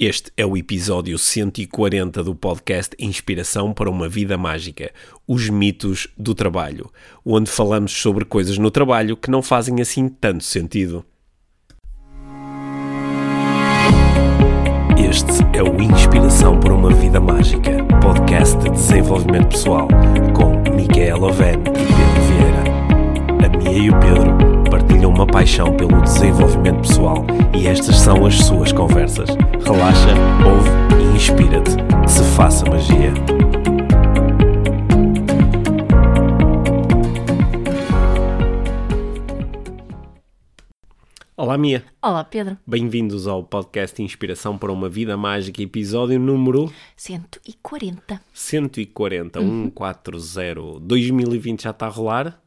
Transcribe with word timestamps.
Este 0.00 0.30
é 0.36 0.46
o 0.46 0.56
episódio 0.56 1.18
140 1.18 2.22
do 2.22 2.32
podcast 2.32 2.94
Inspiração 3.00 3.72
para 3.74 3.90
uma 3.90 4.08
Vida 4.08 4.38
Mágica 4.38 4.92
Os 5.26 5.50
Mitos 5.50 6.06
do 6.16 6.36
Trabalho 6.36 6.88
onde 7.26 7.50
falamos 7.50 7.90
sobre 7.90 8.24
coisas 8.24 8.58
no 8.58 8.70
trabalho 8.70 9.16
que 9.16 9.28
não 9.28 9.42
fazem 9.42 9.80
assim 9.80 10.08
tanto 10.08 10.44
sentido. 10.44 11.04
Este 14.96 15.32
é 15.52 15.64
o 15.64 15.82
Inspiração 15.82 16.60
para 16.60 16.74
uma 16.74 16.94
Vida 16.94 17.18
Mágica 17.18 17.84
podcast 18.00 18.56
de 18.58 18.70
desenvolvimento 18.70 19.48
pessoal 19.48 19.88
com 20.32 20.76
Micaela 20.76 21.26
Oven 21.26 21.54
e 21.54 21.64
Pedro 21.64 22.22
Vieira. 22.28 23.44
A 23.44 23.56
Mia 23.56 23.72
e 23.72 23.90
o 23.90 23.98
Pedro 23.98 24.47
partilham 24.88 25.10
uma 25.10 25.26
paixão 25.26 25.76
pelo 25.76 26.00
desenvolvimento 26.00 26.80
pessoal 26.80 27.24
e 27.54 27.66
estas 27.66 27.96
são 27.96 28.24
as 28.24 28.36
suas 28.38 28.72
conversas. 28.72 29.28
Relaxa, 29.62 30.14
ouve 30.46 30.70
e 31.02 31.16
inspira-te. 31.16 31.72
Se 32.10 32.24
faça 32.34 32.64
magia. 32.64 33.12
Olá, 41.36 41.56
Mia. 41.58 41.84
Olá, 42.02 42.24
Pedro. 42.24 42.56
Bem-vindos 42.66 43.26
ao 43.26 43.44
podcast 43.44 44.02
Inspiração 44.02 44.56
para 44.56 44.72
uma 44.72 44.88
Vida 44.88 45.16
Mágica, 45.16 45.62
episódio 45.62 46.18
número 46.18 46.72
140. 46.96 48.20
140, 48.32 49.40
140. 49.40 50.80
2020 50.80 51.62
já 51.62 51.70
está 51.70 51.86
a 51.86 51.90
rolar. 51.90 52.40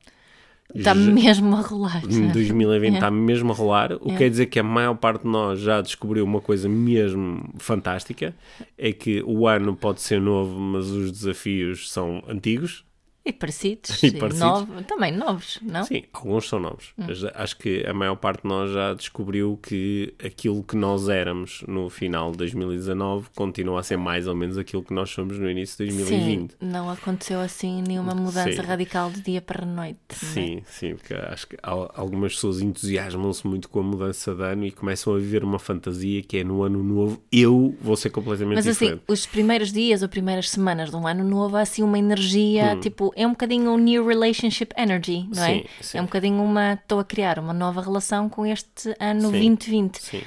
Está 0.74 0.94
mesmo 0.96 1.56
a 1.56 1.62
rolar. 1.62 2.02
Em 2.10 2.28
2020 2.30 2.92
É. 2.92 2.96
está 2.96 3.12
mesmo 3.12 3.52
a 3.52 3.56
rolar, 3.56 3.94
o 3.94 4.00
que 4.08 4.12
É. 4.12 4.18
quer 4.18 4.30
dizer 4.30 4.46
que 4.48 4.60
a 4.60 4.64
maior 4.64 4.96
parte 4.96 5.24
de 5.24 5.28
nós 5.30 5.60
já 5.60 5.82
descobriu 5.82 6.24
uma 6.24 6.40
coisa 6.42 6.68
mesmo 6.70 7.50
fantástica, 7.58 8.36
é 8.78 8.92
que 8.92 9.22
o 9.26 9.48
ano 9.48 9.76
pode 9.76 10.02
ser 10.02 10.20
novo, 10.22 10.60
mas 10.60 10.90
os 10.90 11.12
desafios 11.12 11.92
são 11.92 12.24
antigos. 12.28 12.84
E 13.24 13.32
parecidos. 13.32 14.02
E 14.04 14.08
E 14.08 14.12
parecidos. 14.12 14.40
novo- 14.40 14.84
também 14.84 15.12
novos, 15.12 15.60
não? 15.62 15.84
Sim, 15.84 16.04
alguns 16.12 16.50
são 16.50 16.60
novos. 16.60 16.94
Hum. 16.98 17.06
Mas 17.08 17.24
acho 17.24 17.58
que 17.58 17.86
a 17.86 17.94
maior 17.94 18.16
parte 18.16 18.42
de 18.44 18.48
nós 18.48 18.72
já 18.72 18.94
descobriu 18.94 19.60
que 19.62 20.14
aquilo 20.24 20.64
que 20.64 20.76
nós 20.76 21.08
éramos 21.08 21.64
no 21.68 21.90
final 21.90 22.32
de 22.32 22.38
2019 22.40 23.30
continua 23.36 23.80
a 23.80 23.84
ser 23.84 23.98
mais 23.98 24.28
ou 24.28 24.36
menos 24.36 24.58
aquilo 24.58 24.84
que 24.84 24.94
nós 24.94 25.10
somos 25.12 25.38
no 25.38 25.50
início 25.50 25.78
de 25.86 25.94
2020. 25.94 26.52
Sim, 26.52 26.58
não 26.62 26.90
aconteceu 26.90 27.40
assim 27.40 27.84
nenhuma 27.88 28.16
mudança 28.16 28.52
Sim. 28.54 28.62
radical 28.62 29.12
de 29.12 29.22
dia 29.22 29.42
para 29.42 29.64
a 29.64 29.66
noite. 29.68 30.00
é? 30.12 30.16
Sim, 30.16 30.62
sim, 30.66 30.96
porque 30.96 31.14
acho 31.14 31.48
que 31.48 31.58
al- 31.62 31.92
algumas 31.96 32.34
pessoas 32.34 32.60
entusiasmam-se 32.62 33.46
muito 33.46 33.70
com 33.70 33.80
a 33.82 33.84
mudança 33.84 34.34
de 34.34 34.42
ano 34.44 34.66
e 34.66 34.72
começam 34.72 35.14
a 35.14 35.18
viver 35.18 35.44
uma 35.44 35.60
fantasia 35.60 36.22
que 36.24 36.38
é 36.38 36.44
no 36.44 36.64
ano 36.64 36.84
novo 36.84 37.22
eu 37.32 37.76
vou 37.82 37.96
ser 37.96 38.10
completamente 38.10 38.56
Mas 38.56 38.68
assim, 38.68 38.86
diferente. 38.86 39.04
os 39.08 39.26
primeiros 39.26 39.72
dias 39.72 40.02
ou 40.02 40.10
primeiras 40.10 40.50
semanas 40.50 40.90
de 40.90 40.96
um 40.96 41.06
ano 41.08 41.24
novo 41.24 41.56
há 41.56 41.62
assim 41.62 41.84
uma 41.84 42.00
energia, 42.00 42.74
Hum. 42.76 42.80
tipo, 42.80 43.11
é 43.16 43.26
um 43.28 43.32
bocadinho 43.32 43.72
um 43.72 43.78
new 43.78 44.06
relationship 44.08 44.70
energy, 44.78 45.28
não 45.34 45.44
é? 45.44 45.54
Sim, 45.60 45.66
sim. 45.82 45.98
É 45.98 46.02
um 46.02 46.06
bocadinho 46.06 46.42
uma, 46.44 46.74
estou 46.74 47.00
a 47.00 47.04
criar 47.06 47.40
uma 47.40 47.54
nova 47.54 47.82
relação 47.82 48.30
com 48.30 48.46
este 48.46 48.96
ano 49.00 49.22
Sim. 49.22 49.32
2020. 49.32 49.98
Sim, 50.02 50.22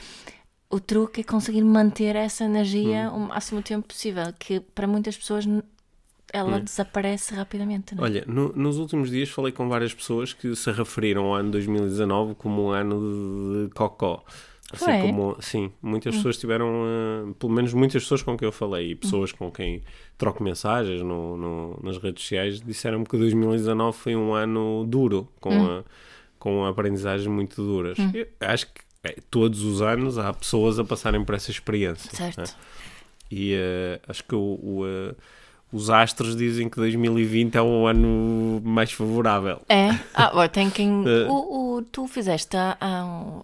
O 0.71 0.81
truque 0.81 1.21
é 1.21 1.25
conseguir 1.25 1.63
manter 1.63 2.17
essa 2.17 2.45
energia 2.45 3.11
Hum. 3.13 3.17
o 3.25 3.29
máximo 3.29 3.63
tempo 3.63 3.87
possível, 3.89 4.33
que 4.39 4.59
para 4.61 4.87
muitas 4.87 5.17
pessoas 5.17 5.47
ela 6.33 6.59
desaparece 6.61 7.33
rapidamente. 7.35 7.95
Não 7.95 8.05
é? 8.05 8.09
Hum. 8.09 8.11
Olha, 8.11 8.25
no- 8.27 8.53
nos 8.57 8.79
últimos 8.79 9.09
dias 9.11 9.29
falei 9.29 9.53
com 9.53 9.69
várias 9.69 9.95
pessoas 9.95 10.33
que 10.33 10.55
se 10.57 10.71
referiram 10.73 11.27
ao 11.27 11.35
ano 11.35 11.51
2019 11.53 12.35
como 12.35 12.65
um 12.67 12.71
ano 12.71 13.69
de 13.69 13.75
cocó. 13.75 14.25
Assim 14.75 14.85
como, 15.01 15.37
sim, 15.41 15.73
muitas 15.83 16.15
pessoas 16.17 16.37
tiveram, 16.39 16.67
eh, 16.87 17.33
pelo 17.39 17.53
menos 17.53 17.73
muitas 17.73 18.03
pessoas 18.03 18.23
com 18.23 18.37
quem 18.37 18.47
eu 18.47 18.53
falei 18.53 18.91
e 18.91 18.95
pessoas 18.95 19.33
com 19.33 19.51
quem 19.51 19.83
troco 20.19 20.43
mensagens 20.43 21.03
no, 21.03 21.37
no- 21.37 21.81
nas 21.83 21.99
redes 21.99 22.23
sociais 22.23 22.61
disseram-me 22.61 23.05
que 23.07 23.17
2019 23.17 23.97
foi 23.97 24.15
um 24.17 24.33
ano 24.35 24.85
duro, 24.87 25.29
com, 25.41 25.51
a- 25.53 25.85
com 26.39 26.65
aprendizagens 26.65 27.27
muito 27.27 27.63
duras. 27.63 27.97
Eu 28.13 28.27
acho 28.41 28.67
que 28.67 28.81
eh, 29.05 29.17
todos 29.31 29.63
os 29.63 29.83
anos 29.83 30.19
há 30.19 30.33
pessoas 30.33 30.79
a 30.79 30.85
passarem 30.85 31.25
por 31.25 31.35
essa 31.35 31.51
experiência. 31.51 32.11
Certo. 32.15 32.39
né? 32.39 32.45
E 33.31 33.55
eh, 33.55 34.01
acho 34.09 34.23
que 34.25 34.35
o, 34.35 34.59
o, 34.63 34.83
eh, 34.87 35.15
os 35.73 35.91
astros 35.91 36.37
dizem 36.37 36.69
que 36.69 36.77
2020 36.77 37.57
é 37.57 37.63
um 37.63 37.87
ano 37.87 38.61
mais 38.65 38.93
favorável. 38.93 39.61
É? 39.69 39.89
Ah, 40.15 40.49
tem 40.49 40.71
quem. 40.71 41.03
O, 41.29 41.77
o- 41.79 41.83
tu 41.83 42.07
fizeste 42.07 42.57
há, 42.57 42.77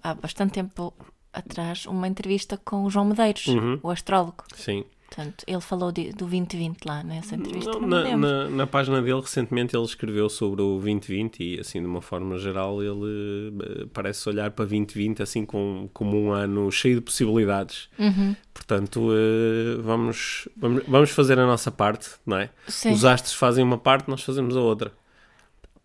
há 0.03 0.15
bastante 0.15 0.53
tempo 0.53 0.95
atrás 1.33 1.87
uma 1.87 2.07
entrevista 2.09 2.57
com 2.65 2.85
o 2.85 2.91
João 2.91 3.07
Medeiros, 3.07 3.47
Uhum. 3.47 3.79
o 3.83 3.91
astrólogo. 3.91 4.45
Sim. 4.55 4.85
Portanto, 5.09 5.43
ele 5.45 5.61
falou 5.61 5.91
de- 5.91 6.11
do 6.13 6.19
2020 6.27 6.85
lá 6.85 7.03
nessa 7.03 7.35
entrevista. 7.35 7.73
Não, 7.73 7.81
não, 7.81 7.89
na, 7.89 8.17
na, 8.17 8.49
na 8.49 8.67
página 8.69 9.03
dele, 9.03 9.21
recentemente, 9.21 9.75
ele 9.75 9.85
escreveu 9.85 10.29
sobre 10.29 10.63
o 10.63 10.79
2020 10.79 11.41
e, 11.43 11.59
assim, 11.59 11.81
de 11.81 11.87
uma 11.89 12.01
forma 12.01 12.39
geral, 12.39 12.81
ele 12.81 13.53
eh, 13.61 13.87
parece 13.93 14.29
olhar 14.29 14.53
para 14.53 14.67
2020 14.67 15.21
assim 15.21 15.45
com, 15.45 15.91
como 15.93 16.17
um 16.17 16.31
ano 16.31 16.71
cheio 16.71 16.95
de 16.95 17.01
possibilidades. 17.01 17.89
Uhum. 17.99 18.37
Portanto, 18.55 19.11
eh, 19.13 19.81
vamos, 19.83 20.49
vamos, 20.57 20.85
vamos 20.87 21.11
fazer 21.11 21.41
a 21.41 21.47
nossa 21.47 21.73
parte, 21.73 22.11
não 22.25 22.37
é? 22.37 22.49
Sim. 22.69 22.93
Os 22.93 23.05
astros 23.05 23.35
fazem 23.35 23.65
uma 23.65 23.79
parte, 23.79 24.09
nós 24.09 24.23
fazemos 24.23 24.57
a 24.57 24.61
outra. 24.61 24.93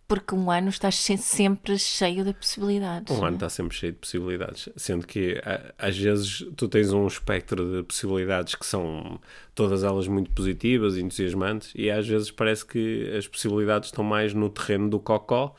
Porque 0.07 0.35
um 0.35 0.51
ano 0.51 0.69
está 0.69 0.91
se- 0.91 1.17
sempre 1.17 1.79
cheio 1.79 2.23
de 2.23 2.31
possibilidades. 2.33 3.17
Um 3.17 3.25
ano 3.25 3.37
está 3.37 3.49
sempre 3.49 3.75
cheio 3.75 3.91
de 3.93 3.97
possibilidades, 3.97 4.69
sendo 4.75 5.07
que 5.07 5.41
às 5.77 5.97
vezes 5.97 6.45
tu 6.55 6.67
tens 6.67 6.93
um 6.93 7.07
espectro 7.07 7.77
de 7.77 7.83
possibilidades 7.83 8.53
que 8.53 8.65
são 8.65 9.19
todas 9.55 9.83
elas 9.83 10.07
muito 10.07 10.29
positivas, 10.29 10.95
entusiasmantes, 10.97 11.71
e 11.73 11.89
às 11.89 12.07
vezes 12.07 12.29
parece 12.29 12.63
que 12.65 13.11
as 13.17 13.27
possibilidades 13.27 13.89
estão 13.89 14.03
mais 14.03 14.31
no 14.33 14.47
terreno 14.49 14.89
do 14.89 14.99
cocó 14.99 15.55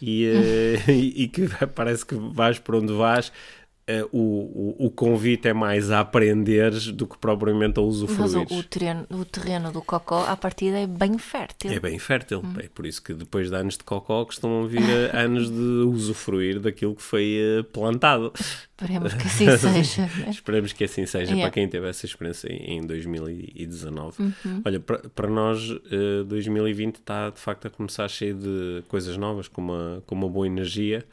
e, 0.00 0.24
eh, 0.26 0.82
e, 0.90 1.24
e 1.24 1.28
que 1.28 1.46
parece 1.74 2.06
que 2.06 2.14
vais 2.14 2.58
por 2.58 2.76
onde 2.76 2.92
vais. 2.94 3.30
Eh, 4.00 4.04
o, 4.12 4.18
o, 4.80 4.86
o 4.86 4.90
convite 4.90 5.48
é 5.48 5.52
mais 5.52 5.90
a 5.90 6.00
aprenderes 6.00 6.88
do 6.88 7.06
que 7.06 7.16
propriamente 7.18 7.78
a 7.78 7.82
Mas 7.82 8.00
o, 8.00 8.04
usufruir. 8.04 8.46
o 8.50 8.62
terreno, 8.62 9.06
o 9.10 9.24
terreno 9.24 9.70
do 9.72 9.82
cocó, 9.82 10.24
à 10.26 10.36
partida, 10.36 10.78
é 10.78 10.86
bem 10.86 11.18
fértil. 11.18 11.70
É 11.72 11.78
bem 11.80 11.98
fértil. 11.98 12.40
Hum. 12.44 12.54
É 12.58 12.68
por 12.68 12.86
isso 12.86 13.02
que 13.02 13.14
depois 13.14 13.50
de 13.50 13.56
anos 13.56 13.76
de 13.76 13.84
cocó 13.84 14.24
costumam 14.24 14.66
vir 14.66 14.82
eh, 14.82 15.10
anos 15.16 15.50
de 15.50 15.60
usufruir 15.86 16.58
daquilo 16.60 16.94
que 16.94 17.02
foi 17.02 17.36
eh, 17.38 17.62
plantado. 17.72 18.32
Esperemos 18.38 19.14
que 19.14 19.26
assim 19.26 19.56
seja. 19.56 20.02
né? 20.02 20.30
Esperemos 20.30 20.72
que 20.72 20.84
assim 20.84 21.06
seja 21.06 21.22
Yeah. 21.32 21.42
para 21.42 21.50
quem 21.52 21.68
teve 21.68 21.88
essa 21.88 22.04
experiência 22.04 22.48
em 22.52 22.72
em 22.72 22.86
2019. 22.86 24.22
Uhum. 24.22 24.62
Olha, 24.64 24.80
para, 24.80 25.28
nós, 25.28 25.60
eh, 25.90 26.24
2020 26.26 26.96
está 26.96 27.30
de 27.30 27.38
facto 27.38 27.66
a 27.66 27.70
começar 27.70 28.08
cheio 28.08 28.34
de 28.34 28.82
coisas 28.88 29.16
novas, 29.16 29.46
com 29.48 29.60
uma, 29.60 30.02
com 30.06 30.14
uma 30.14 30.28
boa 30.28 30.46
energia. 30.46 31.04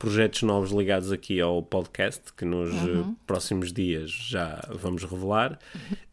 Projetos 0.00 0.42
novos 0.42 0.70
ligados 0.70 1.12
aqui 1.12 1.40
ao 1.42 1.62
podcast, 1.62 2.32
que 2.34 2.44
nos 2.46 2.70
Uhum. 2.72 3.00
eh, 3.02 3.14
próximos 3.26 3.70
dias 3.70 4.10
já 4.10 4.58
vamos 4.70 5.04
revelar, 5.04 5.58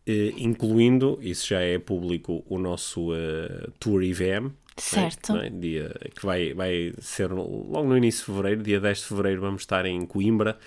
eh, 0.06 0.34
incluindo, 0.38 1.18
isso 1.22 1.48
já 1.48 1.62
é 1.62 1.80
público, 1.80 2.44
o 2.50 2.60
nosso 2.60 3.16
eh, 3.16 3.70
Tour 3.80 4.04
IVM. 4.04 4.52
Certo. 4.76 5.34
não 5.34 5.42
é? 5.42 5.50
Dia, 5.50 5.90
que 6.14 6.24
vai, 6.24 6.54
vai 6.54 6.94
ser 7.00 7.32
logo 7.32 7.86
no 7.86 7.98
início 7.98 8.20
de 8.20 8.26
fevereiro, 8.26 8.62
dia 8.62 8.80
10 8.82 8.98
de 9.00 9.06
fevereiro, 9.06 9.42
vamos 9.42 9.62
estar 9.64 9.86
em 9.86 10.06
Coimbra, 10.06 10.58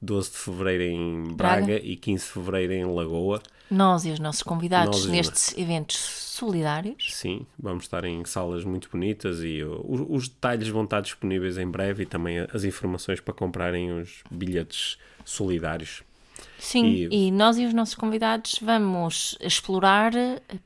12 0.00 0.30
de 0.30 0.36
fevereiro 0.36 0.82
em 0.84 1.22
Braga, 1.34 1.66
Braga. 1.66 1.80
e 1.84 1.96
15 1.96 2.24
de 2.24 2.30
fevereiro 2.32 2.72
em 2.72 2.84
Lagoa. 2.84 3.42
Nós 3.70 4.04
e 4.06 4.10
os 4.10 4.18
nossos 4.18 4.42
convidados 4.42 5.00
Nós 5.00 5.06
e 5.06 5.10
nestes 5.10 5.58
eventos 5.58 5.96
solidários. 5.98 7.12
Sim, 7.14 7.44
vamos 7.58 7.84
estar 7.84 8.04
em 8.04 8.24
salas 8.24 8.64
muito 8.64 8.88
bonitas 8.90 9.40
e 9.42 9.62
os, 9.62 10.00
os 10.08 10.28
detalhes 10.28 10.68
vão 10.68 10.84
estar 10.84 11.00
disponíveis 11.02 11.58
em 11.58 11.66
breve 11.68 12.04
e 12.04 12.06
também 12.06 12.38
as 12.52 12.64
informações 12.64 13.20
para 13.20 13.34
comprarem 13.34 13.92
os 13.92 14.22
bilhetes 14.30 14.96
solidários. 15.24 16.02
Sim, 16.58 16.86
E- 16.86 17.26
e... 17.26 17.30
nós 17.32 17.58
e 17.58 17.66
os 17.66 17.74
nossos 17.74 17.94
convidados 17.96 18.58
vamos 18.62 19.36
explorar 19.40 20.12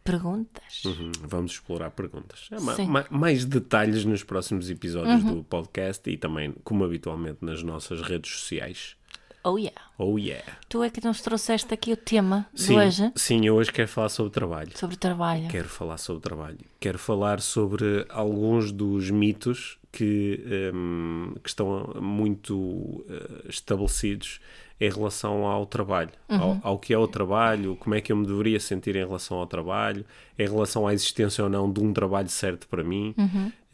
perguntas. 0.05 0.85
Uhum, 0.85 1.13
Vamos 1.23 1.53
explorar 1.53 1.91
perguntas. 1.91 2.49
É, 2.51 2.61
ma- 2.61 2.77
ma- 2.87 3.07
mais 3.11 3.45
detalhes 3.45 4.05
nos 4.05 4.23
próximos 4.23 4.69
episódios 4.71 5.25
do 5.25 5.43
podcast 5.45 6.09
e 6.11 6.17
também, 6.17 6.55
como 6.63 6.85
habitualmente, 6.85 7.39
nas 7.43 7.63
nossas 7.63 8.01
redes 8.03 8.31
sociais. 8.33 8.97
Oh 9.45 9.59
yeah. 9.59 9.77
Oh 9.99 10.19
yeah! 10.19 10.45
Tu 10.69 10.83
é 10.85 10.91
que 10.91 11.05
nos 11.05 11.21
trouxeste 11.21 11.75
aqui 11.75 11.93
o 11.93 11.97
tema 11.97 12.47
Sim, 12.55 12.75
de 12.75 12.79
hoje 12.81 13.13
sim, 13.17 13.45
eu 13.47 13.57
hoje 13.57 13.73
quero 13.73 13.89
falar 13.89 14.09
sobre 14.09 14.33
trabalho. 14.33 14.71
sobre 14.79 14.97
trabalho. 14.97 15.49
Quero 15.49 15.69
falar 15.69 15.99
sobre 15.99 16.23
trabalho. 16.23 16.59
Quero 16.79 16.99
falar 16.99 17.41
sobre 17.41 18.07
alguns 18.09 18.71
dos 18.71 19.11
mitos 19.11 19.79
que, 19.91 20.41
hum, 20.73 21.35
que 21.43 21.49
estão 21.49 21.93
muito 22.01 23.05
eh, 23.09 23.49
estabelecidos 23.49 24.41
em 24.81 24.91
relação 24.91 25.47
ao 25.47 25.65
trabalho, 25.67 26.11
ao, 26.29 26.59
ao 26.63 26.79
que 26.79 26.93
é 26.93 26.99
o 26.99 27.07
trabalho, 27.07 27.77
como 27.77 27.95
é 27.95 28.01
que 28.01 28.11
eu 28.11 28.17
me 28.17 28.27
deveria 28.27 28.59
sentir 28.59 28.97
em 28.97 29.05
relação 29.05 29.37
ao 29.39 29.47
trabalho, 29.47 30.05
em 30.37 30.45
relação 30.49 30.87
à 30.89 30.95
existência 30.95 31.45
ou 31.45 31.51
não 31.51 31.71
de 31.71 31.81
um 31.81 31.93
trabalho 31.93 32.29
certo 32.29 32.67
para 32.69 32.83
mim. 32.83 33.15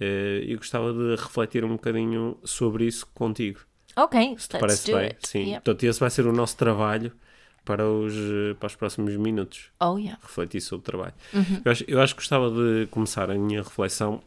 Eh, 0.00 0.44
eu 0.46 0.56
gostava 0.58 0.92
de 0.92 1.16
refletir 1.16 1.64
um 1.64 1.72
bocadinho 1.72 2.36
sobre 2.44 2.86
isso 2.86 3.06
contigo. 3.14 3.60
Ok, 4.04 4.36
parece 4.60 4.92
bem? 4.92 5.06
it. 5.06 5.28
Sim. 5.28 5.38
Yep. 5.40 5.64
Portanto, 5.64 5.84
esse 5.84 6.00
vai 6.00 6.10
ser 6.10 6.26
o 6.26 6.32
nosso 6.32 6.56
trabalho 6.56 7.12
para 7.64 7.86
os, 7.86 8.14
para 8.58 8.66
os 8.66 8.76
próximos 8.76 9.16
minutos. 9.16 9.70
Oh, 9.80 9.98
yeah. 9.98 10.18
Refletir 10.22 10.60
sobre 10.60 10.82
o 10.82 10.84
trabalho. 10.84 11.14
Uhum. 11.34 11.62
Eu, 11.64 11.72
acho, 11.72 11.84
eu 11.88 12.00
acho 12.00 12.14
que 12.14 12.20
gostava 12.20 12.50
de 12.50 12.86
começar 12.90 13.30
a 13.30 13.34
minha 13.34 13.62
reflexão 13.62 14.22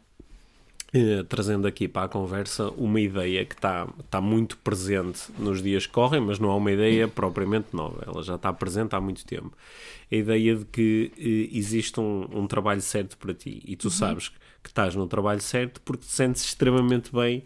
eh, 0.94 1.24
trazendo 1.26 1.66
aqui 1.66 1.88
para 1.88 2.04
a 2.04 2.08
conversa 2.08 2.68
uma 2.76 3.00
ideia 3.00 3.46
que 3.46 3.54
está 3.54 3.88
tá 4.10 4.20
muito 4.20 4.58
presente 4.58 5.22
nos 5.38 5.62
dias 5.62 5.86
que 5.86 5.92
correm, 5.92 6.20
mas 6.20 6.38
não 6.38 6.50
é 6.50 6.54
uma 6.54 6.70
ideia 6.70 7.08
propriamente 7.08 7.68
nova, 7.72 8.04
ela 8.06 8.22
já 8.22 8.34
está 8.34 8.52
presente 8.52 8.94
há 8.94 9.00
muito 9.00 9.24
tempo. 9.24 9.56
A 10.10 10.14
ideia 10.14 10.54
de 10.54 10.66
que 10.66 11.10
eh, 11.16 11.56
existe 11.56 11.98
um, 11.98 12.28
um, 12.30 12.46
trabalho 12.46 12.82
certo 12.82 13.16
para 13.16 13.32
ti 13.32 13.62
e 13.64 13.74
tu 13.74 13.86
uhum. 13.86 13.90
sabes 13.90 14.28
que, 14.28 14.36
que, 14.64 14.68
estás 14.68 14.94
no 14.94 15.06
trabalho 15.06 15.40
certo 15.40 15.80
porque 15.80 16.04
te 16.04 16.12
sentes 16.12 16.44
extremamente 16.44 17.10
bem 17.10 17.42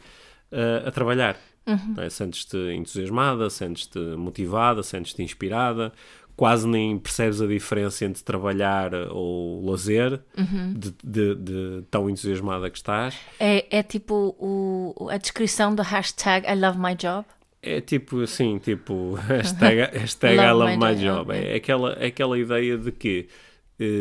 uh, 0.51 0.89
a 0.89 0.91
trabalhar. 0.91 1.39
Uhum. 1.67 1.95
É? 1.99 2.09
Sentes-te 2.09 2.57
entusiasmada, 2.75 3.51
sentes-te 3.51 3.99
motivada, 3.99 4.83
sentes-te 4.83 5.23
inspirada, 5.23 5.93
quase 6.37 6.69
nem 6.69 6.99
percebes 6.99 7.41
a 7.41 7.47
diferença 7.47 8.05
entre 8.05 8.23
trabalhar 8.23 8.93
ou 9.11 9.69
lazer, 9.69 10.21
uhum. 10.37 10.75
de, 10.75 10.95
de, 11.03 11.35
de, 11.35 11.83
tão 11.91 12.09
entusiasmada 12.09 12.71
que 12.71 12.77
estás. 12.77 13.17
É, 13.41 13.79
é 13.79 13.83
tipo 13.83 14.37
o, 14.39 15.09
a 15.11 15.17
descrição 15.17 15.75
do 15.75 15.83
hashtag 15.83 16.47
I 16.47 16.55
love 16.55 16.79
my 16.79 16.95
job? 16.95 17.27
É 17.63 17.81
tipo 17.81 18.21
assim, 18.21 18.59
tipo 18.59 19.15
hashtag, 19.27 19.97
hashtag 19.99 20.37
love 20.37 20.49
I 20.49 20.53
love 20.53 20.77
my, 20.77 20.95
my 20.95 20.95
job. 20.95 21.33
job. 21.33 21.33
É, 21.33 21.57
aquela, 21.57 21.93
é 21.95 22.07
aquela 22.07 22.39
ideia 22.39 22.77
de 22.77 22.93
que 22.93 23.29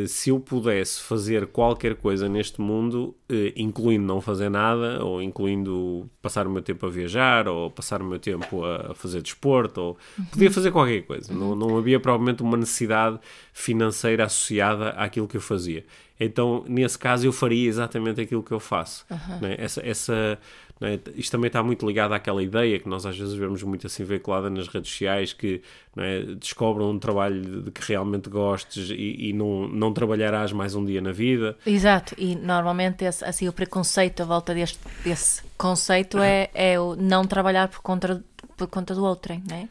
se 0.08 0.30
eu 0.30 0.40
pudesse 0.40 1.02
fazer 1.02 1.48
qualquer 1.48 1.96
coisa 1.96 2.30
neste 2.30 2.62
mundo, 2.62 3.14
uh, 3.30 3.52
incluindo 3.58 4.06
não 4.06 4.22
fazer 4.22 4.50
nada, 4.50 5.04
ou 5.04 5.22
incluindo 5.22 6.10
passar 6.22 6.48
o 6.48 6.50
meu 6.50 6.62
tempo 6.62 6.86
a 6.86 6.90
viajar, 6.90 7.48
ou 7.48 7.70
passar 7.70 8.02
o 8.02 8.06
meu 8.06 8.18
tempo 8.18 8.64
a, 8.64 8.96
fazer 8.96 9.22
desporto, 9.22 9.82
ou 9.82 9.98
podia 10.32 10.50
fazer 10.50 10.72
qualquer 10.72 11.02
coisa. 11.02 11.34
Não, 11.34 11.56
não 11.56 11.78
havia 11.78 12.00
provavelmente 12.00 12.42
uma 12.42 12.56
necessidade 12.56 13.20
financeira 13.52 14.26
associada 14.26 14.92
àquilo 14.92 15.28
que 15.28 15.36
eu 15.36 15.42
fazia. 15.42 15.86
Então, 16.18 16.64
nesse 16.68 16.98
caso, 16.98 17.28
eu 17.28 17.34
faria 17.34 17.68
exatamente 17.68 18.22
aquilo 18.22 18.42
que 18.42 18.54
eu 18.54 18.60
faço. 18.60 19.06
Uhum. 19.12 19.40
Né? 19.42 19.56
Essa, 19.58 19.86
essa 19.86 20.40
é? 20.82 21.00
Isto 21.16 21.32
também 21.32 21.48
está 21.48 21.64
muito 21.64 21.88
ligado 21.88 22.14
àquela 22.14 22.44
ideia 22.44 22.78
que 22.80 22.90
nós 22.90 23.06
às 23.06 23.18
vezes 23.18 23.34
vemos 23.34 23.64
muito 23.64 23.88
assim 23.88 24.04
veiculada 24.04 24.50
nas 24.50 24.68
redes 24.68 24.92
sociais 24.92 25.32
que 25.32 25.62
é? 25.98 26.22
descobram 26.36 26.92
um 26.92 27.00
trabalho 27.00 27.62
de 27.62 27.72
que 27.72 27.82
realmente 27.88 28.30
gostes 28.30 28.90
e, 28.90 29.30
e, 29.30 29.34
não, 29.34 29.68
não 29.70 29.94
trabalharás 29.94 30.52
mais 30.52 30.76
um 30.76 30.84
dia 30.84 31.02
na 31.02 31.14
vida. 31.14 31.58
Exato, 31.66 32.14
e 32.18 32.36
normalmente 32.36 33.06
esse, 33.06 33.24
assim, 33.24 33.48
o 33.48 33.54
preconceito 33.54 34.22
à 34.22 34.26
volta 34.26 34.54
deste, 34.54 34.80
desse 35.04 35.42
conceito 35.58 36.20
é, 36.20 36.50
é 36.54 36.78
o 36.78 36.96
não 36.98 37.26
trabalhar 37.26 37.70
por 37.70 37.80
conta, 37.80 38.22
por 38.58 38.68
conta 38.68 38.94
do 38.94 39.06
outrem, 39.06 39.42
não 39.50 39.56
é? 39.56 39.70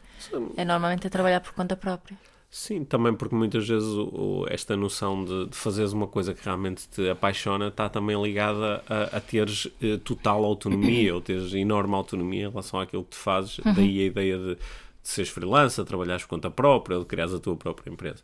É 0.56 0.64
normalmente 0.64 1.06
é 1.06 1.10
trabalhar 1.10 1.40
por 1.40 1.52
conta 1.52 1.76
própria. 1.76 2.16
Sim, 2.56 2.84
também 2.84 3.12
porque 3.12 3.34
muitas 3.34 3.66
vezes 3.66 3.88
o, 3.88 4.04
o, 4.14 4.46
esta 4.48 4.76
noção 4.76 5.24
de, 5.24 5.46
de, 5.46 5.56
fazeres 5.56 5.92
uma 5.92 6.06
coisa 6.06 6.32
que 6.32 6.44
realmente 6.44 6.88
te 6.88 7.10
apaixona 7.10 7.66
está 7.66 7.88
também 7.88 8.22
ligada 8.22 8.80
a, 8.88 9.16
a 9.16 9.20
teres 9.20 9.64
uh, 9.64 9.98
total 10.04 10.44
autonomia 10.44 11.12
ou 11.12 11.20
teres 11.20 11.52
enorme 11.52 11.96
autonomia 11.96 12.46
em 12.46 12.48
relação 12.48 12.78
àquilo 12.78 13.02
que 13.02 13.10
tu 13.10 13.16
fazes. 13.16 13.58
Uhum. 13.58 13.74
Daí 13.74 14.02
a 14.02 14.04
ideia 14.04 14.38
de, 14.38 14.54
de 14.54 14.58
seres 15.02 15.32
freelancer, 15.32 15.84
trabalhares 15.84 16.22
por 16.22 16.28
conta 16.28 16.48
própria, 16.48 17.00
de 17.00 17.04
criares 17.04 17.34
a 17.34 17.40
tua 17.40 17.56
própria 17.56 17.90
empresa. 17.90 18.22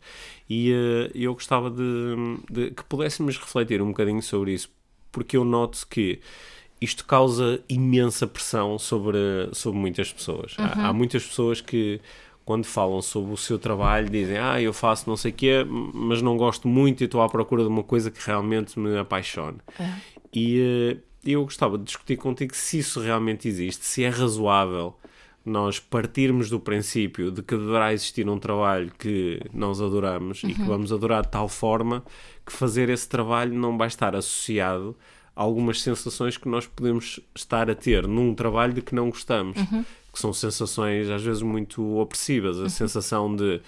E 0.48 0.72
uh, 0.72 1.10
eu 1.12 1.34
gostava 1.34 1.68
de, 1.68 2.14
de, 2.48 2.70
que 2.70 2.84
pudéssemos 2.84 3.36
refletir 3.36 3.82
um 3.82 3.88
bocadinho 3.88 4.22
sobre 4.22 4.52
isso, 4.52 4.70
porque 5.10 5.36
eu 5.36 5.44
noto 5.44 5.84
que 5.88 6.20
isto 6.80 7.04
causa 7.04 7.60
imensa 7.68 8.28
pressão 8.28 8.78
sobre, 8.78 9.18
sobre 9.52 9.80
muitas 9.80 10.12
pessoas. 10.12 10.56
Uhum. 10.56 10.66
Há, 10.66 10.86
há 10.86 10.92
muitas 10.92 11.26
pessoas 11.26 11.60
que 11.60 12.00
quando 12.50 12.64
falam 12.64 13.00
sobre 13.00 13.32
o 13.32 13.37
seu 13.37 13.61
trabalho, 13.61 14.11
dizem, 14.11 14.37
ah, 14.37 14.61
eu 14.61 14.73
faço 14.73 15.08
não 15.08 15.17
sei 15.17 15.31
o 15.31 15.35
quê, 15.35 15.64
mas 15.94 16.20
não 16.20 16.37
gosto 16.37 16.67
muito 16.67 17.00
e 17.00 17.05
estou 17.05 17.23
à 17.23 17.29
procura 17.29 17.62
de 17.62 17.69
uma 17.69 17.85
coisa 17.85 18.11
que 18.11 18.19
realmente 18.26 18.76
me 18.76 18.99
apaixone. 18.99 19.58
É. 19.79 19.93
E 20.35 20.61
uh, 20.61 21.00
eu 21.25 21.44
gostava 21.44 21.79
de 21.79 21.85
discutir 21.85 22.17
contigo 22.17 22.52
se 22.56 22.81
isso 22.81 23.00
realmente 23.00 23.47
existe, 23.47 23.87
se 23.87 24.02
é 24.02 24.08
razoável 24.08 24.97
nós 25.47 25.79
partirmos 25.79 26.50
do 26.50 26.58
princípio 26.58 27.31
de 27.31 27.41
que 27.41 27.56
deverá 27.56 27.93
existir 27.93 28.29
um 28.29 28.37
trabalho 28.37 28.91
que 28.99 29.41
nós 29.55 29.81
adoramos 29.81 30.43
uhum. 30.43 30.50
e 30.50 30.55
que 30.55 30.62
uhum. 30.62 30.67
vamos 30.67 30.93
adorar 30.93 31.23
de 31.23 31.31
tal 31.31 31.49
forma 31.49 32.02
que 32.44 32.52
fazer 32.52 32.88
esse 32.88 33.08
trabalho 33.08 33.55
não 33.55 33.79
vai 33.79 33.87
estar 33.87 34.17
associado 34.17 34.97
a 35.37 35.43
algumas 35.44 35.81
sensações 35.81 36.37
que 36.37 36.49
nós 36.49 36.67
podemos 36.67 37.20
estar 37.32 37.70
a 37.70 37.76
ter 37.76 38.08
num 38.08 38.35
trabalho 38.35 38.73
de 38.73 38.82
que 38.82 38.93
não 38.93 39.08
gostamos. 39.08 39.56
Uhum 39.56 39.85
que 40.12 40.18
são 40.18 40.32
sensações 40.32 41.08
às 41.08 41.22
vezes 41.22 41.42
muito 41.42 41.98
opressivas. 41.98 42.58
A 42.58 42.62
uhum. 42.62 42.68
sensação 42.68 43.34
de 43.34 43.60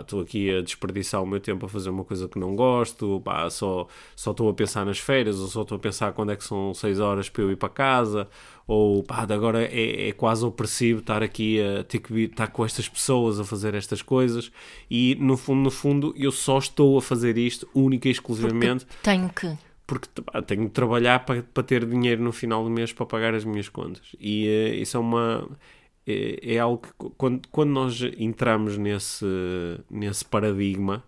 estou 0.00 0.20
aqui 0.20 0.54
a 0.54 0.60
desperdiçar 0.60 1.22
o 1.22 1.26
meu 1.26 1.40
tempo 1.40 1.64
a 1.64 1.68
fazer 1.68 1.90
uma 1.90 2.04
coisa 2.04 2.28
que 2.28 2.38
não 2.38 2.54
gosto, 2.54 3.20
pá, 3.24 3.48
só 3.48 3.86
estou 4.14 4.48
a 4.50 4.54
pensar 4.54 4.84
nas 4.84 4.98
férias, 4.98 5.40
ou 5.40 5.48
só 5.48 5.62
estou 5.62 5.76
a 5.76 5.78
pensar 5.78 6.12
quando 6.12 6.32
é 6.32 6.36
que 6.36 6.44
são 6.44 6.74
6 6.74 7.00
horas 7.00 7.28
para 7.28 7.42
eu 7.42 7.50
ir 7.50 7.56
para 7.56 7.68
casa, 7.68 8.28
ou 8.66 9.02
pá, 9.02 9.26
agora 9.28 9.64
é, 9.64 10.08
é 10.08 10.12
quase 10.12 10.44
opressivo 10.44 11.00
estar 11.00 11.22
aqui 11.22 11.60
a 11.62 11.82
ter 11.84 12.00
que 12.00 12.24
estar 12.24 12.48
com 12.48 12.64
estas 12.64 12.88
pessoas 12.88 13.40
a 13.40 13.44
fazer 13.44 13.74
estas 13.74 14.02
coisas 14.02 14.52
e 14.90 15.16
no 15.20 15.36
fundo, 15.36 15.62
no 15.62 15.70
fundo, 15.70 16.14
eu 16.16 16.30
só 16.30 16.58
estou 16.58 16.98
a 16.98 17.02
fazer 17.02 17.38
isto 17.38 17.66
única 17.74 18.08
e 18.08 18.10
exclusivamente. 18.10 18.84
Porque 18.84 19.02
tenho 19.02 19.28
que 19.30 19.56
porque 19.86 20.06
pá, 20.20 20.42
tenho 20.42 20.64
de 20.64 20.70
trabalhar 20.70 21.20
para, 21.20 21.42
para 21.42 21.62
ter 21.62 21.86
dinheiro 21.86 22.22
no 22.22 22.30
final 22.30 22.62
do 22.62 22.68
mês 22.68 22.92
para 22.92 23.06
pagar 23.06 23.34
as 23.34 23.42
minhas 23.42 23.70
contas. 23.70 24.14
E 24.20 24.46
uh, 24.46 24.74
isso 24.74 24.98
é 24.98 25.00
uma 25.00 25.48
é, 26.08 26.54
é 26.54 26.58
algo 26.58 26.82
que 26.82 27.10
quando, 27.18 27.46
quando 27.50 27.70
nós 27.70 28.00
entramos 28.16 28.78
nesse, 28.78 29.26
nesse 29.90 30.24
paradigma, 30.24 31.04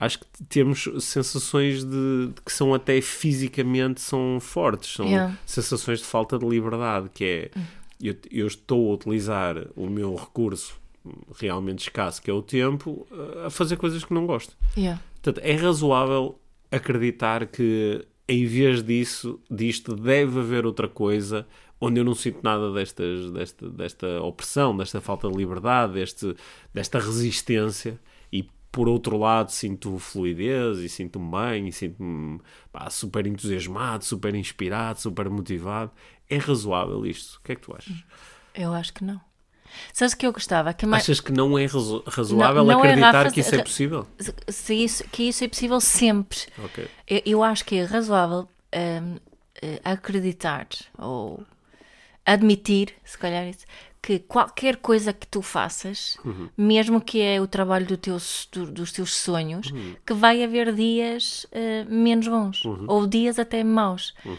acho 0.00 0.18
que 0.18 0.26
temos 0.48 0.88
sensações 0.98 1.84
de, 1.84 2.26
de, 2.26 2.42
que 2.44 2.52
são 2.52 2.74
até 2.74 3.00
fisicamente 3.00 4.00
são 4.00 4.38
fortes, 4.40 4.94
são 4.94 5.06
yeah. 5.06 5.38
sensações 5.46 6.00
de 6.00 6.04
falta 6.04 6.36
de 6.36 6.44
liberdade, 6.44 7.08
que 7.14 7.24
é 7.24 7.50
hum. 7.56 7.62
eu, 8.02 8.16
eu, 8.30 8.46
estou 8.48 8.90
a 8.90 8.94
utilizar 8.94 9.56
o 9.76 9.88
meu 9.88 10.16
recurso 10.16 10.76
realmente 11.38 11.80
escasso, 11.80 12.20
que 12.20 12.30
é 12.30 12.34
o 12.34 12.42
tempo, 12.42 13.06
a 13.44 13.50
fazer 13.50 13.76
coisas 13.76 14.04
que 14.04 14.12
não 14.12 14.26
gosto. 14.26 14.56
Yeah. 14.76 15.00
Portanto, 15.14 15.44
é 15.44 15.54
razoável 15.54 16.38
acreditar 16.70 17.46
que 17.46 18.04
em 18.28 18.46
vez 18.46 18.82
disso, 18.82 19.38
disto 19.50 19.94
deve 19.94 20.40
haver 20.40 20.64
outra 20.64 20.88
coisa 20.88 21.46
onde 21.84 21.98
eu 21.98 22.04
não 22.04 22.14
sinto 22.14 22.38
nada 22.44 22.72
destas, 22.72 23.32
desta, 23.32 23.68
desta 23.68 24.22
opressão, 24.22 24.76
desta 24.76 25.00
falta 25.00 25.28
de 25.28 25.36
liberdade, 25.36 25.94
deste, 25.94 26.36
desta 26.72 27.00
resistência 27.00 27.98
e 28.32 28.48
por 28.70 28.88
outro 28.88 29.18
lado 29.18 29.50
sinto 29.50 29.98
fluidez 29.98 30.78
e 30.78 30.88
sinto-me 30.88 31.28
bem 31.32 31.66
e 31.66 31.72
sinto-me 31.72 32.40
super 32.88 33.26
entusiasmado, 33.26 34.04
super 34.04 34.32
inspirado, 34.36 35.00
super 35.00 35.28
motivado. 35.28 35.90
É 36.30 36.38
razoável 36.38 37.04
isto? 37.04 37.38
O 37.38 37.40
que 37.42 37.52
é 37.52 37.54
que 37.56 37.62
tu 37.62 37.74
achas? 37.76 38.04
Eu 38.54 38.72
acho 38.72 38.94
que 38.94 39.02
não. 39.02 39.20
Sabes 39.92 40.14
que 40.14 40.24
eu 40.24 40.32
gostava? 40.32 40.72
Que 40.72 40.86
mais... 40.86 41.02
Achas 41.02 41.18
que 41.18 41.32
não 41.32 41.58
é 41.58 41.66
razo 41.66 42.04
razoável 42.06 42.64
não, 42.64 42.74
não 42.74 42.84
é, 42.84 42.90
acreditar 42.90 43.08
é, 43.08 43.22
Rafa, 43.24 43.30
que 43.32 43.40
isso 43.40 43.54
é 43.56 43.62
possível? 43.62 44.06
Se 44.48 44.74
isso, 44.74 45.04
que 45.08 45.24
isso 45.24 45.42
é 45.42 45.48
possível 45.48 45.80
sempre. 45.80 46.38
Okay. 46.66 46.86
Eu, 47.08 47.22
eu, 47.26 47.42
acho 47.42 47.64
que 47.64 47.76
é 47.76 47.84
razoável 47.84 48.48
um, 48.72 49.16
eh, 49.60 49.80
acreditar 49.84 50.68
ou 50.96 51.42
admitir, 52.24 52.94
se 53.04 53.18
calhar 53.18 53.46
isso, 53.46 53.66
que 54.02 54.18
qualquer 54.18 54.76
coisa 54.78 55.12
que 55.12 55.26
tu 55.26 55.40
faças, 55.40 56.18
uhum. 56.24 56.48
mesmo 56.56 57.00
que 57.00 57.20
é 57.20 57.40
o 57.40 57.46
trabalho 57.46 57.86
do 57.86 57.96
teu, 57.96 58.18
do, 58.52 58.70
dos 58.70 58.90
teus 58.90 59.14
sonhos, 59.14 59.70
uhum. 59.70 59.94
que 60.04 60.12
vai 60.12 60.42
haver 60.42 60.74
dias 60.74 61.46
uh, 61.52 61.88
menos 61.88 62.26
bons 62.26 62.64
uhum. 62.64 62.84
ou 62.88 63.06
dias 63.06 63.38
até 63.38 63.62
maus. 63.62 64.12
Uhum. 64.24 64.36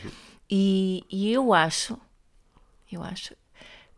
E, 0.49 1.03
e 1.09 1.31
eu 1.31 1.53
acho, 1.53 1.97
eu 2.91 3.01
acho 3.01 3.35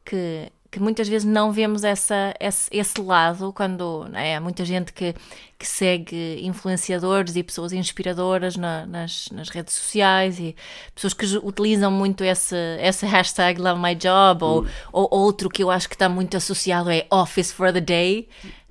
que 0.06 0.52
que 0.72 0.80
muitas 0.80 1.08
vezes 1.08 1.26
não 1.26 1.52
vemos 1.52 1.84
essa, 1.84 2.34
esse, 2.40 2.70
esse 2.72 3.00
lado 3.00 3.54
quando 3.54 4.08
é, 4.14 4.36
há 4.36 4.42
muita 4.42 4.66
gente 4.66 4.92
que, 4.92 5.16
que 5.58 5.66
segue 5.66 6.40
influenciadores 6.44 7.36
e 7.36 7.44
pessoas 7.44 7.72
inspiradoras 7.72 8.58
na, 8.58 8.86
nas, 8.86 9.30
nas 9.32 9.50
redes 9.50 9.74
sociais 9.74 10.40
e 10.40 10.56
pessoas 10.94 11.14
que 11.14 11.26
utilizam 11.38 11.92
muito 11.92 12.24
esse, 12.24 12.56
esse 12.82 13.06
hashtag 13.06 13.62
Love 13.62 13.82
My 13.82 13.96
Job 13.96 14.44
ou, 14.44 14.64
hum. 14.64 14.68
ou 14.92 15.08
outro 15.12 15.50
que 15.50 15.64
eu 15.64 15.72
acho 15.72 15.88
que 15.88 15.96
está 15.96 16.10
muito 16.10 16.36
associado 16.36 16.90
é 16.90 17.06
Office 17.10 17.52
for 17.52 17.72
the 17.72 17.82
Day. 17.82 18.28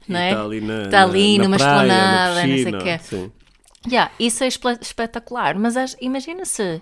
Não 0.07 0.21
é? 0.21 0.31
Está 0.31 0.45
ali, 0.45 0.61
na, 0.61 0.83
está 0.83 1.03
ali 1.03 1.39
na, 1.39 1.45
numa 1.45 1.57
praia, 1.57 1.73
esplanada, 1.73 2.35
na 2.35 2.43
piscina, 2.43 2.71
não 2.71 2.81
sei 2.81 2.95
o 2.95 3.29
quê. 3.29 3.31
Yeah, 3.87 4.11
isso 4.19 4.43
é 4.43 4.49
espetacular, 4.49 5.59
mas 5.59 5.75
imagina 6.01 6.47
se 6.47 6.81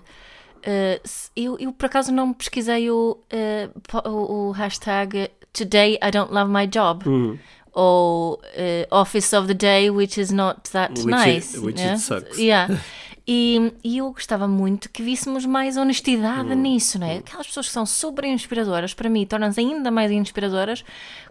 Uh, 0.63 1.09
eu, 1.35 1.57
eu, 1.59 1.73
por 1.73 1.87
acaso 1.87 2.11
não 2.11 2.31
pesquisei 2.31 2.89
o, 2.89 3.17
uh, 3.33 4.09
o, 4.09 4.49
o, 4.49 4.51
hashtag 4.51 5.29
Today 5.51 5.99
I 6.01 6.09
don't 6.09 6.33
love 6.33 6.49
my 6.49 6.65
job. 6.67 7.07
Uhum. 7.07 7.37
Ou 7.73 8.35
uh, 8.35 8.95
Office 8.95 9.33
of 9.33 9.47
the 9.47 9.53
Day, 9.53 9.89
which 9.89 10.19
is 10.19 10.31
not 10.31 10.61
that 10.71 10.93
which 10.93 11.05
nice. 11.05 11.57
It, 11.57 11.65
which 11.65 11.81
yeah? 11.81 11.95
it 11.95 12.01
sucks. 12.01 12.37
Yeah. 12.37 12.79
E, 13.25 13.73
e 13.83 13.99
eu 13.99 14.11
gostava 14.11 14.47
muito 14.47 14.89
que 14.89 15.01
víssemos 15.01 15.45
mais 15.45 15.77
honestidade 15.77 16.53
nisso, 16.55 16.99
não 16.99 17.07
é? 17.07 17.17
Aquelas 17.19 17.47
pessoas 17.47 17.67
que 17.67 17.73
são 17.73 17.85
super 17.85 18.25
inspiradoras, 18.25 18.93
para 18.93 19.09
mim, 19.09 19.25
tornam-se 19.25 19.61
ainda 19.61 19.89
mais 19.89 20.11
inspiradoras 20.11 20.83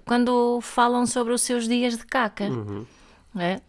quando 0.05 0.59
falam 0.63 1.05
sobre 1.05 1.35
os 1.35 1.43
seus 1.43 1.69
dias 1.69 1.99
de 1.99 2.07
caca. 2.07 2.49
não 2.49 2.87
É? 3.39 3.61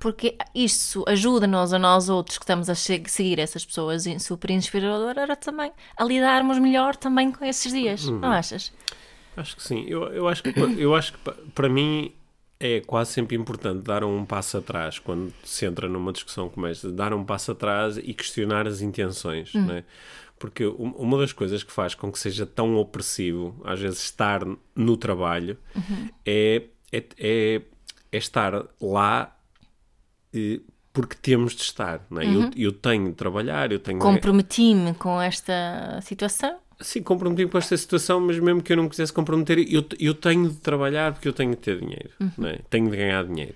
Porque 0.00 0.36
isso 0.54 1.04
ajuda-nos 1.06 1.72
a 1.72 1.78
nós 1.78 2.08
outros 2.08 2.38
que 2.38 2.44
estamos 2.44 2.68
a 2.68 2.74
seguir 2.74 3.38
essas 3.38 3.64
pessoas 3.64 4.04
super 4.20 4.50
inspiradoras 4.50 5.38
também 5.40 5.70
a 5.96 6.04
lidarmos 6.04 6.58
melhor 6.58 6.96
também 6.96 7.30
com 7.30 7.44
esses 7.44 7.72
dias, 7.72 8.06
não 8.08 8.30
achas? 8.30 8.72
Acho 9.36 9.56
que 9.56 9.62
sim. 9.62 9.84
Eu, 9.88 10.04
eu 10.12 10.28
acho 10.28 10.42
que, 10.42 10.52
eu 10.78 10.94
acho 10.94 11.12
que 11.12 11.18
pa- 11.18 11.36
para 11.54 11.68
mim 11.68 12.12
é 12.60 12.80
quase 12.80 13.12
sempre 13.12 13.36
importante 13.36 13.82
dar 13.82 14.04
um 14.04 14.24
passo 14.24 14.56
atrás 14.58 14.98
quando 14.98 15.32
se 15.44 15.64
entra 15.66 15.88
numa 15.88 16.12
discussão 16.12 16.48
como 16.48 16.66
esta, 16.66 16.90
dar 16.92 17.12
um 17.12 17.24
passo 17.24 17.52
atrás 17.52 17.96
e 17.96 18.12
questionar 18.14 18.66
as 18.68 18.80
intenções, 18.80 19.52
né? 19.54 19.84
Porque 20.38 20.66
um- 20.66 20.92
uma 20.96 21.18
das 21.18 21.32
coisas 21.32 21.62
que 21.62 21.72
faz 21.72 21.94
com 21.94 22.10
que 22.10 22.18
seja 22.18 22.44
tão 22.44 22.76
opressivo, 22.76 23.60
às 23.64 23.78
vezes, 23.80 24.00
estar 24.04 24.42
no 24.74 24.96
trabalho 24.96 25.56
é, 26.26 26.62
é, 26.92 27.04
é, 27.18 27.62
é 28.10 28.16
estar 28.18 28.52
lá 28.80 29.36
porque 30.92 31.16
temos 31.20 31.54
de 31.54 31.62
estar, 31.62 32.04
né? 32.10 32.24
eu, 32.26 32.50
eu 32.56 32.72
tenho 32.72 33.06
de 33.08 33.14
trabalhar, 33.14 33.72
eu 33.72 33.78
tenho 33.78 33.98
de 33.98 34.04
Comprometi-me 34.04 34.94
com 34.94 35.20
esta 35.20 35.98
situação. 36.02 36.56
Sim, 36.80 37.02
comprometi-me 37.02 37.50
com 37.50 37.58
esta 37.58 37.76
situação, 37.76 38.20
mas 38.20 38.38
mesmo 38.38 38.62
que 38.62 38.72
eu 38.72 38.76
não 38.76 38.88
quisesse 38.88 39.12
comprometer, 39.12 39.58
eu, 39.72 39.84
eu 39.98 40.14
tenho 40.14 40.48
de 40.50 40.56
trabalhar 40.56 41.12
porque 41.12 41.28
eu 41.28 41.32
tenho 41.32 41.50
de 41.52 41.56
ter 41.56 41.78
dinheiro, 41.78 42.10
não 42.36 42.48
é? 42.48 42.58
tenho 42.68 42.90
de 42.90 42.96
ganhar 42.96 43.24
dinheiro. 43.24 43.54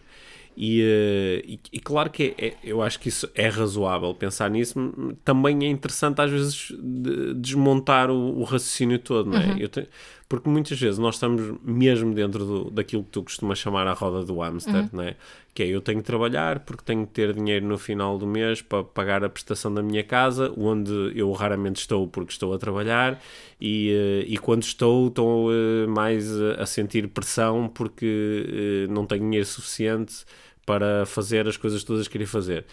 E, 0.56 0.80
eh, 0.80 1.42
e, 1.46 1.60
e 1.74 1.80
claro 1.80 2.08
que 2.08 2.34
é, 2.38 2.46
é- 2.46 2.56
eu 2.64 2.80
acho 2.80 2.98
que 2.98 3.10
isso 3.10 3.28
é 3.34 3.46
razoável 3.48 4.14
pensar 4.14 4.48
nisso, 4.48 4.74
também 5.22 5.66
é 5.66 5.68
interessante 5.68 6.18
às 6.22 6.30
vezes 6.30 6.72
de- 6.78 7.34
desmontar 7.34 8.10
o, 8.10 8.38
o 8.40 8.42
raciocínio 8.44 8.98
todo, 8.98 9.28
não 9.30 9.38
é? 9.38 9.54
Eu 9.58 9.68
te- 9.68 9.86
porque 10.28 10.48
muitas 10.48 10.78
vezes 10.78 10.98
nós 10.98 11.14
estamos 11.14 11.56
mesmo 11.62 12.12
dentro 12.12 12.44
do, 12.44 12.70
daquilo 12.70 13.04
que 13.04 13.10
tu 13.10 13.22
costumas 13.22 13.58
chamar 13.58 13.86
a 13.86 13.92
roda 13.92 14.24
do 14.24 14.38
hamster, 14.40 14.88
não 14.92 15.04
é? 15.04 15.16
Que 15.54 15.62
é 15.62 15.66
eu 15.68 15.80
tenho 15.80 15.98
de 15.98 16.04
trabalhar 16.04 16.60
porque 16.60 16.82
tenho 16.84 17.06
de 17.06 17.12
ter 17.12 17.32
dinheiro 17.32 17.64
no 17.64 17.78
final 17.78 18.18
do 18.18 18.26
mês 18.26 18.60
para 18.60 18.82
pagar 18.82 19.24
a 19.24 19.28
prestação 19.28 19.72
da 19.72 19.82
minha 19.82 20.02
casa, 20.02 20.52
onde 20.56 20.92
eu 21.14 21.30
raramente 21.32 21.80
estou 21.80 22.08
porque 22.08 22.32
estou 22.32 22.52
a 22.52 22.58
trabalhar 22.58 23.22
e, 23.60 23.90
eh, 23.90 24.24
e 24.26 24.36
quando 24.36 24.64
estou, 24.64 25.06
estou 25.06 25.52
eh, 25.52 25.86
mais 25.86 26.28
eh, 26.28 26.56
a 26.58 26.66
sentir 26.66 27.08
pressão 27.08 27.68
porque 27.68 28.86
não 28.90 29.06
tenho 29.06 29.22
dinheiro 29.22 29.46
suficiente 29.46 30.24
para 30.66 31.06
fazer 31.06 31.46
as 31.46 31.56
coisas 31.56 31.84
todas 31.84 32.08
que 32.08 32.12
queria 32.12 32.26
fazer. 32.26 32.66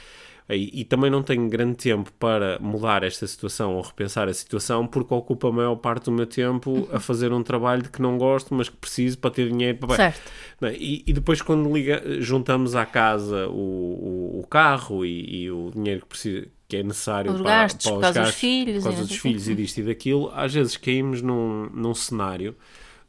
E, 0.49 0.81
e 0.81 0.83
também 0.83 1.09
não 1.09 1.23
tenho 1.23 1.47
grande 1.47 1.75
tempo 1.77 2.11
para 2.19 2.59
mudar 2.59 3.03
esta 3.03 3.25
situação 3.25 3.75
ou 3.75 3.81
repensar 3.81 4.27
a 4.27 4.33
situação 4.33 4.85
porque 4.85 5.13
ocupa 5.13 5.47
a 5.47 5.51
maior 5.51 5.75
parte 5.77 6.05
do 6.05 6.11
meu 6.11 6.25
tempo 6.25 6.87
a 6.91 6.99
fazer 6.99 7.31
um 7.31 7.41
trabalho 7.41 7.83
de 7.83 7.89
que 7.89 8.01
não 8.01 8.17
gosto, 8.17 8.53
mas 8.53 8.67
que 8.67 8.75
preciso 8.75 9.17
para 9.17 9.31
ter 9.31 9.49
dinheiro 9.49 9.77
para 9.77 9.95
Certo. 9.95 10.31
é? 10.61 10.73
E, 10.75 11.03
e 11.07 11.13
depois, 11.13 11.41
quando 11.41 11.73
liga, 11.73 12.03
juntamos 12.19 12.75
à 12.75 12.85
casa 12.85 13.47
o, 13.47 13.53
o, 13.53 14.39
o 14.41 14.47
carro 14.47 15.05
e, 15.05 15.43
e 15.43 15.51
o 15.51 15.71
dinheiro 15.73 16.01
que, 16.01 16.07
precisa, 16.07 16.47
que 16.67 16.77
é 16.77 16.83
necessário 16.83 17.31
Os 17.31 17.41
para, 17.41 17.51
gastos, 17.51 17.85
para 17.85 17.95
os 17.95 18.01
causa 18.01 18.19
dos 18.19 18.27
gastos, 18.27 18.41
filhos 18.41 18.83
por 18.83 18.89
causa 18.89 19.05
dos 19.07 19.17
filhos 19.17 19.47
e 19.47 19.55
disto 19.55 19.77
e 19.77 19.83
daquilo, 19.83 20.31
às 20.33 20.53
vezes 20.53 20.75
caímos 20.75 21.21
num, 21.21 21.69
num 21.73 21.93
cenário 21.93 22.55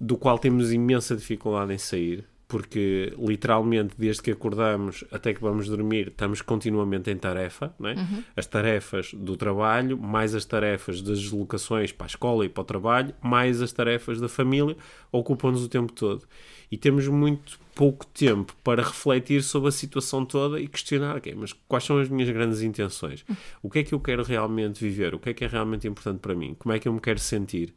do 0.01 0.17
qual 0.17 0.39
temos 0.39 0.73
imensa 0.73 1.17
dificuldade 1.17 1.73
em 1.73 1.79
sair. 1.79 2.25
Porque 2.47 3.13
literalmente, 3.19 3.95
desde 3.99 4.23
que 4.23 4.31
acordamos 4.31 5.03
até 5.11 5.33
que 5.33 5.41
vamos 5.41 5.69
dormir, 5.69 6.09
estamos 6.09 6.43
continuamente 6.43 7.11
em 7.11 7.17
tarefa, 7.17 7.75
é? 7.85 7.95
as 8.37 8.47
tarefas 8.47 9.15
do 9.15 9.37
trabalho, 9.37 9.99
mais 9.99 10.35
as 10.35 10.45
tarefas 10.45 11.01
das 11.01 11.21
deslocações 11.21 11.91
para 11.91 12.07
a 12.07 12.09
escola 12.09 12.45
e 12.45 12.49
para 12.49 12.61
o 12.61 12.65
trabalho, 12.65 13.15
mais 13.23 13.63
as 13.63 13.73
tarefas 13.73 14.21
da 14.21 14.29
família, 14.29 14.77
ocupam-nos 15.11 15.65
o 15.65 15.69
tempo 15.69 15.93
todo. 15.93 16.27
E 16.71 16.77
temos 16.77 17.07
muito 17.09 17.59
pouco 17.75 18.07
tempo 18.07 18.55
para 18.63 18.83
refletir 18.83 19.43
sobre 19.43 19.69
a 19.69 19.73
situação 19.73 20.25
toda 20.25 20.61
e 20.61 20.69
questionar, 20.69 21.17
ok, 21.17 21.35
mas 21.35 21.53
quais 21.53 21.85
são 21.85 21.99
as 21.99 22.09
minhas 22.09 22.31
grandes 22.31 22.63
intenções? 22.63 23.25
O 23.63 23.71
que 23.71 23.81
é 23.81 23.83
que 23.83 23.95
eu 23.95 24.01
quero 24.01 24.23
realmente 24.23 24.83
viver? 24.83 25.15
O 25.15 25.19
que 25.19 25.31
é 25.31 25.35
que 25.35 25.45
é 25.45 25.49
realmente 25.49 25.89
importante 25.89 26.21
para 26.21 26.35
mim? 26.35 26.55
Como 26.59 26.73
é 26.75 26.79
que 26.79 26.89
eu 26.89 26.93
me 26.93 27.01
quero 27.01 27.19
sentir? 27.19 27.75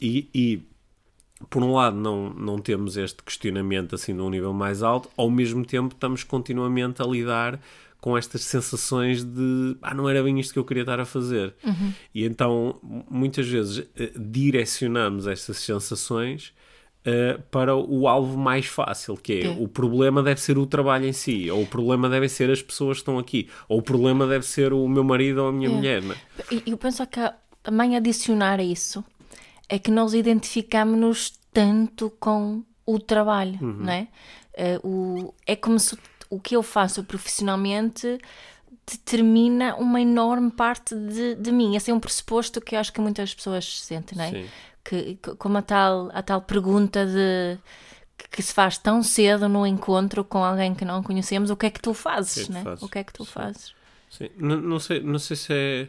E, 0.00 0.28
e 0.34 0.62
por 1.50 1.62
um 1.62 1.72
lado, 1.72 1.96
não, 1.96 2.30
não 2.30 2.58
temos 2.58 2.96
este 2.96 3.22
questionamento 3.22 3.94
assim 3.94 4.12
num 4.12 4.28
nível 4.30 4.52
mais 4.52 4.82
alto, 4.82 5.08
ao 5.16 5.30
mesmo 5.30 5.64
tempo 5.64 5.94
estamos 5.94 6.24
continuamente 6.24 7.00
a 7.00 7.04
lidar 7.06 7.60
com 8.00 8.16
estas 8.16 8.42
sensações 8.42 9.24
de 9.24 9.76
ah, 9.82 9.92
não 9.94 10.08
era 10.08 10.22
bem 10.22 10.38
isto 10.38 10.52
que 10.52 10.58
eu 10.58 10.64
queria 10.64 10.82
estar 10.82 11.00
a 11.00 11.04
fazer. 11.04 11.54
E 12.14 12.24
então, 12.24 12.78
muitas 13.10 13.46
vezes, 13.48 13.88
eh, 13.96 14.12
direcionamos 14.16 15.26
estas 15.26 15.56
sensações 15.58 16.52
eh, 17.04 17.38
para 17.50 17.74
o 17.74 18.06
alvo 18.08 18.36
mais 18.36 18.66
fácil, 18.66 19.16
que 19.16 19.32
é 19.32 19.46
É. 19.46 19.48
o 19.50 19.66
problema 19.68 20.22
deve 20.22 20.40
ser 20.40 20.58
o 20.58 20.66
trabalho 20.66 21.06
em 21.06 21.12
si, 21.12 21.50
ou 21.50 21.62
o 21.62 21.66
problema 21.66 22.08
devem 22.08 22.28
ser 22.28 22.50
as 22.50 22.60
pessoas 22.60 22.98
que 22.98 23.02
estão 23.02 23.18
aqui, 23.18 23.48
ou 23.68 23.78
o 23.78 23.82
problema 23.82 24.26
deve 24.26 24.44
ser 24.46 24.72
o 24.72 24.86
meu 24.88 25.02
marido 25.04 25.38
ou 25.42 25.48
a 25.48 25.52
minha 25.52 25.68
É. 25.68 25.72
mulher. 25.72 26.02
É? 26.04 26.54
E 26.66 26.70
eu 26.70 26.76
penso 26.76 27.06
que 27.06 27.18
a- 27.20 27.34
também 27.62 27.96
adicionar 27.96 28.58
a 28.60 28.62
isso 28.64 29.04
é 29.68 29.78
que 29.78 29.90
nós 29.90 30.14
identificamos-nos 30.14 31.38
tanto 31.52 32.10
com 32.20 32.62
o 32.86 32.98
trabalho, 32.98 33.58
Uhum. 33.60 33.76
não 33.84 33.92
é? 33.92 34.08
Eh, 34.54 34.80
o, 34.82 35.34
é 35.46 35.54
como 35.56 35.78
se 35.78 35.96
o 36.30 36.40
que 36.40 36.56
eu 36.56 36.62
faço 36.62 37.04
profissionalmente 37.04 38.18
determina 38.86 39.74
uma 39.76 40.00
enorme 40.00 40.50
parte 40.50 40.94
de, 40.94 41.34
de 41.34 41.52
mim. 41.52 41.76
Esse 41.76 41.90
é 41.90 41.94
um 41.94 42.00
pressuposto 42.00 42.60
que 42.60 42.74
eu 42.74 42.80
acho 42.80 42.92
que 42.92 43.00
muitas 43.00 43.34
pessoas 43.34 43.80
sentem, 43.82 44.16
não 44.16 44.24
é? 44.24 44.30
Sim. 44.30 44.46
Que, 44.84 45.14
que- 45.16 45.34
como 45.36 45.58
a 45.58 45.62
tal, 45.62 46.10
a 46.14 46.22
tal 46.22 46.40
pergunta 46.40 47.04
de 47.06 47.58
que, 48.30 48.42
se 48.42 48.52
faz 48.54 48.78
tão 48.78 49.02
cedo 49.02 49.48
no 49.48 49.66
encontro 49.66 50.24
com 50.24 50.42
alguém 50.42 50.74
que 50.74 50.84
não 50.84 51.02
conhecemos, 51.02 51.50
o 51.50 51.56
que 51.56 51.66
é 51.66 51.70
que 51.70 51.80
tu 51.80 51.92
fazes, 51.92 52.32
O 52.32 52.34
que 52.34 52.40
é 52.40 52.46
que 52.46 52.52
né? 52.52 52.62
fazes? 52.64 52.82
O 52.82 52.88
que 52.88 52.98
é 52.98 53.04
que 53.04 53.12
tu 53.12 53.24
Sim. 53.24 53.30
fazes? 53.32 53.74
Sim, 54.10 54.30
não, 54.38 54.56
não 54.56 54.78
sei, 54.80 55.00
não 55.02 55.18
sei 55.18 55.36
se 55.36 55.52
é. 55.52 55.88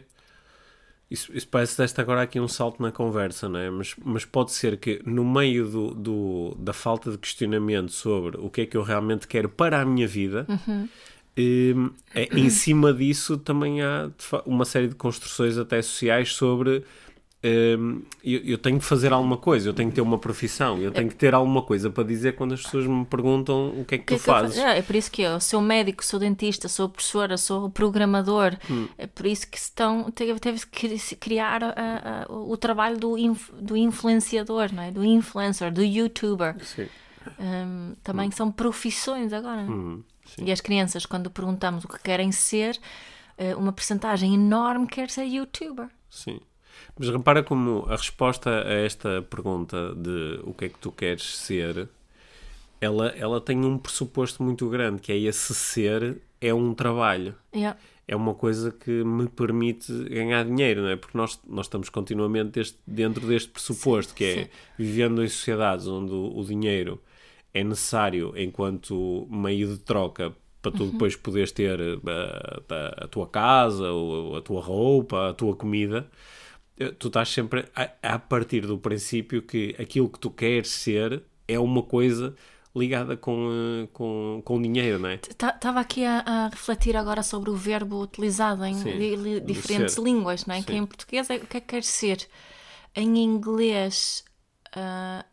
Isso, 1.10 1.32
isso 1.36 1.48
parece 1.48 1.76
deste 1.76 2.00
agora 2.00 2.22
aqui 2.22 2.38
um 2.38 2.46
salto 2.46 2.80
na 2.80 2.92
conversa, 2.92 3.48
não 3.48 3.58
é? 3.58 3.68
Mas, 3.68 3.96
mas 4.04 4.24
pode 4.24 4.52
ser 4.52 4.76
que 4.76 5.02
no 5.04 5.24
meio 5.24 5.66
do, 5.68 5.90
do- 5.94 6.54
da 6.58 6.72
falta 6.72 7.10
de 7.10 7.18
questionamento 7.18 7.90
sobre 7.90 8.36
o 8.38 8.48
que 8.48 8.60
é 8.60 8.66
que 8.66 8.76
eu 8.76 8.82
realmente 8.82 9.26
quero 9.26 9.48
para 9.48 9.80
a 9.80 9.84
minha 9.84 10.06
vida, 10.06 10.46
hum, 11.36 11.90
é, 12.14 12.28
em 12.36 12.50
cima 12.50 12.92
disso 12.92 13.36
também 13.38 13.82
há 13.82 14.10
uma 14.46 14.64
série 14.64 14.88
de 14.88 14.94
construções 14.94 15.58
até 15.58 15.80
sociais 15.82 16.32
sobre. 16.32 16.84
Hum, 17.42 18.02
eu, 18.22 18.40
eu 18.40 18.58
tenho 18.58 18.78
que 18.78 18.84
fazer 18.84 19.12
alguma 19.12 19.36
coisa, 19.36 19.68
eu 19.68 19.72
tenho 19.74 19.88
que 19.88 19.94
ter 19.94 20.00
uma 20.00 20.18
profissão, 20.18 20.78
eu 20.78 20.90
tenho 20.90 21.08
que 21.08 21.14
ter 21.14 21.34
alguma 21.34 21.62
coisa 21.62 21.88
para 21.90 22.04
dizer 22.04 22.36
quando 22.36 22.52
as 22.54 22.62
pessoas 22.62 22.86
me 22.86 23.04
perguntam 23.04 23.68
o 23.80 23.84
que 23.84 23.94
é 23.94 23.98
que, 23.98 24.04
que 24.04 24.14
é 24.14 24.16
tu 24.18 24.22
que 24.24 24.30
eu 24.30 24.34
fa- 24.34 24.40
fazes. 24.42 24.58
É, 24.58 24.78
é 24.78 24.82
por 24.82 24.94
isso 24.96 25.10
que 25.10 25.22
eu 25.22 25.40
sou 25.40 25.60
médico, 25.60 26.04
sou 26.04 26.18
dentista, 26.20 26.68
sou 26.68 26.88
professora, 26.88 27.36
sou 27.36 27.70
programador. 27.70 28.56
Hum. 28.70 28.88
É 28.98 29.06
por 29.06 29.26
isso 29.26 29.48
que 29.50 29.56
estão, 29.58 30.10
teve, 30.10 30.38
teve 30.38 30.66
que 30.66 30.98
criar 31.16 31.62
a- 31.64 31.74
a- 32.28 32.32
o 32.32 32.56
trabalho 32.56 32.98
do, 32.98 33.16
inf- 33.16 33.50
do 33.60 33.76
influenciador, 33.76 34.72
não 34.72 34.82
é? 34.82 34.90
do 34.90 35.04
influencer, 35.04 35.72
do 35.72 35.82
youtuber. 35.82 36.56
Sim. 36.64 36.86
Hum, 37.38 37.94
também 38.02 38.30
são 38.30 38.50
profissões 38.50 39.32
agora. 39.32 39.60
Hum, 39.62 40.02
sim. 40.24 40.44
E 40.46 40.52
as 40.52 40.60
crianças, 40.60 41.04
quando 41.06 41.30
perguntamos 41.30 41.84
o 41.84 41.88
que 41.88 41.98
querem 42.02 42.32
ser, 42.32 42.78
eh, 43.36 43.54
uma 43.54 43.72
percentagem 43.72 44.34
enorme 44.34 44.86
quer 44.86 45.10
ser 45.10 45.24
youtuber. 45.24 45.88
Sim. 46.08 46.40
Mas 47.00 47.08
repara 47.08 47.42
como 47.42 47.86
a 47.88 47.96
resposta 47.96 48.50
a 48.50 48.74
esta 48.74 49.22
pergunta 49.22 49.94
de 49.94 50.38
o 50.44 50.52
que 50.52 50.66
é 50.66 50.68
que 50.68 50.78
tu 50.78 50.92
queres 50.92 51.34
ser, 51.38 51.88
ela, 52.78 53.08
ela 53.16 53.40
tem 53.40 53.64
um 53.64 53.78
pressuposto 53.78 54.42
muito 54.42 54.68
grande, 54.68 55.00
que 55.00 55.10
é 55.10 55.16
esse 55.16 55.54
ser 55.54 56.18
é 56.38 56.52
um 56.52 56.74
trabalho. 56.74 57.34
Yeah. 57.54 57.80
É 58.06 58.14
uma 58.14 58.34
coisa 58.34 58.70
que 58.70 59.02
me 59.02 59.26
permite 59.28 59.90
ganhar 60.10 60.44
dinheiro, 60.44 60.82
não 60.82 60.90
é? 60.90 60.96
Porque 60.96 61.16
nós, 61.16 61.40
nós 61.48 61.64
estamos 61.64 61.88
continuamente 61.88 62.50
deste- 62.50 62.78
dentro 62.86 63.26
deste 63.26 63.48
pressuposto, 63.48 64.12
que 64.12 64.24
é 64.24 64.34
sim. 64.34 64.50
vivendo 64.76 65.24
em 65.24 65.28
sociedades 65.28 65.86
onde 65.86 66.12
o, 66.12 66.36
o 66.38 66.44
dinheiro 66.44 67.00
é 67.54 67.64
necessário 67.64 68.34
enquanto 68.36 69.26
meio 69.30 69.68
de 69.68 69.78
troca 69.78 70.34
para 70.60 70.70
tu 70.70 70.84
depois 70.90 71.16
poderes 71.16 71.50
ter 71.50 71.80
eh, 71.80 71.98
a, 72.68 73.04
a 73.04 73.08
tua 73.08 73.26
casa, 73.26 73.90
ou 73.90 74.36
a 74.36 74.42
tua 74.42 74.60
roupa, 74.60 75.30
a 75.30 75.32
tua 75.32 75.56
comida, 75.56 76.06
tu 76.98 77.08
estás 77.08 77.28
sempre 77.28 77.66
a, 77.74 77.90
a 78.14 78.18
partir 78.18 78.62
do 78.66 78.78
princípio 78.78 79.42
que 79.42 79.74
aquilo 79.78 80.08
que 80.08 80.18
tu 80.18 80.30
queres 80.30 80.68
ser 80.68 81.22
é 81.46 81.58
uma 81.58 81.82
coisa 81.82 82.34
ligada 82.74 83.16
com, 83.16 83.48
eh, 83.52 83.88
com, 83.92 84.40
com 84.44 84.62
dinheiro, 84.62 84.98
não 84.98 85.08
é? 85.08 85.14
Estava 85.14 85.80
aqui 85.80 86.04
a, 86.04 86.20
a 86.20 86.48
refletir 86.48 86.96
agora 86.96 87.22
sobre 87.22 87.50
o 87.50 87.54
verbo 87.56 88.00
utilizado 88.00 88.64
em 88.64 88.74
Sim, 88.74 88.92
li- 88.92 89.40
diferentes 89.40 89.94
ser. 89.94 90.02
línguas, 90.02 90.46
não 90.46 90.54
é? 90.54 90.62
Que 90.62 90.72
Sim. 90.72 90.78
em 90.78 90.86
português 90.86 91.28
é 91.28 91.36
o 91.36 91.40
que 91.40 91.56
é 91.56 91.60
que 91.60 91.66
quer 91.66 91.82
ser. 91.82 92.28
Em 92.94 93.18
inglês, 93.18 94.24
ah, 94.74 95.24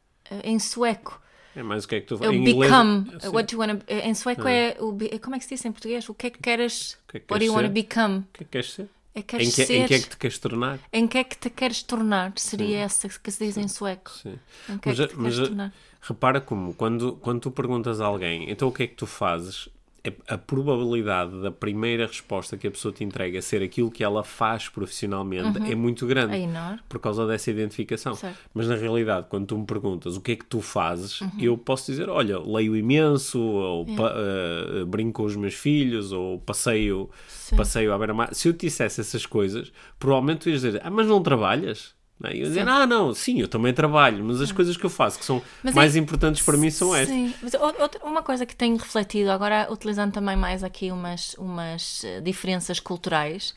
em 0.43 0.57
sueco, 0.59 1.21
É 1.55 1.61
mais 1.63 1.85
o 1.85 1.87
que 1.87 1.95
é 1.95 2.01
que 2.01 2.07
tu 2.07 2.23
É 2.23 2.27
o 2.29 2.33
inglês- 2.33 2.71
become. 2.71 3.05
What 3.33 3.53
you 3.53 3.59
wanna, 3.61 3.79
em 3.87 4.13
sueco 4.15 4.47
é 4.47 4.75
o. 4.79 4.95
Como 5.21 5.35
é 5.35 5.39
que 5.39 5.45
se 5.45 5.55
diz 5.55 5.63
em 5.65 5.71
português? 5.71 6.07
O 6.09 6.13
que 6.15 6.27
é 6.27 6.29
que 6.31 6.39
queres. 6.39 6.97
Que 7.07 7.17
é 7.17 7.19
que 7.19 7.31
What 7.31 7.39
do 7.39 7.45
you 7.45 7.53
queres 7.53 7.55
want 7.55 7.63
to 7.63 7.67
ser? 7.67 7.87
become? 7.87 8.17
O 8.19 8.23
que 8.33 8.43
é 8.43 8.45
que 8.45 8.51
queres 8.51 8.73
ser? 8.73 8.89
É 9.17 9.21
queres 9.23 9.47
Em 9.47 9.51
que, 9.51 9.65
ser. 9.65 9.73
em 9.73 9.87
que 9.87 9.93
é 9.95 9.99
que 9.99 10.09
te 10.09 10.17
queres 10.17 10.37
tornar? 10.37 10.79
Em 10.93 11.07
que 11.07 11.17
é 11.17 11.23
que 11.23 11.35
te 11.37 11.49
queres 11.49 11.81
tornar? 11.81 12.33
Seria 12.35 12.77
essa 12.79 13.09
que 13.09 13.31
se 13.31 13.45
diz 13.45 13.57
em 13.57 13.67
sueco. 13.67 14.11
Sim. 14.11 14.37
Em 14.69 14.77
que 14.77 14.89
é 14.89 14.93
Mas, 14.93 14.99
que 14.99 15.07
te 15.07 15.15
mas, 15.17 15.33
queres 15.33 15.47
tornar? 15.49 15.73
repara 16.01 16.39
como, 16.39 16.73
quando, 16.75 17.13
quando 17.13 17.39
tu 17.41 17.49
perguntas 17.51 17.99
a 17.99 18.05
alguém, 18.05 18.49
então 18.51 18.67
o 18.67 18.71
que 18.71 18.83
é 18.83 18.87
que 18.87 18.93
tu 18.95 19.07
fazes? 19.07 19.67
É- 20.09 20.33
A 20.33 20.37
probabilidade 20.37 21.41
da 21.41 21.51
primeira 21.51 22.05
resposta 22.07 22.55
que 22.57 22.67
a 22.67 22.71
pessoa 22.71 22.93
te 22.93 23.03
entrega 23.03 23.41
ser 23.41 23.61
aquilo 23.63 23.89
que 23.91 24.03
ela 24.03 24.23
faz 24.23 24.69
profissionalmente 24.69 25.59
é 25.71 25.75
muito 25.75 26.05
grande. 26.07 26.35
É 26.35 26.39
enorme. 26.41 26.79
por 26.87 26.99
causa 26.99 27.25
dessa 27.27 27.49
identificação. 27.51 28.13
Certo. 28.15 28.37
Mas 28.53 28.67
na 28.67 28.75
realidade, 28.75 29.27
quando 29.29 29.45
tu 29.47 29.57
me 29.57 29.65
perguntas 29.65 30.15
o 30.15 30.21
que 30.21 30.31
é 30.33 30.35
que 30.35 30.45
tu 30.45 30.61
fazes, 30.61 31.21
Uhum. 31.21 31.31
eu 31.39 31.57
posso 31.57 31.91
dizer: 31.91 32.09
olha, 32.09 32.39
leio 32.39 32.75
imenso, 32.75 33.39
ou 33.39 33.85
pa- 33.85 34.13
eh, 34.15 34.85
brinco 34.85 35.21
com 35.21 35.23
os 35.23 35.35
meus 35.35 35.53
filhos, 35.55 36.11
ou 36.11 36.39
passeio, 36.39 37.09
passeio 37.55 37.91
à 37.93 37.97
beira-mar. 37.97 38.33
Se 38.33 38.47
eu 38.47 38.53
te 38.53 38.67
dissesse 38.67 39.01
essas 39.01 39.25
coisas, 39.25 39.71
provavelmente 39.99 40.39
tu 40.41 40.49
ias 40.49 40.61
dizer: 40.61 40.81
ah, 40.83 40.89
mas 40.89 41.07
não 41.07 41.21
trabalhas? 41.23 41.95
Não 42.19 42.29
é? 42.29 42.35
E 42.35 42.41
Eu 42.41 42.47
dizer, 42.47 42.67
ah, 42.67 42.87
não, 42.87 43.13
sim, 43.13 43.39
eu 43.39 43.47
também 43.47 43.73
trabalho, 43.73 44.23
mas 44.25 44.41
as 44.41 44.51
coisas 44.51 44.75
que 44.75 44.83
eu 44.83 44.89
faço 44.89 45.19
que 45.19 45.25
são 45.25 45.41
Mas 45.63 45.75
mais 45.75 45.95
é- 45.95 45.99
importantes 45.99 46.41
para 46.43 46.57
mim 46.57 46.71
são 46.71 46.95
estas. 46.95 47.13
Sim, 47.15 47.33
mas 47.43 47.53
ou- 47.53 47.75
outra- 47.79 48.03
uma 48.03 48.23
coisa 48.23 48.45
que 48.45 48.55
tenho 48.55 48.75
refletido, 48.75 49.29
agora 49.31 49.67
utilizando 49.71 50.11
também 50.11 50.35
mais 50.35 50.63
aqui 50.63 50.91
umas, 50.91 51.35
umas 51.37 52.03
eh, 52.03 52.19
diferenças 52.21 52.79
culturais, 52.79 53.53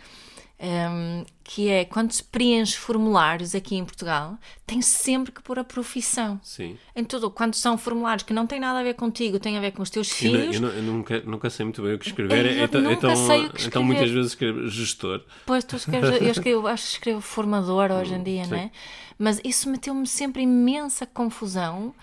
ehm, 0.62 1.24
que 1.42 1.68
é 1.68 1.84
quando 1.84 2.12
se 2.12 2.22
preenche 2.22 2.76
formulários 2.76 3.54
aqui 3.54 3.74
em 3.76 3.84
Portugal, 3.84 4.36
tem 4.66 4.80
sempre 4.82 5.32
que 5.32 5.42
pôr 5.42 5.58
a 5.58 5.64
profissão. 5.64 6.38
Sim. 6.44 6.76
Em 6.94 7.02
tudo, 7.02 7.30
quando 7.30 7.54
são 7.54 7.76
formulários 7.78 8.22
que 8.22 8.32
não 8.32 8.46
têm 8.46 8.60
nada 8.60 8.78
a 8.78 8.82
ver 8.82 8.94
contigo, 8.94 9.40
têm 9.40 9.56
a 9.56 9.60
ver 9.60 9.72
com 9.72 9.82
os 9.82 9.90
teus 9.90 10.08
Eu, 10.10 10.14
filhos, 10.16 10.54
eu 10.56 10.60
não- 10.60 10.68
eu 10.68 10.82
nunca, 10.82 11.20
nunca 11.22 11.50
sei 11.50 11.64
muito 11.64 11.82
bem 11.82 11.94
o 11.94 11.98
que 11.98 12.06
escrever, 12.08 12.46
Eu 12.58 12.64
então, 12.64 12.80
nunca 12.82 12.94
então, 12.94 13.16
sei 13.16 13.46
o 13.46 13.52
que 13.52 13.66
então 13.66 13.82
muitas 13.82 14.04
escrever. 14.04 14.14
vezes 14.22 14.32
escrevo 14.32 14.68
gestor. 14.68 15.24
Pois 15.46 15.64
tu 15.64 15.76
escreves, 15.76 16.20
eu, 16.20 16.28
escrevo, 16.30 16.66
acho 16.68 16.84
que 16.84 16.92
escrevo 16.92 17.20
formador 17.20 17.90
hoje 17.90 18.14
em 18.14 18.22
dia, 18.22 18.44
sim. 18.44 18.50
não 18.50 18.58
é? 18.58 18.70
Mas 19.18 19.40
isso 19.44 19.68
meteu-me 19.70 20.06
sempre 20.06 20.42
imensa 20.42 21.04
confusão. 21.06 21.94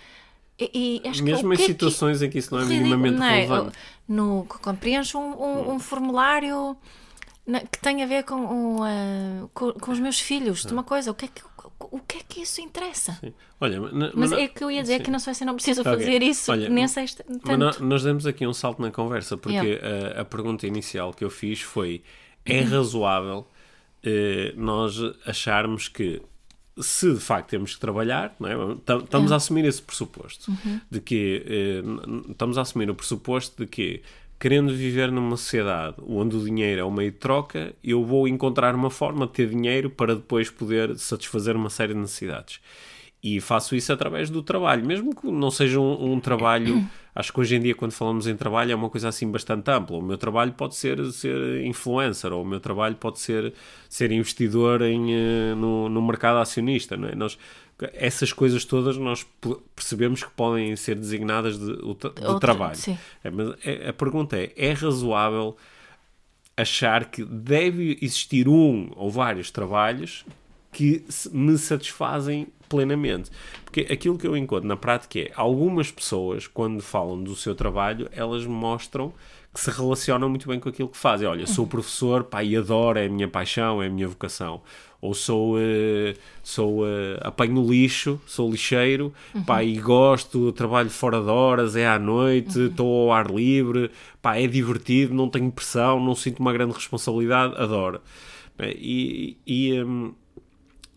E, 0.60 1.02
e 1.04 1.08
acho 1.08 1.24
Mesmo 1.24 1.50
que, 1.50 1.54
em 1.54 1.58
que 1.58 1.64
é 1.64 1.66
que- 1.68 1.72
situações 1.74 2.22
em 2.24 2.30
que 2.30 2.40
isso 2.40 2.54
não 2.54 2.62
é 2.62 2.66
minimamente 2.66 3.18
não 3.18 3.26
é? 3.26 3.36
relevante. 3.42 3.78
No, 4.08 4.46
quando 4.62 4.78
preencho 4.78 5.20
um, 5.20 5.42
um, 5.42 5.74
um 5.76 5.80
formulário 5.80 6.76
que 7.72 7.80
tem 7.80 8.04
a 8.04 8.06
ver 8.06 8.24
com, 8.24 8.36
o, 8.80 8.84
ah, 8.84 9.48
com, 9.54 9.72
com 9.74 9.92
os 9.92 10.00
meus 10.00 10.20
filhos, 10.20 10.64
de 10.66 10.74
uma 10.74 10.84
coisa, 10.84 11.12
o 11.12 11.14
que 11.14 11.26
é 11.26 11.28
que, 11.30 11.42
o 11.80 12.00
que, 12.00 12.18
é 12.18 12.22
que 12.28 12.42
isso 12.42 12.60
interessa? 12.60 13.14
Sim. 13.22 13.34
Olha, 13.62 13.80
Mas 14.14 14.32
na- 14.32 14.40
é 14.42 14.48
que 14.48 14.64
eu 14.64 14.70
ia 14.70 14.82
dizer 14.82 14.98
sim. 14.98 15.04
que 15.04 15.12
na 15.12 15.20
Suécia 15.20 15.46
não 15.46 15.56
preciso 15.56 15.82
Ok. 15.82 15.94
fazer 15.94 16.22
isso 16.22 16.52
Olha, 16.52 16.68
nem 16.70 16.84
Mas 16.84 16.94
tanto. 17.16 17.58
nó- 17.58 17.80
nós 17.80 18.04
demos 18.04 18.26
aqui 18.26 18.46
um 18.46 18.54
salto 18.54 18.82
na 18.82 18.92
conversa, 18.92 19.38
porque 19.38 19.56
Yeah. 19.58 20.18
a, 20.20 20.22
a 20.22 20.26
pergunta 20.26 20.68
inicial 20.68 21.14
que 21.14 21.24
eu 21.24 21.30
fiz 21.30 21.62
foi: 21.62 22.04
é 22.46 22.62
razoável 22.62 23.48
eh, 24.04 24.54
nós 24.56 24.96
acharmos 25.26 25.88
que 25.88 26.22
se 26.80 27.12
de 27.14 27.20
facto 27.20 27.50
temos 27.50 27.74
que 27.74 27.80
trabalhar, 27.80 28.36
não 28.40 28.50
é? 28.50 28.76
Tam- 28.86 29.00
estamos 29.04 29.32
a 29.32 29.38
assumir 29.38 29.66
esse 29.66 29.82
pressuposto 29.82 30.52
de 30.92 31.00
que 31.02 31.44
eh, 31.48 32.32
estamos 32.32 32.58
a 32.58 32.62
assumir 32.62 32.90
o 32.90 32.96
pressuposto 32.96 33.64
de 33.64 33.68
que 33.70 34.02
querendo 34.40 34.74
viver 34.74 35.12
numa 35.12 35.38
sociedade 35.38 35.96
onde 36.08 36.36
o 36.36 36.44
dinheiro 36.44 36.82
é 36.82 36.84
o 36.84 36.92
meio 36.92 37.12
de 37.12 37.18
troca, 37.18 37.74
eu 37.84 38.04
vou 38.04 38.28
encontrar 38.28 38.76
uma 38.76 38.90
forma 38.90 39.26
de 39.26 39.34
ter 39.34 39.50
dinheiro 39.50 39.90
para 39.90 40.16
depois 40.16 40.50
poder 40.50 40.98
satisfazer 40.98 41.56
uma 41.56 41.70
série 41.70 41.94
de 41.94 42.00
necessidades. 42.00 42.60
E 43.22 43.42
faço 43.42 43.76
isso 43.76 43.92
através 43.92 44.30
do 44.30 44.44
trabalho, 44.44 44.86
mesmo 44.86 45.16
que 45.16 45.28
não 45.28 45.50
seja 45.50 45.80
um, 45.80 46.14
um 46.14 46.20
trabalho. 46.20 46.88
Acho 47.16 47.34
que 47.34 47.40
hoje 47.40 47.56
em 47.56 47.60
dia, 47.60 47.74
quando 47.74 47.92
falamos 47.92 48.28
em 48.28 48.36
trabalho, 48.38 48.72
é 48.72 48.76
uma 48.76 48.92
coisa 48.92 49.10
assim 49.10 49.30
bastante 49.30 49.72
ampla. 49.72 49.98
O 49.98 50.04
meu 50.04 50.20
trabalho 50.20 50.54
pode 50.54 50.76
ser 50.76 51.04
ser 51.12 51.66
influencer, 51.66 52.32
ou 52.32 52.44
o 52.44 52.46
meu 52.46 52.60
trabalho 52.60 52.96
pode 52.96 53.20
ser 53.20 53.54
ser 53.90 54.12
investidor 54.12 54.84
em, 54.84 55.16
eh, 55.16 55.56
no, 55.56 55.90
no 55.90 56.00
mercado 56.00 56.38
acionista. 56.38 56.96
Não 56.96 57.08
é? 57.10 57.16
nós, 57.16 57.36
essas 57.94 58.34
coisas 58.34 58.66
todas 58.66 58.98
nós 58.98 59.24
pe- 59.40 59.58
percebemos 59.76 60.24
que 60.24 60.32
podem 60.32 60.76
ser 60.76 60.96
designadas 60.96 61.60
de, 61.60 61.76
de 61.76 62.40
trabalho. 62.40 62.76
É, 63.24 63.30
mas 63.30 63.54
é- 63.66 63.90
a 63.90 63.94
pergunta 63.94 64.36
é: 64.38 64.52
é 64.56 64.72
razoável 64.74 65.56
achar 66.56 67.06
que 67.06 67.24
deve 67.24 67.98
existir 68.02 68.48
um 68.48 68.92
ou 68.96 69.10
vários 69.12 69.52
trabalhos 69.52 70.26
que 70.72 71.04
me 71.32 71.58
satisfazem 71.58 72.48
plenamente. 72.68 73.30
Porque 73.64 73.82
aquilo 73.92 74.18
que 74.18 74.28
eu 74.28 74.36
encontro 74.36 74.68
na 74.68 74.76
prática 74.76 75.20
é 75.20 75.32
algumas 75.36 75.90
pessoas, 75.92 76.48
quando 76.48 76.82
falam 76.82 77.22
do 77.24 77.36
seu 77.36 77.56
trabalho, 77.56 78.10
elas 78.12 78.46
mostram 78.46 79.14
que 79.54 79.62
se 79.62 79.72
relacionam 79.72 80.30
muito 80.30 80.48
bem 80.48 80.60
com 80.60 80.70
aquilo 80.70 80.90
que 80.90 80.98
fazem. 80.98 81.28
Olha, 81.28 81.48
sou 81.48 81.66
professor, 81.66 82.24
pá, 82.26 82.44
e 82.44 82.56
adoro, 82.56 83.00
é 83.00 83.06
a 83.06 83.10
minha 83.10 83.28
paixão, 83.28 83.82
é 83.82 83.88
a 83.88 83.90
minha 83.90 84.08
vocação. 84.08 84.62
Ou 85.00 85.14
sou, 85.14 85.60
eh, 85.60 86.16
sou 86.42 86.88
eh, 86.88 87.20
apanho 87.22 87.64
lixo, 87.70 88.20
sou 88.26 88.50
lixeiro, 88.50 89.14
pá, 89.46 89.64
e 89.64 89.78
gosto, 89.78 90.52
trabalho 90.52 90.90
fora 90.90 91.22
de 91.22 91.30
horas, 91.30 91.76
é 91.76 91.88
à 91.88 92.00
noite, 92.00 92.60
estou 92.68 93.04
ao 93.04 93.14
ar 93.14 93.30
livre, 93.30 93.92
pá, 94.22 94.38
é 94.38 94.48
divertido, 94.48 95.14
não 95.14 95.30
tenho 95.30 95.52
pressão, 95.52 96.00
não 96.00 96.16
sinto 96.16 96.40
uma 96.40 96.52
grande 96.52 96.74
responsabilidade, 96.74 97.54
adoro. 97.58 98.02
E, 98.60 99.38
e, 99.46 99.84
hum, 99.84 100.14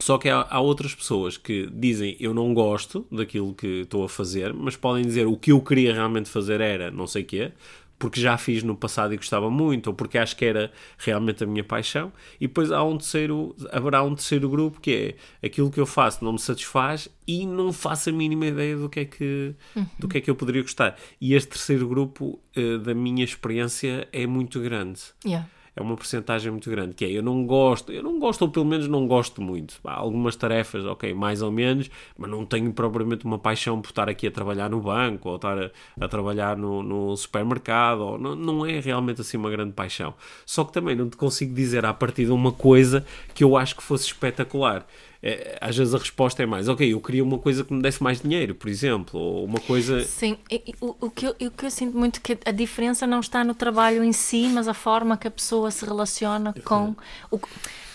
só 0.01 0.17
que 0.17 0.31
há, 0.31 0.47
há 0.49 0.61
outras 0.61 0.95
pessoas 0.95 1.37
que 1.37 1.69
dizem 1.71 2.17
eu 2.19 2.33
não 2.33 2.55
gosto 2.55 3.07
daquilo 3.13 3.53
que 3.53 3.83
estou 3.83 4.03
a 4.03 4.09
fazer, 4.09 4.55
mas 4.55 4.75
podem 4.75 5.05
dizer 5.05 5.27
o 5.27 5.37
que 5.37 5.53
eu 5.53 5.61
queria 5.61 5.93
realmente 5.93 6.31
fazer 6.31 6.61
era 6.61 6.91
não 6.91 7.07
sei 7.07 7.23
o 7.23 7.27
quê, 7.27 7.53
porque 8.01 8.19
já 8.19 8.39
fiz 8.39 8.63
no 8.63 8.75
passado 8.75 9.13
e 9.13 9.17
gostava 9.19 9.51
muito, 9.51 9.89
ou 9.89 9.95
porque 9.95 10.17
acho 10.17 10.35
que 10.35 10.47
era 10.47 10.73
realmente 10.97 11.45
a 11.45 11.47
minha 11.47 11.63
paixão. 11.63 12.11
E 12.41 12.49
depois 12.49 12.73
há 12.73 12.83
um 12.83 12.97
terceiro, 12.97 13.55
haverá 13.71 14.03
um 14.03 14.15
terceiro 14.15 14.49
grupo 14.49 14.81
que 14.81 15.15
é 15.43 15.47
aquilo 15.47 15.71
que 15.71 15.79
eu 15.79 15.85
faço 15.85 16.25
não 16.25 16.33
me 16.33 16.39
satisfaz 16.39 17.09
e 17.29 17.45
não 17.45 17.75
faço 17.75 18.09
a 18.09 18.13
mínima 18.13 18.47
ideia 18.47 18.75
do 18.75 18.89
que 18.89 19.01
é 19.01 19.05
que, 19.05 19.55
do 19.99 20.09
que, 20.09 20.17
é 20.17 20.21
que 20.23 20.31
eu 20.31 20.35
poderia 20.35 20.63
gostar. 20.63 20.97
E 21.21 21.35
este 21.35 21.51
terceiro 21.51 21.87
grupo, 21.87 22.41
eh, 22.57 22.79
da 22.79 22.95
minha 22.95 23.23
experiência, 23.23 24.09
é 24.13 24.27
muito 24.27 24.61
grande 24.61 25.01
Yeah. 25.25 25.47
É 25.81 25.85
uma 25.85 25.97
porcentagem 25.97 26.51
muito 26.51 26.69
grande, 26.71 26.95
que 26.95 27.05
é 27.05 27.11
eu 27.11 27.23
não 27.23 27.45
gosto, 27.45 27.93
eu 27.93 28.03
não 28.03 28.19
gosto, 28.19 28.43
ou 28.43 28.49
pelo 28.51 28.67
menos 28.67 28.87
não 28.87 29.07
gosto 29.07 29.41
muito. 29.41 29.81
Há 29.85 29.95
algumas 29.95 30.37
tarefas, 30.37 30.85
ok, 30.85 31.15
mais 31.15 31.43
ou 31.43 31.51
menos, 31.51 31.91
mas 32.19 32.31
não 32.31 32.45
tenho 32.45 32.73
propriamente 32.73 33.25
uma 33.25 33.39
paixão 33.39 33.81
por 33.81 33.89
estar 33.89 34.09
aqui 34.09 34.27
a 34.27 34.31
trabalhar 34.31 34.69
no 34.69 34.81
banco, 34.81 35.31
ou 35.31 35.37
estar 35.37 35.59
a, 35.59 35.71
a 36.01 36.09
trabalhar 36.09 36.57
no, 36.57 36.83
no 36.83 37.17
supermercado, 37.17 38.01
ou, 38.01 38.19
não, 38.19 38.35
não 38.37 38.67
é 38.67 38.79
realmente 38.81 39.21
assim 39.21 39.37
uma 39.37 39.51
grande 39.51 39.73
paixão. 39.73 40.15
Só 40.45 40.65
que 40.65 40.73
também 40.73 40.95
não 40.95 41.09
te 41.09 41.17
consigo 41.17 41.55
dizer 41.55 41.85
a 41.85 41.95
partir 41.95 42.27
de 42.27 42.33
uma 42.33 42.53
coisa 42.53 43.05
que 43.35 43.43
eu 43.43 43.57
acho 43.57 43.77
que 43.77 43.83
fosse 43.83 44.07
espetacular. 44.07 44.87
É, 45.23 45.59
às 45.61 45.77
vezes 45.77 45.95
a 45.95 45.99
resposta 45.99 46.43
é 46.43 46.47
mais, 46.47 46.67
ok, 46.67 46.91
eu 46.91 47.01
queria 47.01 47.23
uma 47.23 47.39
coisa 47.39 47.63
que 47.63 47.75
me 47.75 47.83
desse 47.83 48.03
mais 48.03 48.23
dinheiro, 48.23 48.55
por 48.55 48.69
exemplo, 48.69 49.21
ou 49.21 49.45
uma 49.45 49.61
coisa... 49.61 50.03
Sim, 50.03 50.39
o, 50.81 50.97
o 50.99 51.11
que 51.11 51.27
eu, 51.27 51.37
o 51.39 51.51
que 51.51 51.67
eu 51.67 51.71
sinto 51.71 51.97
muito 51.97 52.19
é 52.19 52.21
que 52.23 52.39
a 52.47 52.51
diferença 52.51 53.07
não 53.07 53.21
está 53.21 53.45
no 53.45 53.55
trabalho 53.55 54.03
em 54.03 54.13
si, 54.13 54.49
mas 54.49 54.67
a 54.67 54.73
forma 54.73 55.19
que 55.19 55.29
a 55.29 55.31
pessoa 55.31 55.71
se 55.71 55.85
relaciona 55.85 56.55
com. 56.65 56.97
O, 57.31 57.39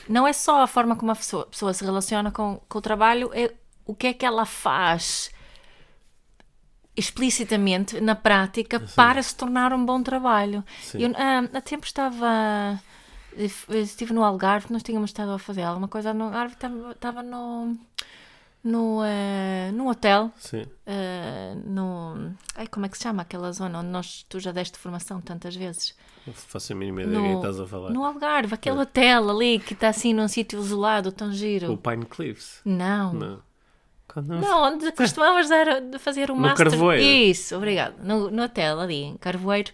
não 0.07 0.27
é 0.27 0.33
só 0.33 0.61
a 0.61 0.67
forma 0.67 0.95
como 0.95 1.11
a 1.11 1.15
pessoa, 1.15 1.47
pessoa 1.47 1.73
se 1.73 1.83
relaciona 1.83 2.29
com, 2.29 2.61
com 2.69 2.77
o 2.77 2.81
trabalho, 2.81 3.31
é 3.33 3.51
o 3.87 3.95
que 3.95 4.07
é 4.07 4.13
que 4.13 4.25
ela 4.25 4.45
faz 4.45 5.31
explicitamente 6.95 7.99
na 7.99 8.15
prática 8.15 8.79
para 8.95 9.21
se 9.21 9.35
tornar 9.35 9.73
um 9.73 9.85
bom 9.85 10.01
trabalho. 10.01 10.63
Sim. 10.81 10.99
Eu, 10.99 11.11
ah, 11.15 11.43
há 11.53 11.61
tempo 11.61 11.85
estava. 11.85 12.79
Estive 13.37 14.13
no 14.13 14.23
Algarve, 14.23 14.71
nós 14.71 14.83
tínhamos 14.83 15.09
estado 15.09 15.31
a 15.31 15.39
fazer 15.39 15.63
alguma 15.63 15.87
coisa 15.87 16.13
no 16.13 16.25
Algarve, 16.25 16.55
estava, 16.91 17.21
no. 17.23 17.77
No, 18.63 19.03
eh, 19.05 19.69
no 19.73 19.87
hotel, 19.87 20.31
Sim, 20.39 20.63
Uh, 20.87 21.69
no. 21.69 22.33
Ai, 22.55 22.65
como 22.65 22.87
é 22.87 22.89
que 22.89 22.97
se 22.97 23.03
chama 23.03 23.21
aquela 23.21 23.51
zona 23.51 23.79
onde 23.79 23.89
nós, 23.89 24.25
tu 24.27 24.39
já 24.39 24.51
deste 24.51 24.79
formação 24.79 25.21
tantas 25.21 25.55
vezes? 25.55 25.93
não 26.25 26.33
faço 26.33 26.73
a 26.73 26.75
mínima 26.75 27.03
ideia 27.03 27.15
que 27.21 27.27
No, 27.27 27.35
estás 27.35 27.59
a 27.59 27.67
falar. 27.67 27.91
no 27.91 28.03
Algarve, 28.03 28.55
aquele 28.55 28.79
hotel 28.79 29.29
ali 29.29 29.59
que 29.59 29.73
está 29.73 29.89
assim 29.89 30.15
num 30.15 30.27
sítio 30.27 30.59
isolado, 30.59 31.11
tão 31.11 31.29
O 31.29 31.33
giro. 31.33 31.77
Pine 31.77 32.05
Cliffs. 32.05 32.61
Não. 32.65 33.13
Não. 33.13 33.39
Quando 34.07 34.29
Não, 34.39 34.63
onde 34.63 34.91
costumavas 34.93 35.47
dar, 35.47 35.67
fazer 35.99 36.31
o 36.31 36.35
No 36.35 36.41
master. 36.41 36.69
Carvoeiro. 36.71 37.03
Isso, 37.05 37.55
obrigado. 37.55 38.01
No, 38.03 38.31
no 38.31 38.41
hotel 38.43 38.79
ali, 38.79 39.03
em 39.03 39.17
Carvoeiro. 39.17 39.71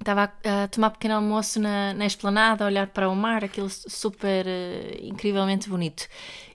Estava 0.00 0.32
a, 0.44 0.64
a 0.64 0.68
tomar 0.68 0.90
pequeno 0.90 1.14
almoço 1.14 1.60
na, 1.60 1.92
na 1.92 2.06
esplanada, 2.06 2.64
a 2.64 2.66
olhar 2.66 2.86
para 2.86 3.08
o 3.08 3.14
mar, 3.14 3.44
aquilo 3.44 3.68
super 3.68 4.46
eh, 4.46 4.98
incrivelmente 5.02 5.68
bonito. 5.68 6.08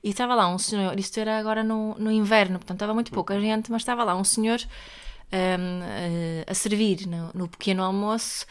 E 0.03 0.09
estava 0.09 0.33
lá 0.33 0.47
um 0.47 0.57
senhor, 0.57 0.99
isto 0.99 1.19
era 1.19 1.37
agora 1.37 1.63
no, 1.63 1.95
no 1.99 2.11
inverno, 2.11 2.57
portanto 2.57 2.77
estava 2.77 2.93
muito 2.93 3.11
pouca 3.11 3.39
gente, 3.39 3.71
mas 3.71 3.83
estava 3.83 4.03
lá 4.03 4.15
um 4.15 4.23
senhor 4.23 4.59
ehm, 5.31 5.81
eh, 5.83 6.45
a 6.47 6.53
servir 6.55 7.07
no, 7.07 7.29
no 7.35 7.47
pequeno 7.47 7.83
almoço 7.83 8.47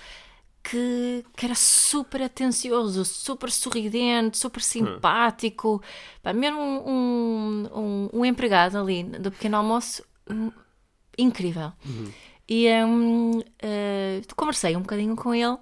que, 0.64 1.24
que 1.36 1.44
era 1.44 1.54
super 1.54 2.22
atencioso, 2.22 3.04
super 3.04 3.50
sorridente, 3.50 4.38
super 4.38 4.62
simpático. 4.62 5.82
Pá, 6.22 6.32
mesmo 6.32 6.58
um, 6.58 6.88
um, 6.88 7.68
um, 7.74 8.20
um 8.20 8.24
empregado 8.24 8.78
ali 8.78 9.04
do 9.04 9.30
pequeno 9.30 9.58
almoço 9.58 10.02
hum, 10.28 10.50
incrível. 11.18 11.72
E 12.48 12.68
um, 12.84 13.38
uh, 13.38 14.34
conversei 14.36 14.76
um 14.76 14.80
bocadinho 14.80 15.16
com 15.16 15.34
ele 15.34 15.56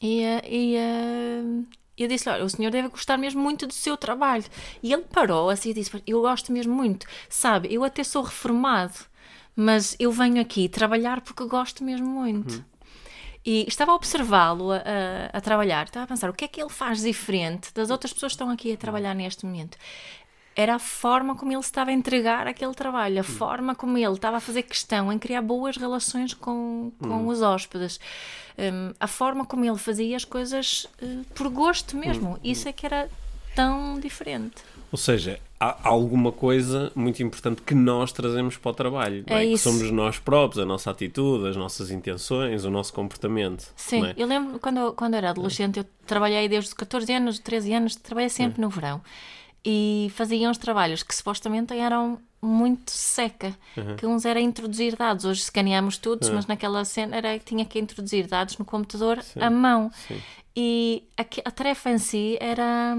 e, 0.00 0.24
uh, 0.24 0.42
e 0.48 0.76
uh, 0.76 1.66
eu 1.98 2.08
disse: 2.08 2.28
Olha, 2.28 2.44
o 2.44 2.48
senhor 2.48 2.70
deve 2.70 2.88
gostar 2.88 3.18
mesmo 3.18 3.42
muito 3.42 3.66
do 3.66 3.74
seu 3.74 3.96
trabalho. 3.96 4.44
E 4.82 4.92
ele 4.92 5.02
parou 5.02 5.50
assim 5.50 5.70
e 5.70 5.74
disse: 5.74 5.90
Eu 6.06 6.22
gosto 6.22 6.52
mesmo 6.52 6.74
muito. 6.74 7.06
Sabe, 7.28 7.72
eu 7.72 7.84
até 7.84 8.02
sou 8.02 8.22
reformado, 8.22 8.94
mas 9.54 9.96
eu 9.98 10.10
venho 10.10 10.40
aqui 10.40 10.68
trabalhar 10.68 11.20
porque 11.20 11.44
gosto 11.44 11.84
mesmo 11.84 12.06
muito. 12.06 12.54
Uhum. 12.54 12.64
E 13.44 13.64
estava 13.66 13.92
a 13.92 13.94
observá-lo 13.94 14.70
a, 14.70 14.76
a, 14.76 15.38
a, 15.38 15.40
trabalhar, 15.40 15.86
estava 15.86 16.04
a 16.04 16.06
pensar 16.06 16.28
o 16.28 16.34
que 16.34 16.44
é 16.44 16.48
que 16.48 16.60
ele 16.60 16.68
faz 16.68 17.00
diferente 17.00 17.72
das 17.72 17.88
outras 17.88 18.12
pessoas 18.12 18.32
que 18.32 18.34
estão 18.34 18.50
aqui 18.50 18.72
a 18.72 18.76
trabalhar 18.76 19.14
neste 19.14 19.46
momento 19.46 19.78
era 20.54 20.74
a 20.74 20.78
forma 20.78 21.34
como 21.34 21.52
ele 21.52 21.60
estava 21.60 21.90
a 21.90 21.92
entregar 21.92 22.46
aquele 22.46 22.74
trabalho, 22.74 23.18
a 23.18 23.20
hum. 23.20 23.24
forma 23.24 23.74
como 23.74 23.96
ele 23.96 24.12
estava 24.12 24.38
a 24.38 24.40
fazer 24.40 24.62
questão 24.62 25.12
em 25.12 25.18
criar 25.18 25.42
boas 25.42 25.76
relações 25.76 26.34
com, 26.34 26.92
com 26.98 27.08
hum. 27.08 27.28
os 27.28 27.40
hóspedes, 27.40 28.00
um, 28.58 28.92
a 28.98 29.06
forma 29.06 29.44
como 29.44 29.64
ele 29.64 29.78
fazia 29.78 30.16
as 30.16 30.24
coisas 30.24 30.86
uh, 31.02 31.24
por 31.34 31.48
gosto 31.48 31.96
mesmo. 31.96 32.32
Hum. 32.32 32.38
Isso 32.42 32.68
é 32.68 32.72
que 32.72 32.84
era 32.84 33.08
tão 33.54 33.98
diferente. 34.00 34.56
Ou 34.92 34.98
seja, 34.98 35.38
há 35.58 35.88
alguma 35.88 36.32
coisa 36.32 36.90
muito 36.96 37.22
importante 37.22 37.62
que 37.62 37.74
nós 37.74 38.10
trazemos 38.10 38.56
para 38.56 38.70
o 38.70 38.74
trabalho, 38.74 39.24
é, 39.28 39.44
é? 39.44 39.50
que 39.50 39.58
somos 39.58 39.88
nós 39.92 40.18
próprios, 40.18 40.60
a 40.60 40.66
nossa 40.66 40.90
atitude, 40.90 41.48
as 41.48 41.56
nossas 41.56 41.92
intenções, 41.92 42.64
o 42.64 42.70
nosso 42.70 42.92
comportamento. 42.92 43.72
Sim, 43.76 44.04
é? 44.04 44.14
eu 44.16 44.26
lembro 44.26 44.58
quando, 44.58 44.92
quando 44.94 45.14
era 45.14 45.30
adolescente, 45.30 45.78
eu 45.78 45.86
trabalhei 46.04 46.48
desde 46.48 46.70
os 46.70 46.74
14 46.74 47.12
anos, 47.12 47.38
13 47.38 47.72
anos, 47.72 47.96
trabalhei 47.96 48.28
sempre 48.28 48.60
é. 48.60 48.62
no 48.62 48.68
verão 48.68 49.00
e 49.64 50.10
faziam 50.14 50.50
os 50.50 50.58
trabalhos 50.58 51.02
que 51.02 51.14
supostamente 51.14 51.74
eram 51.74 52.18
muito 52.42 52.90
seca, 52.90 53.54
uhum. 53.76 53.96
que 53.96 54.06
uns 54.06 54.24
era 54.24 54.40
introduzir 54.40 54.96
dados, 54.96 55.24
hoje 55.24 55.42
escaneamos 55.42 55.98
todos, 55.98 56.28
uhum. 56.28 56.36
mas 56.36 56.46
naquela 56.46 56.84
cena 56.84 57.16
era 57.16 57.38
que 57.38 57.44
tinha 57.44 57.64
que 57.64 57.78
introduzir 57.78 58.26
dados 58.26 58.56
no 58.56 58.64
computador 58.64 59.22
Sim. 59.22 59.40
à 59.40 59.50
mão. 59.50 59.90
Sim. 60.08 60.20
E 60.56 61.04
a, 61.16 61.22
a, 61.22 61.50
tarefa 61.50 61.90
em 61.90 61.98
si 61.98 62.38
era 62.40 62.96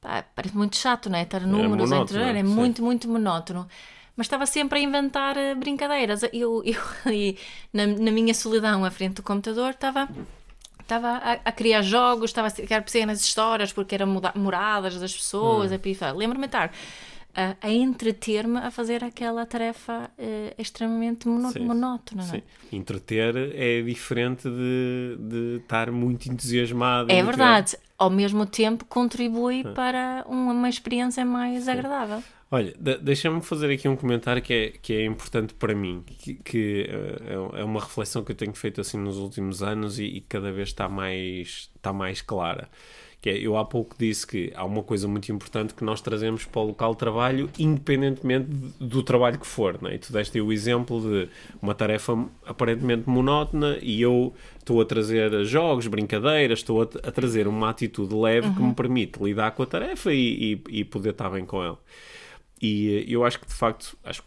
pá, 0.00 0.24
parece 0.34 0.56
muito 0.56 0.76
chato, 0.76 1.08
não 1.08 1.18
é? 1.18 1.24
Ter 1.24 1.46
números 1.46 1.90
é 1.90 1.96
entre 1.96 2.18
era 2.18 2.44
muito, 2.44 2.82
muito 2.82 3.08
monótono. 3.08 3.66
Mas 4.14 4.26
estava 4.26 4.46
sempre 4.46 4.78
a 4.78 4.82
inventar 4.82 5.36
uh, 5.36 5.56
brincadeiras. 5.56 6.22
Eu, 6.32 6.62
eu 6.64 6.80
e 7.12 7.36
na, 7.72 7.86
na 7.86 8.10
minha 8.10 8.32
solidão 8.32 8.84
à 8.84 8.90
frente 8.90 9.16
do 9.16 9.22
computador 9.22 9.70
estava 9.70 10.08
estava 10.86 11.08
a, 11.08 11.32
a, 11.44 11.52
criar 11.52 11.82
jogos, 11.82 12.30
estava 12.30 12.48
a 12.48 12.50
criar 12.50 12.82
pequenas 12.82 13.20
histórias 13.20 13.72
porque 13.72 13.94
eram 13.94 14.06
moradas 14.34 14.98
das 14.98 15.14
pessoas, 15.14 15.72
hum. 15.72 16.16
lembro-me 16.16 16.46
estar 16.46 16.72
a, 17.36 17.54
a 17.60 17.70
entreter-me 17.70 18.58
a 18.58 18.70
fazer 18.70 19.04
aquela 19.04 19.44
tarefa 19.44 20.10
uh, 20.18 20.54
extremamente 20.56 21.24
sim, 21.24 21.60
monótona. 21.60 22.22
Sim. 22.22 22.42
É? 22.72 22.76
Entreter 22.76 23.36
é 23.54 23.82
diferente 23.82 24.48
de, 24.48 25.16
de 25.18 25.56
estar 25.58 25.90
muito 25.90 26.30
entusiasmado. 26.30 27.12
É 27.12 27.22
verdade. 27.22 27.76
Ao 27.98 28.08
mesmo 28.08 28.46
tempo 28.46 28.84
contribui 28.86 29.62
ah. 29.66 29.72
para 29.72 30.24
uma, 30.26 30.52
uma 30.52 30.68
experiência 30.68 31.24
mais 31.24 31.64
sim. 31.64 31.70
agradável. 31.70 32.22
Olha, 32.48 32.72
deixa-me 33.02 33.40
fazer 33.40 33.72
aqui 33.72 33.88
um 33.88 33.96
comentário 33.96 34.40
que 34.40 34.54
é, 34.54 34.68
que 34.80 34.94
é 34.94 35.04
importante 35.04 35.52
para 35.52 35.74
mim, 35.74 36.04
que, 36.06 36.34
que 36.34 36.88
uh, 37.28 37.56
é 37.56 37.64
uma 37.64 37.80
reflexão 37.80 38.22
que 38.22 38.30
eu 38.30 38.36
tenho 38.36 38.54
feito 38.54 38.80
assim 38.80 38.96
nos 38.98 39.16
últimos 39.16 39.64
anos 39.64 39.98
e, 39.98 40.04
e, 40.04 40.20
cada 40.20 40.52
vez 40.52 40.68
está 40.68 40.88
mais, 40.88 41.68
está 41.74 41.92
mais 41.92 42.22
clara. 42.22 42.68
Que 43.20 43.30
é, 43.30 43.38
eu 43.38 43.56
há 43.56 43.64
pouco 43.64 43.96
disse 43.98 44.24
que 44.24 44.52
há 44.54 44.64
uma 44.64 44.84
coisa 44.84 45.08
muito 45.08 45.32
importante 45.32 45.74
que 45.74 45.82
nós 45.82 46.00
trazemos 46.00 46.44
para 46.44 46.60
o 46.60 46.66
local 46.66 46.92
de 46.92 46.98
trabalho, 46.98 47.50
independentemente 47.58 48.48
do 48.78 49.02
trabalho 49.02 49.40
que 49.40 49.46
for. 49.46 49.82
Né? 49.82 49.96
E 49.96 49.98
tu 49.98 50.12
deste 50.12 50.40
o 50.40 50.52
exemplo 50.52 51.00
de 51.00 51.28
uma 51.60 51.74
tarefa 51.74 52.12
aparentemente 52.44 53.10
monótona 53.10 53.76
e 53.82 54.00
eu 54.00 54.32
estou 54.56 54.80
a 54.80 54.84
trazer 54.84 55.44
jogos, 55.44 55.88
brincadeiras, 55.88 56.60
estou 56.60 56.82
a, 56.82 56.84
a 56.84 57.10
trazer 57.10 57.48
uma 57.48 57.70
atitude 57.70 58.14
leve 58.14 58.46
uhum. 58.46 58.54
que 58.54 58.62
me 58.62 58.74
permite 58.74 59.20
lidar 59.20 59.50
com 59.50 59.64
a 59.64 59.66
tarefa 59.66 60.12
e, 60.12 60.60
e, 60.68 60.80
e 60.80 60.84
poder 60.84 61.10
estar 61.10 61.28
bem 61.28 61.44
com 61.44 61.60
ela. 61.60 61.80
E 62.60 63.04
eu 63.08 63.24
acho 63.24 63.40
que 63.40 63.46
de 63.46 63.54
facto, 63.54 63.96
acho 64.02 64.22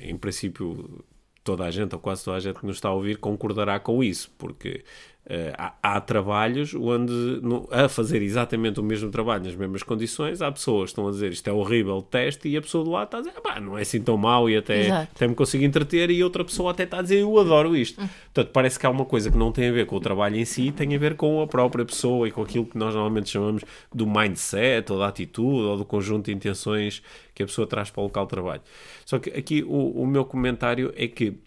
em 0.00 0.16
princípio 0.16 1.04
toda 1.42 1.64
a 1.64 1.70
gente, 1.70 1.94
ou 1.94 2.00
quase 2.00 2.24
toda 2.24 2.36
a 2.36 2.40
gente 2.40 2.58
que 2.58 2.66
nos 2.66 2.76
está 2.76 2.88
a 2.88 2.92
ouvir, 2.92 3.16
concordará 3.16 3.80
com 3.80 4.02
isso, 4.02 4.30
porque 4.38 4.84
Uh, 5.24 5.54
há, 5.56 5.74
há, 5.80 6.00
trabalhos 6.00 6.74
onde, 6.74 7.12
no, 7.40 7.68
a 7.70 7.88
fazer 7.88 8.20
exatamente 8.22 8.80
o 8.80 8.82
mesmo 8.82 9.08
trabalho 9.08 9.44
nas 9.44 9.54
mesmas 9.54 9.84
condições, 9.84 10.42
há 10.42 10.50
pessoas 10.50 10.86
que 10.86 10.94
estão 10.94 11.06
a 11.06 11.12
dizer 11.12 11.30
isto 11.30 11.48
é 11.48 11.52
horrível 11.52 11.98
o 11.98 12.02
teste 12.02 12.48
e 12.48 12.56
a 12.56 12.60
pessoa 12.60 12.82
do 12.82 12.90
lado 12.90 13.04
está 13.04 13.18
a 13.18 13.20
dizer 13.20 13.34
ah, 13.44 13.60
não 13.60 13.78
é 13.78 13.82
assim 13.82 14.02
tão 14.02 14.16
mau 14.16 14.50
e 14.50 14.56
até, 14.56 14.90
até 14.90 15.28
me 15.28 15.36
consigo 15.36 15.62
entreter 15.62 16.10
e 16.10 16.24
outra 16.24 16.44
pessoa 16.44 16.72
até 16.72 16.82
está 16.82 16.98
a 16.98 17.02
dizer 17.02 17.20
eu 17.20 17.38
adoro 17.38 17.76
isto. 17.76 18.02
Hum. 18.02 18.08
Portanto, 18.34 18.52
parece 18.52 18.80
que 18.80 18.84
há 18.84 18.90
uma 18.90 19.04
coisa 19.04 19.30
que 19.30 19.38
não 19.38 19.52
tem 19.52 19.68
a 19.68 19.72
ver 19.72 19.86
com 19.86 19.94
o 19.94 20.00
trabalho 20.00 20.34
em 20.34 20.44
si, 20.44 20.72
tem 20.72 20.92
a 20.92 20.98
ver 20.98 21.14
com 21.14 21.40
a 21.40 21.46
própria 21.46 21.84
pessoa 21.84 22.26
e 22.26 22.32
com 22.32 22.42
aquilo 22.42 22.66
que 22.66 22.76
nós 22.76 22.92
normalmente 22.92 23.30
chamamos 23.30 23.62
do 23.94 24.04
mindset 24.08 24.90
ou 24.90 24.98
da 24.98 25.06
atitude 25.06 25.66
ou 25.68 25.76
do 25.76 25.84
conjunto 25.84 26.24
de 26.24 26.32
intenções 26.32 27.00
que 27.32 27.44
a 27.44 27.46
pessoa 27.46 27.64
traz 27.64 27.90
para 27.90 28.00
o 28.00 28.04
local 28.04 28.24
de 28.24 28.30
trabalho. 28.30 28.62
Só 29.06 29.20
que 29.20 29.30
aqui 29.30 29.62
o, 29.62 30.02
o 30.02 30.04
meu 30.04 30.24
comentário 30.24 30.92
é 30.96 31.06
que 31.06 31.38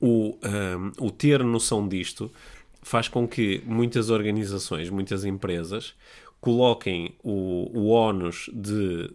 o, 0.00 0.36
um, 0.42 1.06
o 1.06 1.10
ter 1.10 1.42
noção 1.42 1.88
disto 1.88 2.30
faz 2.84 3.08
com 3.08 3.26
que 3.26 3.62
muitas 3.66 4.10
organizações, 4.10 4.88
muitas 4.90 5.24
empresas, 5.24 5.94
coloquem 6.40 7.16
o, 7.24 7.70
o 7.74 7.88
ónus 7.88 8.50
de 8.52 9.10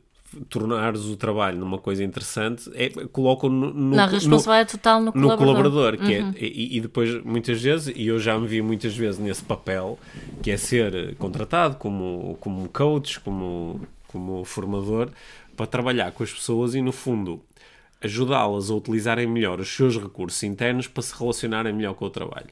tornares 0.48 1.06
o 1.06 1.16
trabalho 1.16 1.58
numa 1.58 1.78
coisa 1.78 2.04
interessante, 2.04 2.70
é, 2.74 2.90
colocam 3.08 3.50
no, 3.50 3.74
no, 3.74 3.96
Na 3.96 4.06
responsabilidade 4.06 4.74
no, 4.74 4.80
total 4.80 5.02
no 5.02 5.12
colaborador. 5.12 5.48
No 5.48 5.54
colaborador 5.54 5.98
que 5.98 6.14
é, 6.14 6.22
uhum. 6.22 6.30
é, 6.30 6.40
e, 6.40 6.78
e, 6.78 6.82
depois, 6.82 7.24
muitas 7.24 7.62
vezes, 7.62 7.96
e 7.96 8.08
eu 8.08 8.20
já 8.20 8.38
me 8.38 8.48
vi 8.48 8.62
muitas 8.62 8.96
vezes 8.96 9.20
nesse 9.20 9.44
papel, 9.44 9.98
que 10.42 10.52
é 10.52 10.58
ser 10.58 11.16
contratado 11.16 11.78
como, 11.78 12.38
como 12.40 12.68
coach, 12.70 13.20
como, 13.22 13.82
como 14.08 14.44
formador, 14.44 15.10
para 15.56 15.66
trabalhar 15.66 16.12
com 16.12 16.24
as 16.24 16.32
pessoas 16.32 16.76
e, 16.76 16.82
no 16.82 16.92
fundo, 16.92 17.42
ajudá-las 18.02 18.70
a 18.70 18.76
utilizarem 18.76 19.28
melhor 19.28 19.60
os 19.60 19.70
seus 19.70 19.98
recursos 19.98 20.42
internos 20.44 20.88
para 20.88 21.04
se 21.04 21.18
relacionarem 21.18 21.74
melhor 21.74 21.94
com 21.94 22.06
o 22.06 22.10
trabalho. 22.10 22.50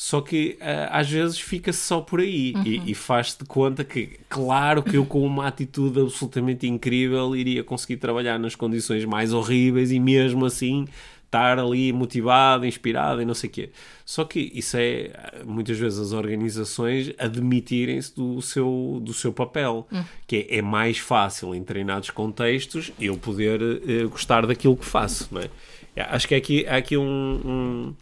Só 0.00 0.20
que 0.20 0.56
uh, 0.60 0.90
às 0.90 1.10
vezes 1.10 1.40
fica-se 1.40 1.80
só 1.80 2.00
por 2.00 2.20
aí 2.20 2.52
uhum. 2.54 2.62
e, 2.62 2.92
e 2.92 2.94
faz-te 2.94 3.40
de 3.40 3.46
conta 3.46 3.82
que, 3.82 4.20
claro 4.28 4.80
que 4.80 4.96
eu 4.96 5.04
com 5.04 5.26
uma 5.26 5.48
atitude 5.48 6.00
absolutamente 6.00 6.68
incrível 6.68 7.34
iria 7.34 7.64
conseguir 7.64 7.96
trabalhar 7.96 8.38
nas 8.38 8.54
condições 8.54 9.04
mais 9.04 9.32
horríveis 9.32 9.90
e 9.90 9.98
mesmo 9.98 10.46
assim 10.46 10.86
estar 11.24 11.58
ali 11.58 11.92
motivado, 11.92 12.64
inspirado 12.64 13.20
e 13.20 13.24
não 13.24 13.34
sei 13.34 13.50
o 13.50 13.52
quê. 13.52 13.70
Só 14.04 14.24
que 14.24 14.52
isso 14.54 14.76
é, 14.76 15.10
muitas 15.44 15.76
vezes, 15.76 15.98
as 15.98 16.12
organizações 16.12 17.12
admitirem-se 17.18 18.14
do 18.14 18.40
seu, 18.40 19.00
do 19.02 19.12
seu 19.12 19.32
papel, 19.32 19.84
hum. 19.92 20.04
que 20.28 20.46
é, 20.48 20.58
é, 20.58 20.62
mais 20.62 20.98
fácil 20.98 21.56
em 21.56 21.64
treinados 21.64 22.10
contextos 22.10 22.92
eu 23.00 23.18
poder 23.18 23.60
uh, 23.60 24.08
gostar 24.08 24.46
daquilo 24.46 24.76
que 24.76 24.86
faço, 24.86 25.28
não 25.32 25.40
é? 25.40 25.50
Acho 26.10 26.28
que 26.28 26.34
é 26.34 26.38
aqui, 26.38 26.66
há 26.66 26.76
aqui 26.76 26.96
um, 26.96 27.40
um 27.44 27.94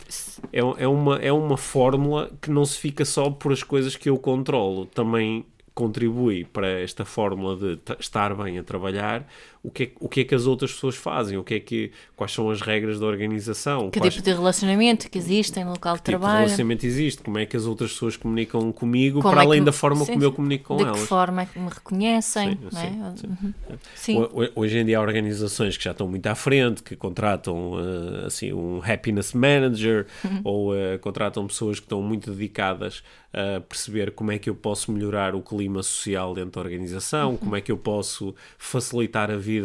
é, 0.53 0.61
é, 0.85 0.89
uma, 0.89 1.17
é 1.19 1.33
uma 1.33 1.57
fórmula 1.57 2.31
que 2.41 2.51
não 2.51 2.65
se 2.65 2.79
fica 2.79 3.05
só 3.05 3.31
por 3.31 3.53
as 3.53 3.63
coisas 3.63 3.97
que 3.97 4.09
eu 4.09 4.19
controlo, 4.19 4.87
também 4.87 5.45
contribui 5.75 6.45
para 6.45 6.69
esta 6.69 7.05
fórmula 7.05 7.55
de 7.55 7.79
estar 8.01 8.35
bem 8.35 8.59
a 8.59 8.63
trabalhar, 8.63 9.27
o 9.67 9.71
que, 9.71 9.83
é, 9.83 9.91
o 9.99 10.09
que 10.09 10.21
é 10.21 10.25
que 10.25 10.33
as 10.33 10.47
outras 10.47 10.73
pessoas 10.73 10.95
fazem, 10.95 11.37
o 11.37 11.43
que 11.43 11.55
é 11.55 11.61
que, 11.61 11.91
quais 12.15 12.33
são 12.33 12.49
as 12.49 12.61
regras 12.61 13.01
da 13.01 13.07
organização. 13.07 13.91
Que 13.91 13.99
quais, 13.99 14.15
tipo 14.15 14.25
de 14.25 14.33
relacionamento 14.33 15.11
que 15.11 15.19
existe 15.19 15.59
no 15.65 15.71
local 15.71 15.97
de 15.97 16.03
trabalho. 16.03 16.23
Que 16.23 16.35
tipo 16.35 16.45
relacionamento 16.45 16.87
existe, 16.87 17.23
como 17.23 17.39
é 17.39 17.47
que 17.47 17.57
as 17.57 17.67
outras 17.67 17.91
pessoas 17.91 18.17
comunicam 18.17 18.71
comigo, 18.71 19.21
como 19.21 19.35
para 19.35 19.43
é 19.43 19.45
além 19.45 19.65
da 19.65 19.73
forma 19.73 20.05
sim, 20.05 20.13
como 20.13 20.23
eu 20.23 20.31
comunico 20.31 20.65
com 20.67 20.77
de 20.77 20.85
elas. 20.85 20.95
De 20.95 21.03
que 21.03 21.09
forma 21.09 21.43
é 21.43 21.47
que 21.47 21.59
me 21.59 21.69
reconhecem, 21.69 22.59
sim, 22.71 22.79
é? 22.79 23.17
Sim, 23.17 23.27
uhum. 23.29 23.55
sim. 23.97 24.29
Hoje 24.55 24.79
em 24.79 24.85
dia 24.85 24.99
há 24.99 25.01
organizações 25.01 25.77
que 25.77 25.83
já 25.83 25.91
estão 25.91 26.07
muito 26.07 26.27
à 26.29 26.37
frente, 26.37 26.85
que 26.85 26.95
contratam 26.95 27.73
uh, 27.73 28.27
assim, 28.27 28.53
um 28.53 28.81
happiness 28.81 29.33
manager 29.33 30.07
uhum. 30.25 30.41
ou 30.45 30.75
uh, 30.75 30.99
contratam 31.01 31.45
pessoas 31.45 31.81
que 31.81 31.87
estão 31.87 32.01
muito 32.01 32.31
dedicadas 32.31 33.03
a 33.33 33.61
perceber 33.61 34.13
como 34.13 34.33
é 34.33 34.39
que 34.39 34.49
eu 34.49 34.55
posso 34.55 34.91
melhorar 34.91 35.35
o 35.35 35.43
clima 35.43 35.83
social 35.83 36.33
dentro 36.33 36.53
da 36.53 36.61
organização, 36.61 37.33
uhum. 37.33 37.37
como 37.37 37.57
é 37.57 37.61
que 37.61 37.71
eu 37.71 37.77
posso 37.77 38.35
facilitar 38.57 39.31
a 39.31 39.37
vida 39.37 39.56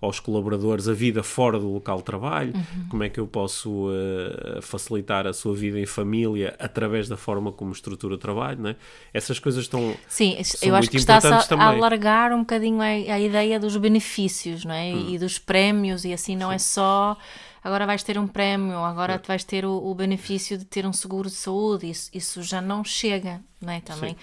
aos 0.00 0.20
colaboradores, 0.20 0.88
a 0.88 0.92
vida 0.92 1.22
fora 1.22 1.58
do 1.58 1.72
local 1.72 1.98
de 1.98 2.04
trabalho, 2.04 2.52
uhum. 2.54 2.88
como 2.88 3.02
é 3.02 3.08
que 3.08 3.18
eu 3.18 3.26
posso 3.26 3.88
uh, 3.88 4.60
facilitar 4.60 5.26
a 5.26 5.32
sua 5.32 5.54
vida 5.54 5.80
em 5.80 5.86
família 5.86 6.54
através 6.58 7.08
da 7.08 7.16
forma 7.16 7.50
como 7.50 7.72
estrutura 7.72 8.14
o 8.14 8.18
trabalho, 8.18 8.60
né? 8.60 8.76
Essas 9.12 9.38
coisas 9.38 9.64
estão 9.64 9.96
Sim, 10.08 10.36
eu 10.62 10.74
acho 10.74 10.90
que 10.90 10.96
está-se 10.96 11.28
a, 11.28 11.64
alargar 11.64 12.32
um 12.32 12.40
bocadinho 12.40 12.80
a, 12.80 12.86
a, 12.86 13.20
ideia 13.20 13.58
dos 13.58 13.76
benefícios, 13.76 14.64
não 14.64 14.74
é? 14.74 14.92
Hum. 14.92 15.10
E 15.10 15.18
dos 15.18 15.38
prémios 15.38 16.04
e 16.04 16.12
assim 16.12 16.36
não 16.36 16.52
é 16.52 16.58
Sim. 16.58 16.64
é 16.64 16.74
só 16.74 17.16
agora 17.64 17.86
vais 17.86 18.02
ter 18.02 18.18
um 18.18 18.26
prémio, 18.26 18.76
agora 18.76 19.14
é. 19.14 19.26
vais 19.26 19.42
ter 19.42 19.64
o, 19.64 19.72
o, 19.72 19.94
benefício 19.94 20.58
de 20.58 20.66
ter 20.66 20.84
um 20.84 20.92
seguro 20.92 21.30
de 21.30 21.34
saúde, 21.34 21.88
isso, 21.88 22.10
isso 22.12 22.42
já 22.42 22.60
não 22.60 22.84
chega, 22.84 23.40
não 23.58 23.72
é? 23.72 23.80
Também, 23.80 24.14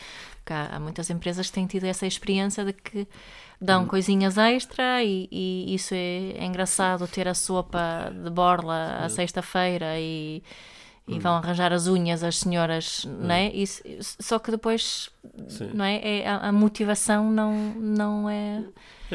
há, 0.46 0.76
há, 0.76 0.80
muitas 0.80 1.10
empresas 1.10 1.48
que 1.48 1.54
têm 1.54 1.66
tido 1.66 1.86
essa 1.86 2.06
experiência 2.06 2.64
de 2.64 2.74
que 2.74 3.08
dão 3.62 3.84
hum. 3.84 3.88
coisinhas 3.88 4.38
extra 4.38 5.04
e, 5.04 5.30
e, 5.32 5.76
isso 5.76 5.93
é, 5.93 6.32
é 6.32 6.45
engraçado 6.45 7.08
ter 7.08 7.28
a 7.28 7.34
sopa 7.34 8.12
de 8.12 8.30
borla 8.30 8.97
à 9.04 9.10
sexta-feira 9.10 10.00
e, 10.00 10.41
e 11.08 11.19
vão 11.19 11.34
arranjar 11.36 11.71
as 11.71 11.88
unhas 11.88 12.24
as 12.24 12.38
senhoras, 12.39 13.06
não 13.06 13.36
é? 13.36 13.52
Isso, 13.54 13.84
só 14.19 14.39
que 14.39 14.50
depois, 14.50 15.10
Sim. 15.47 15.71
não 15.74 15.86
é? 15.86 15.97
é 16.21 16.28
a, 16.28 16.50
a 16.50 16.52
motivação 16.52 17.30
não, 17.32 17.54
não 17.76 18.30
é. 18.30 18.63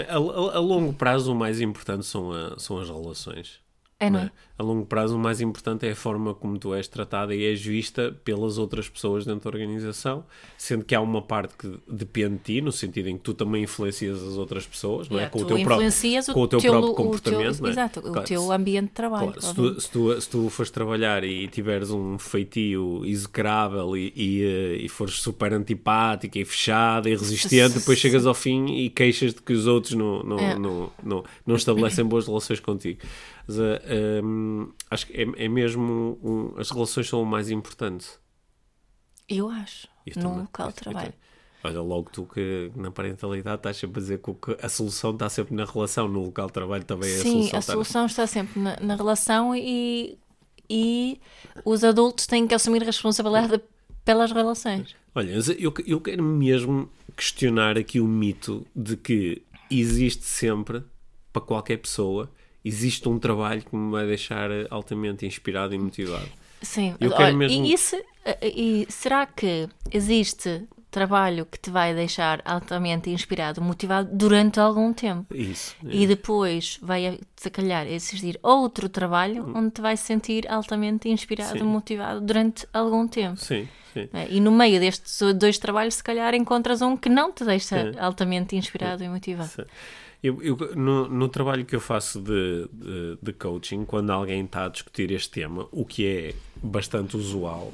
A, 0.09 0.15
a- 0.15 0.57
a 0.57 0.61
longo 0.61 0.93
prazo, 0.93 1.33
o 1.33 1.35
mais 1.35 1.61
importante 1.61 2.07
são, 2.07 2.31
são 2.59 2.79
as 2.79 2.89
relações. 2.89 3.66
É, 3.99 4.11
não 4.11 4.21
é? 4.21 4.25
é? 4.25 4.31
A 4.59 4.63
longo 4.63 4.87
prazo, 4.87 5.17
o 5.17 5.19
mais 5.19 5.41
importante 5.41 5.87
é 5.87 5.91
a 5.93 5.97
forma 5.97 6.35
como 6.35 6.59
tu 6.59 6.75
és 6.75 6.87
tratada 6.89 7.35
e 7.35 7.45
és 7.45 7.63
vista 7.63 8.15
pelas 8.25 8.57
outras 8.59 8.89
pessoas 8.89 9.25
dentro 9.27 9.51
da 9.51 9.51
organização, 9.57 10.25
sendo 10.57 10.83
que 10.85 10.95
há 10.95 11.01
uma 11.01 11.21
parte 11.23 11.55
que 11.59 11.79
depende 11.87 12.35
de 12.37 12.41
ti, 12.41 12.61
no 12.63 12.73
sentido 12.73 13.09
em 13.09 13.17
que 13.17 13.23
tu 13.23 13.33
também 13.35 13.63
influencias 13.65 14.23
as 14.23 14.37
outras 14.37 14.67
pessoas, 14.67 15.09
não 15.11 15.17
é? 15.19 15.23
Yeah, 15.23 15.33
Com 15.33 15.39
o 15.39 15.47
teu 15.47 15.57
próprio, 15.63 15.89
o 15.89 16.33
com 16.35 16.41
o 16.43 16.49
teu 16.49 16.59
teu- 16.59 16.71
próprio 16.73 16.93
o 16.93 16.95
teu- 16.95 17.05
comportamento, 17.05 17.67
é? 17.67 17.71
Exato, 17.71 18.01
o 18.01 18.03
Claro, 18.13 18.27
teu 18.29 18.43
se- 18.43 18.53
ambiente 18.53 18.87
de 18.89 18.93
trabalho. 18.93 19.33
Claro, 19.33 19.43
se, 19.43 19.55
tu, 19.55 19.81
se, 19.81 19.91
tu, 19.91 20.21
se 20.21 20.29
tu 20.31 20.49
fores 20.51 20.71
trabalhar 20.71 21.23
e 21.25 21.49
tiveres 21.49 21.91
um 21.91 22.19
feitio 22.19 23.03
execrável 23.05 23.97
e, 23.97 24.13
e, 24.17 24.43
eh, 24.43 24.77
e 24.85 24.89
fores 24.89 25.15
super 25.21 25.53
antipática 25.53 26.39
e 26.39 26.45
fechada 26.45 27.09
e 27.11 27.17
resistente, 27.17 27.75
depois 27.81 27.99
chegas 27.99 28.27
ao 28.27 28.35
fim 28.35 28.67
e 28.75 28.89
queixas 28.91 29.35
de 29.35 29.43
que 29.43 29.53
os 29.53 29.67
outros 29.67 29.93
não, 29.95 30.23
não, 30.23 30.39
É. 30.39 30.59
não, 30.59 30.91
não, 31.03 31.25
não 31.47 31.57
estabelecem 31.57 32.05
boas 32.05 32.27
relações 32.27 32.61
contigo. 32.61 33.01
Mas, 33.47 33.59
eh, 33.59 34.21
hum, 34.25 34.73
acho 34.91 35.07
que 35.07 35.13
é, 35.15 35.45
é 35.45 35.49
mesmo. 35.49 36.19
um- 36.23 36.59
as 36.59 36.71
relações 36.71 37.09
são 37.09 37.23
o 37.23 37.27
mais 37.27 37.51
importante. 37.51 38.07
Eu 39.29 39.49
acho. 39.49 39.89
Eu 40.07 40.23
local 40.23 40.69
de 40.69 40.75
trabalho. 40.75 41.15
Olha, 41.65 41.81
logo 41.81 42.11
tu 42.13 42.25
que 42.27 42.71
na 42.77 42.93
parentalidade 42.93 43.57
estás 43.57 43.77
sempre 43.77 43.99
a 43.99 44.03
dizer 44.03 44.19
que 44.21 44.57
a 44.65 44.69
solução 44.69 45.13
está 45.13 45.29
sempre 45.29 45.55
na 45.55 45.65
relação, 45.65 46.07
no 46.07 46.25
local 46.27 46.47
de 46.47 46.53
trabalho 46.53 46.85
também 46.85 47.11
é 47.11 47.15
a 47.15 47.23
Sim, 47.23 47.33
solução. 47.33 47.57
a 47.57 47.61
está- 47.61 47.73
solução 47.73 48.07
está 48.07 48.27
sempre 48.27 48.61
na, 48.61 48.77
na 48.79 48.95
relação 48.95 49.55
e, 49.57 50.17
e 50.71 51.21
os 51.65 51.83
adultos 51.83 52.27
têm 52.27 52.47
que 52.47 52.55
assumir 52.55 52.83
a 52.83 52.87
responsabilidade 52.87 53.61
pelas 54.05 54.31
relações. 54.31 54.95
Olha, 55.13 55.33
eu, 55.59 55.75
eu 55.87 56.01
quero 56.01 56.23
mesmo 56.23 56.89
questionar 57.17 57.77
aqui 57.77 57.99
o 58.01 58.07
mito 58.07 58.65
de 58.77 58.97
que 58.97 59.43
existe 59.69 60.23
sempre, 60.25 60.85
para 61.33 61.43
qualquer 61.43 61.79
pessoa, 61.79 62.31
existe 62.67 63.09
um 63.09 63.19
trabalho 63.19 63.63
que 63.63 63.75
me 63.77 63.91
vai 63.91 64.07
deixar 64.07 64.51
altamente 64.71 65.25
inspirado 65.27 65.75
e 65.75 65.79
motivado. 65.79 66.29
Sim, 66.63 66.95
Eu 67.01 67.09
olha, 67.11 67.17
quero 67.17 67.37
mesmo- 67.37 67.65
e, 67.65 67.73
isso, 67.73 67.97
e 68.43 68.87
será 68.89 69.27
que 69.27 69.69
existe 69.93 70.63
trabalho 70.91 71.45
que 71.45 71.59
te 71.59 71.69
vai 71.71 71.95
deixar 71.95 72.41
altamente 72.45 73.11
inspirado, 73.11 73.61
motivado 73.61 74.09
durante 74.13 74.59
algum 74.59 74.93
tempo? 74.95 75.35
Isso. 75.35 75.77
é. 75.87 75.95
E 75.95 76.07
depois 76.07 76.79
vai, 76.83 77.21
se 77.37 77.51
calhar, 77.51 77.87
existir 77.87 78.39
outro 78.43 78.89
trabalho 78.89 79.53
onde 79.55 79.71
te 79.73 79.81
vais 79.83 80.01
sentir 80.01 80.51
altamente 80.51 81.09
inspirado, 81.11 81.59
Sim. 81.59 81.65
motivado 81.65 82.21
durante 82.23 82.67
algum 82.73 83.07
tempo. 83.07 83.37
Sim, 83.39 83.69
sim. 83.93 84.09
É, 84.13 84.27
E 84.31 84.41
no 84.41 84.51
meio 84.51 84.81
destes 84.81 85.21
dois 85.35 85.59
trabalhos, 85.59 85.97
se 85.97 86.03
calhar 86.03 86.35
encontras 86.35 86.81
um 86.81 86.97
que 86.97 87.11
não 87.11 87.31
te 87.31 87.45
deixa 87.45 87.93
Sim. 87.93 87.99
altamente 87.99 88.57
inspirado 88.57 89.05
e 89.05 89.09
motivado. 89.09 89.51
Sim. 89.51 89.65
Eu, 90.23 90.43
eu- 90.43 90.57
no, 90.75 91.09
no 91.09 91.29
trabalho 91.29 91.65
que 91.65 91.77
eu 91.77 91.81
faço 91.81 92.21
de, 92.21 92.69
de, 92.73 93.19
de 93.23 93.33
coaching, 93.33 93.85
quando 93.85 94.11
alguém 94.11 94.45
está 94.45 94.65
a 94.65 94.69
discutir 94.69 95.11
este 95.13 95.31
tema, 95.31 95.69
o 95.71 95.85
que 95.85 96.07
é 96.07 96.35
bastante 96.63 97.17
usual, 97.17 97.73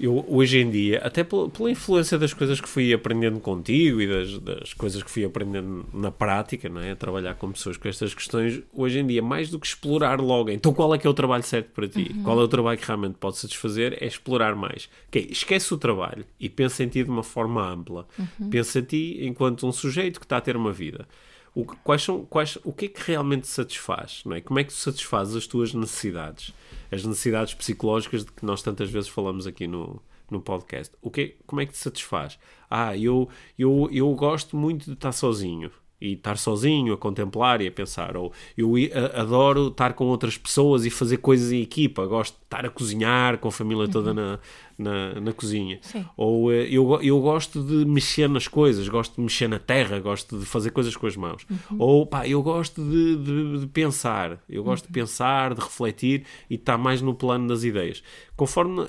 eu 0.00 0.24
hoje 0.28 0.58
em 0.58 0.68
dia, 0.68 0.98
até 1.04 1.22
pela, 1.22 1.48
pela 1.48 1.70
influência 1.70 2.18
das 2.18 2.34
coisas 2.34 2.60
que 2.60 2.68
fui 2.68 2.92
aprendendo 2.92 3.38
contigo 3.38 4.00
e 4.00 4.08
das, 4.08 4.38
das 4.40 4.74
coisas 4.74 5.00
que 5.04 5.10
fui 5.10 5.24
aprendendo 5.24 5.86
na 5.94 6.10
prática, 6.10 6.68
não 6.68 6.80
é? 6.80 6.90
a 6.90 6.96
trabalhar 6.96 7.34
com 7.36 7.52
pessoas 7.52 7.76
com 7.76 7.86
estas 7.88 8.12
questões, 8.12 8.60
hoje 8.72 8.98
em 8.98 9.06
dia, 9.06 9.22
mais 9.22 9.50
do 9.50 9.58
que 9.60 9.66
explorar 9.68 10.20
logo, 10.20 10.50
então 10.50 10.74
qual 10.74 10.92
é 10.92 10.98
que 10.98 11.06
é 11.06 11.10
o 11.10 11.14
trabalho 11.14 11.44
certo 11.44 11.68
para 11.70 11.86
ti? 11.86 12.12
Qual 12.24 12.40
é 12.40 12.42
o 12.42 12.48
trabalho 12.48 12.76
que 12.76 12.86
realmente 12.86 13.14
pode 13.20 13.36
satisfazer? 13.38 13.96
É 14.00 14.06
explorar 14.06 14.56
mais. 14.56 14.88
Ok, 15.06 15.28
esquece 15.30 15.72
o 15.72 15.78
trabalho 15.78 16.24
e 16.40 16.48
pensa 16.48 16.82
em 16.82 16.88
ti 16.88 17.04
de 17.04 17.10
uma 17.10 17.22
forma 17.22 17.64
ampla. 17.64 18.04
Pensa 18.50 18.80
em 18.80 18.82
ti 18.82 19.18
enquanto 19.22 19.64
um 19.64 19.70
sujeito 19.72 20.18
que 20.18 20.26
está 20.26 20.38
a 20.38 20.40
ter 20.40 20.56
uma 20.56 20.72
vida. 20.72 21.06
O, 21.54 21.64
que- 21.64 21.76
quais 21.84 22.02
são, 22.02 22.24
quais, 22.24 22.58
o 22.64 22.72
que 22.72 22.86
é 22.86 22.88
que 22.88 23.00
realmente 23.06 23.42
te 23.42 23.48
satisfaz? 23.48 24.22
Não 24.26 24.34
é? 24.34 24.40
Como 24.40 24.58
é 24.58 24.64
que 24.64 24.70
tu 24.72 24.76
satisfazes 24.76 25.36
as 25.36 25.46
tuas 25.46 25.72
necessidades? 25.72 26.52
As 26.90 27.04
necessidades 27.04 27.54
psicológicas 27.54 28.24
de 28.24 28.32
que 28.32 28.44
nós 28.44 28.60
tantas 28.62 28.90
vezes 28.90 29.08
falamos 29.08 29.46
aqui 29.46 29.66
no, 29.68 30.02
no 30.30 30.40
podcast. 30.40 30.94
O 31.00 31.10
que, 31.10 31.36
como 31.46 31.60
é 31.60 31.66
que 31.66 31.72
te 31.72 31.78
satisfaz? 31.78 32.38
Ah, 32.68 32.96
eu, 32.96 33.28
eu, 33.58 33.88
eu 33.92 34.12
gosto 34.14 34.56
muito 34.56 34.86
de 34.86 34.92
estar 34.94 35.12
sozinho. 35.12 35.70
E 36.00 36.14
estar 36.14 36.36
sozinho, 36.36 36.92
a 36.92 36.98
contemplar 36.98 37.62
e 37.62 37.66
a 37.68 37.70
pensar. 37.72 38.14
Ou 38.16 38.30
eu 38.58 38.74
adoro 39.14 39.68
estar 39.68 39.94
com 39.94 40.04
outras 40.06 40.36
pessoas 40.36 40.84
e 40.84 40.90
fazer 40.90 41.18
coisas 41.18 41.50
em 41.52 41.62
equipa. 41.62 42.04
Gosto 42.04 42.34
de 42.36 42.42
estar 42.42 42.66
a 42.66 42.68
cozinhar 42.68 43.38
com 43.38 43.48
a 43.48 43.52
família 43.52 43.88
toda 43.88 44.12
na, 44.12 44.38
na, 44.78 45.20
na 45.20 45.32
cozinha. 45.32 45.78
Sim. 45.82 46.04
Ou 46.16 46.52
eh, 46.52 46.66
eu, 46.70 47.00
eu 47.02 47.20
gosto 47.20 47.62
de 47.62 47.84
mexer 47.84 48.28
nas 48.28 48.48
coisas, 48.48 48.88
gosto 48.88 49.14
de 49.16 49.20
mexer 49.22 49.48
na 49.48 49.58
terra, 49.58 49.98
gosto 50.00 50.38
de 50.38 50.44
fazer 50.44 50.70
coisas 50.70 50.96
com 50.96 51.06
as 51.06 51.16
mãos. 51.16 51.46
Ou 51.78 52.06
pá, 52.06 52.26
eu 52.26 52.42
gosto 52.42 52.82
de, 52.82 53.16
de- 53.16 53.58
de 53.60 53.66
pensar, 53.68 54.38
eu 54.48 54.62
gosto 54.64 54.86
de 54.86 54.92
pensar, 54.92 55.54
de 55.54 55.60
refletir 55.60 56.24
e 56.50 56.54
estar 56.56 56.76
mais 56.78 57.00
no 57.00 57.14
plano 57.14 57.48
das 57.48 57.64
ideias. 57.64 58.02
Conforme 58.36 58.84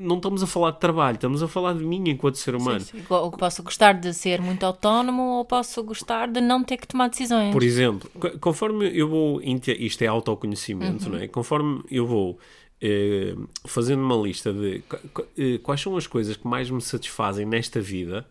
não 0.00 0.16
estamos 0.16 0.42
a 0.42 0.46
falar 0.46 0.70
de 0.70 0.78
trabalho, 0.80 1.16
estamos 1.16 1.42
a 1.42 1.48
falar 1.48 1.74
de 1.74 1.84
mim 1.84 2.08
enquanto 2.08 2.36
ser 2.36 2.54
humano. 2.54 2.80
Sim, 2.80 2.98
sim. 2.98 3.04
Ou 3.10 3.30
posso 3.32 3.62
gostar 3.62 3.94
de 3.94 4.14
ser 4.14 4.40
muito 4.40 4.64
autónomo 4.64 5.22
ou 5.38 5.44
posso 5.44 5.82
gostar 5.82 6.28
de 6.28 6.40
não 6.40 6.62
ter 6.62 6.76
que 6.76 6.86
tomar 6.86 7.08
decisões. 7.08 7.52
Por 7.52 7.62
exemplo, 7.64 8.08
co- 8.18 8.38
conforme 8.38 8.86
eu 8.96 9.08
vou. 9.08 9.40
Isto 9.42 10.02
é 10.02 10.06
autoconhecimento, 10.06 11.08
não 11.08 11.18
é? 11.18 11.26
Conforme 11.26 11.82
eu 11.90 12.06
vou 12.06 12.38
fazendo 13.66 14.02
uma 14.02 14.16
lista 14.16 14.52
de 14.52 14.82
eh, 15.38 15.58
quais 15.62 15.80
são 15.80 15.96
as 15.96 16.06
coisas 16.06 16.36
que 16.36 16.46
mais 16.46 16.70
me 16.70 16.80
satisfazem 16.80 17.46
nesta 17.46 17.80
vida, 17.80 18.26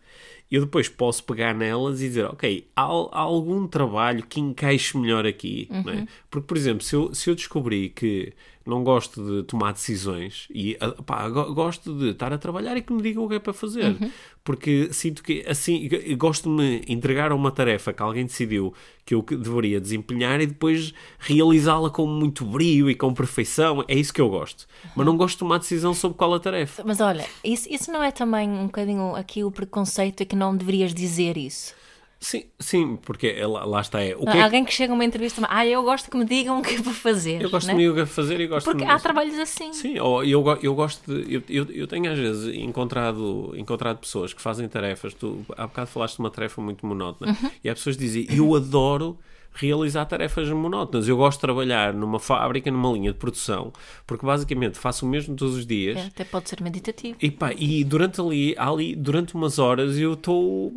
eu 0.50 0.60
depois 0.60 0.88
posso 0.88 1.24
pegar 1.24 1.52
nelas 1.54 2.00
e 2.00 2.08
dizer, 2.08 2.24
ok, 2.26 2.68
há, 2.76 2.82
há 2.82 3.20
algum 3.20 3.66
trabalho 3.66 4.24
que 4.24 4.40
encaixe 4.40 4.96
melhor 4.96 5.26
aqui, 5.26 5.66
não 5.84 5.92
é? 5.92 6.06
Porque, 6.30 6.46
por 6.46 6.56
exemplo, 6.56 6.84
se 6.84 6.94
eu, 6.94 7.12
se 7.14 7.28
eu 7.28 7.34
descobri 7.34 7.88
que 7.88 8.32
não 8.66 8.82
gosto 8.82 9.24
de 9.24 9.42
tomar 9.44 9.72
decisões 9.72 10.48
e 10.50 10.76
ah, 10.80 10.90
pá, 11.02 11.28
gosto 11.28 11.94
de 11.94 12.10
estar 12.10 12.32
a 12.32 12.38
trabalhar 12.38 12.76
e 12.76 12.82
que 12.82 12.92
me 12.92 13.00
digam 13.00 13.24
o 13.24 13.28
que 13.28 13.36
é 13.36 13.38
para 13.38 13.52
fazer. 13.52 13.96
Porque 14.42 14.92
sinto 14.92 15.22
que 15.22 15.44
assim 15.46 15.88
gosto 16.16 16.44
de 16.44 16.48
me 16.50 16.82
entregar 16.88 17.32
a 17.32 17.34
uma 17.34 17.50
tarefa 17.50 17.92
que 17.92 18.02
alguém 18.02 18.24
decidiu 18.24 18.74
que 19.04 19.14
eu 19.14 19.22
deveria 19.22 19.80
desempenhar 19.80 20.40
e 20.40 20.46
depois 20.46 20.92
realizá-la 21.18 21.90
com 21.90 22.06
muito 22.06 22.44
brio 22.44 22.90
e 22.90 22.94
com 22.94 23.14
perfeição. 23.14 23.84
É 23.86 23.94
isso 23.94 24.12
que 24.12 24.20
eu 24.20 24.28
gosto. 24.28 24.66
Mas 24.96 25.06
não 25.06 25.16
gosto 25.16 25.34
de 25.34 25.38
tomar 25.40 25.58
decisão 25.58 25.94
sobre 25.94 26.18
qual 26.18 26.34
a 26.34 26.40
tarefa. 26.40 26.82
Mas 26.84 27.00
olha, 27.00 27.24
isso, 27.44 27.72
isso 27.72 27.92
não 27.92 28.02
é 28.02 28.10
também 28.10 28.48
um 28.48 28.66
bocadinho 28.66 29.14
aqui 29.14 29.44
o 29.44 29.50
preconceito 29.50 30.22
é 30.22 30.24
que 30.24 30.34
não 30.34 30.56
deverias 30.56 30.92
dizer 30.92 31.36
isso? 31.36 31.74
Sim, 32.18 32.44
sim, 32.58 32.96
porque 32.96 33.28
é- 33.28 33.46
lá, 33.46 33.64
lá 33.64 33.80
está. 33.80 34.02
É, 34.02 34.16
o 34.16 34.20
que 34.20 34.28
é 34.28 34.32
que- 34.32 34.38
Alguém 34.40 34.64
que 34.64 34.72
chega 34.72 34.92
a 34.92 34.94
uma 34.94 35.04
entrevista, 35.04 35.46
ah, 35.48 35.66
eu 35.66 35.82
gosto 35.82 36.10
que 36.10 36.16
me 36.16 36.24
digam 36.24 36.58
o 36.58 36.62
que 36.62 36.76
é 36.76 36.82
para 36.82 36.92
fazer. 36.92 37.42
eu 37.42 37.50
gosto 37.50 37.66
né? 37.66 37.74
de 37.74 37.78
me 37.78 37.88
o 38.02 38.06
fazer 38.06 38.40
e 38.40 38.46
gosto 38.46 38.64
Porque 38.64 38.84
há 38.84 38.98
trabalhos 38.98 39.38
assim. 39.38 39.72
Sim, 39.72 39.98
ou 39.98 40.24
eu, 40.24 40.42
eu 40.62 40.74
gosto 40.74 41.02
de. 41.06 41.34
Eu, 41.34 41.42
eu, 41.48 41.64
eu 41.72 41.86
tenho 41.86 42.10
às 42.10 42.18
vezes 42.18 42.54
encontrado, 42.54 43.52
encontrado 43.56 43.98
pessoas 43.98 44.32
que 44.32 44.40
fazem 44.40 44.66
tarefas. 44.66 45.12
Tu 45.12 45.44
há 45.56 45.66
bocado 45.66 45.88
falaste 45.88 46.14
de 46.14 46.20
uma 46.20 46.30
tarefa 46.30 46.60
muito 46.62 46.86
monótona. 46.86 47.36
Uhum. 47.42 47.50
E 47.62 47.68
há 47.68 47.74
pessoas 47.74 47.96
que 47.96 48.02
dizem: 48.02 48.26
Eu 48.30 48.54
adoro 48.54 49.18
realizar 49.56 50.04
tarefas 50.04 50.48
monótonas. 50.50 51.08
Eu 51.08 51.16
gosto 51.16 51.38
de 51.38 51.42
trabalhar 51.42 51.92
numa 51.94 52.18
fábrica, 52.18 52.70
numa 52.70 52.92
linha 52.92 53.12
de 53.12 53.18
produção, 53.18 53.72
porque 54.06 54.24
basicamente 54.24 54.78
faço 54.78 55.06
o 55.06 55.08
mesmo 55.08 55.34
todos 55.34 55.56
os 55.56 55.66
dias. 55.66 55.96
É, 55.96 56.06
até 56.06 56.24
pode 56.24 56.48
ser 56.48 56.62
meditativo. 56.62 57.16
E, 57.20 57.30
pá, 57.30 57.52
e 57.52 57.82
durante 57.84 58.20
ali, 58.20 58.54
ali, 58.58 58.94
durante 58.94 59.34
umas 59.34 59.58
horas 59.58 59.96
eu 59.98 60.14
estou 60.14 60.72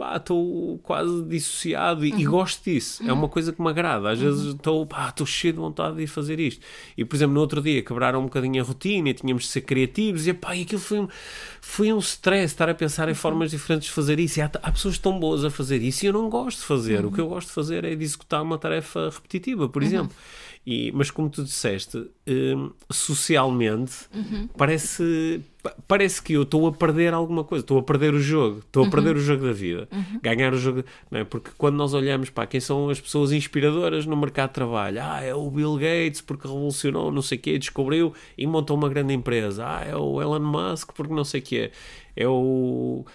quase 0.83 1.23
dissociado 1.23 2.05
e, 2.05 2.09
e 2.09 2.25
gosto 2.25 2.63
disso. 2.63 3.03
É 3.07 3.11
uma 3.11 3.27
coisa 3.27 3.51
que 3.51 3.61
me 3.61 3.69
agrada. 3.69 4.09
Às 4.09 4.19
vezes 4.19 4.53
estou 4.53 4.87
cheio 5.25 5.53
de 5.53 5.59
vontade 5.59 5.97
de 5.97 6.07
fazer 6.07 6.39
isto. 6.39 6.65
E 6.97 7.03
por 7.03 7.15
exemplo, 7.15 7.33
no 7.33 7.41
outro 7.41 7.61
dia 7.61 7.81
quebraram 7.81 8.19
um 8.19 8.23
bocadinho 8.23 8.61
a 8.61 8.65
rotina 8.65 9.09
e 9.09 9.13
tínhamos 9.13 9.43
de 9.43 9.49
ser 9.49 9.61
criativos 9.61 10.27
e 10.27 10.33
pá, 10.33 10.55
e 10.55 10.63
aquilo 10.63 10.81
foi 10.81 10.99
um, 10.99 11.07
foi 11.69 11.93
um 11.93 11.99
stress 11.99 12.51
estar 12.53 12.67
a 12.67 12.73
pensar 12.73 13.07
em 13.09 13.13
formas 13.13 13.51
diferentes 13.51 13.89
de 13.89 13.93
fazer 13.93 14.19
isso. 14.19 14.39
E 14.39 14.41
há, 14.41 14.49
há 14.63 14.71
pessoas 14.71 14.97
tão 14.97 15.19
boas 15.19 15.45
a 15.45 15.51
fazer 15.51 15.81
isso 15.83 16.03
e 16.03 16.07
eu 16.07 16.13
não 16.13 16.27
gosto 16.27 16.59
de 16.59 16.65
fazer. 16.65 17.05
O 17.05 17.11
que 17.11 17.21
eu 17.21 17.27
gosto 17.27 17.49
de 17.49 17.53
fazer 17.53 17.85
é 17.85 17.95
de 17.95 18.03
executar 18.03 18.41
uma 18.41 18.57
tarefa 18.57 19.11
repetitiva, 19.11 19.69
por 19.69 19.83
exemplo. 19.83 20.11
E, 20.67 20.91
mas 20.93 21.09
como 21.09 21.29
tu 21.29 21.43
disseste, 21.43 21.97
hum, 22.27 22.71
socialmente 22.91 23.93
parece, 24.57 25.41
pa- 25.63 25.73
parece 25.87 26.21
que 26.21 26.33
eu 26.33 26.43
estou 26.43 26.67
a 26.67 26.71
perder 26.71 27.13
alguma 27.13 27.43
coisa, 27.43 27.63
estou 27.63 27.79
a 27.79 27.83
perder 27.83 28.13
o 28.13 28.19
jogo, 28.19 28.59
estou 28.59 28.85
a 28.85 28.89
perder 28.89 29.15
o 29.15 29.19
jogo 29.19 29.45
da 29.45 29.51
vida, 29.51 29.87
ganhar 30.21 30.53
o 30.53 30.57
jogo, 30.57 30.83
não 31.09 31.19
é? 31.19 31.23
Porque 31.23 31.49
quando 31.57 31.75
nós 31.75 31.93
olhamos 31.93 32.29
para 32.29 32.45
quem 32.45 32.59
são 32.59 32.89
as 32.89 32.99
pessoas 32.99 33.31
inspiradoras 33.31 34.05
no 34.05 34.15
mercado 34.15 34.49
de 34.49 34.53
trabalho, 34.55 34.99
ah, 35.01 35.21
é 35.23 35.33
o 35.33 35.49
Bill 35.49 35.75
Gates 35.77 36.21
porque 36.21 36.47
revolucionou, 36.47 37.11
não 37.11 37.21
sei 37.21 37.37
o 37.37 37.41
quê, 37.41 37.57
descobriu 37.57 38.13
e 38.37 38.45
montou 38.45 38.77
uma 38.77 38.89
grande 38.89 39.13
empresa, 39.13 39.65
ah, 39.65 39.83
é 39.87 39.95
o 39.95 40.21
Elon 40.21 40.39
Musk 40.39 40.91
porque 40.93 41.13
não 41.13 41.23
sei 41.23 41.39
o 41.39 41.43
quê. 41.43 41.71
é 42.15 42.27
o. 42.27 43.05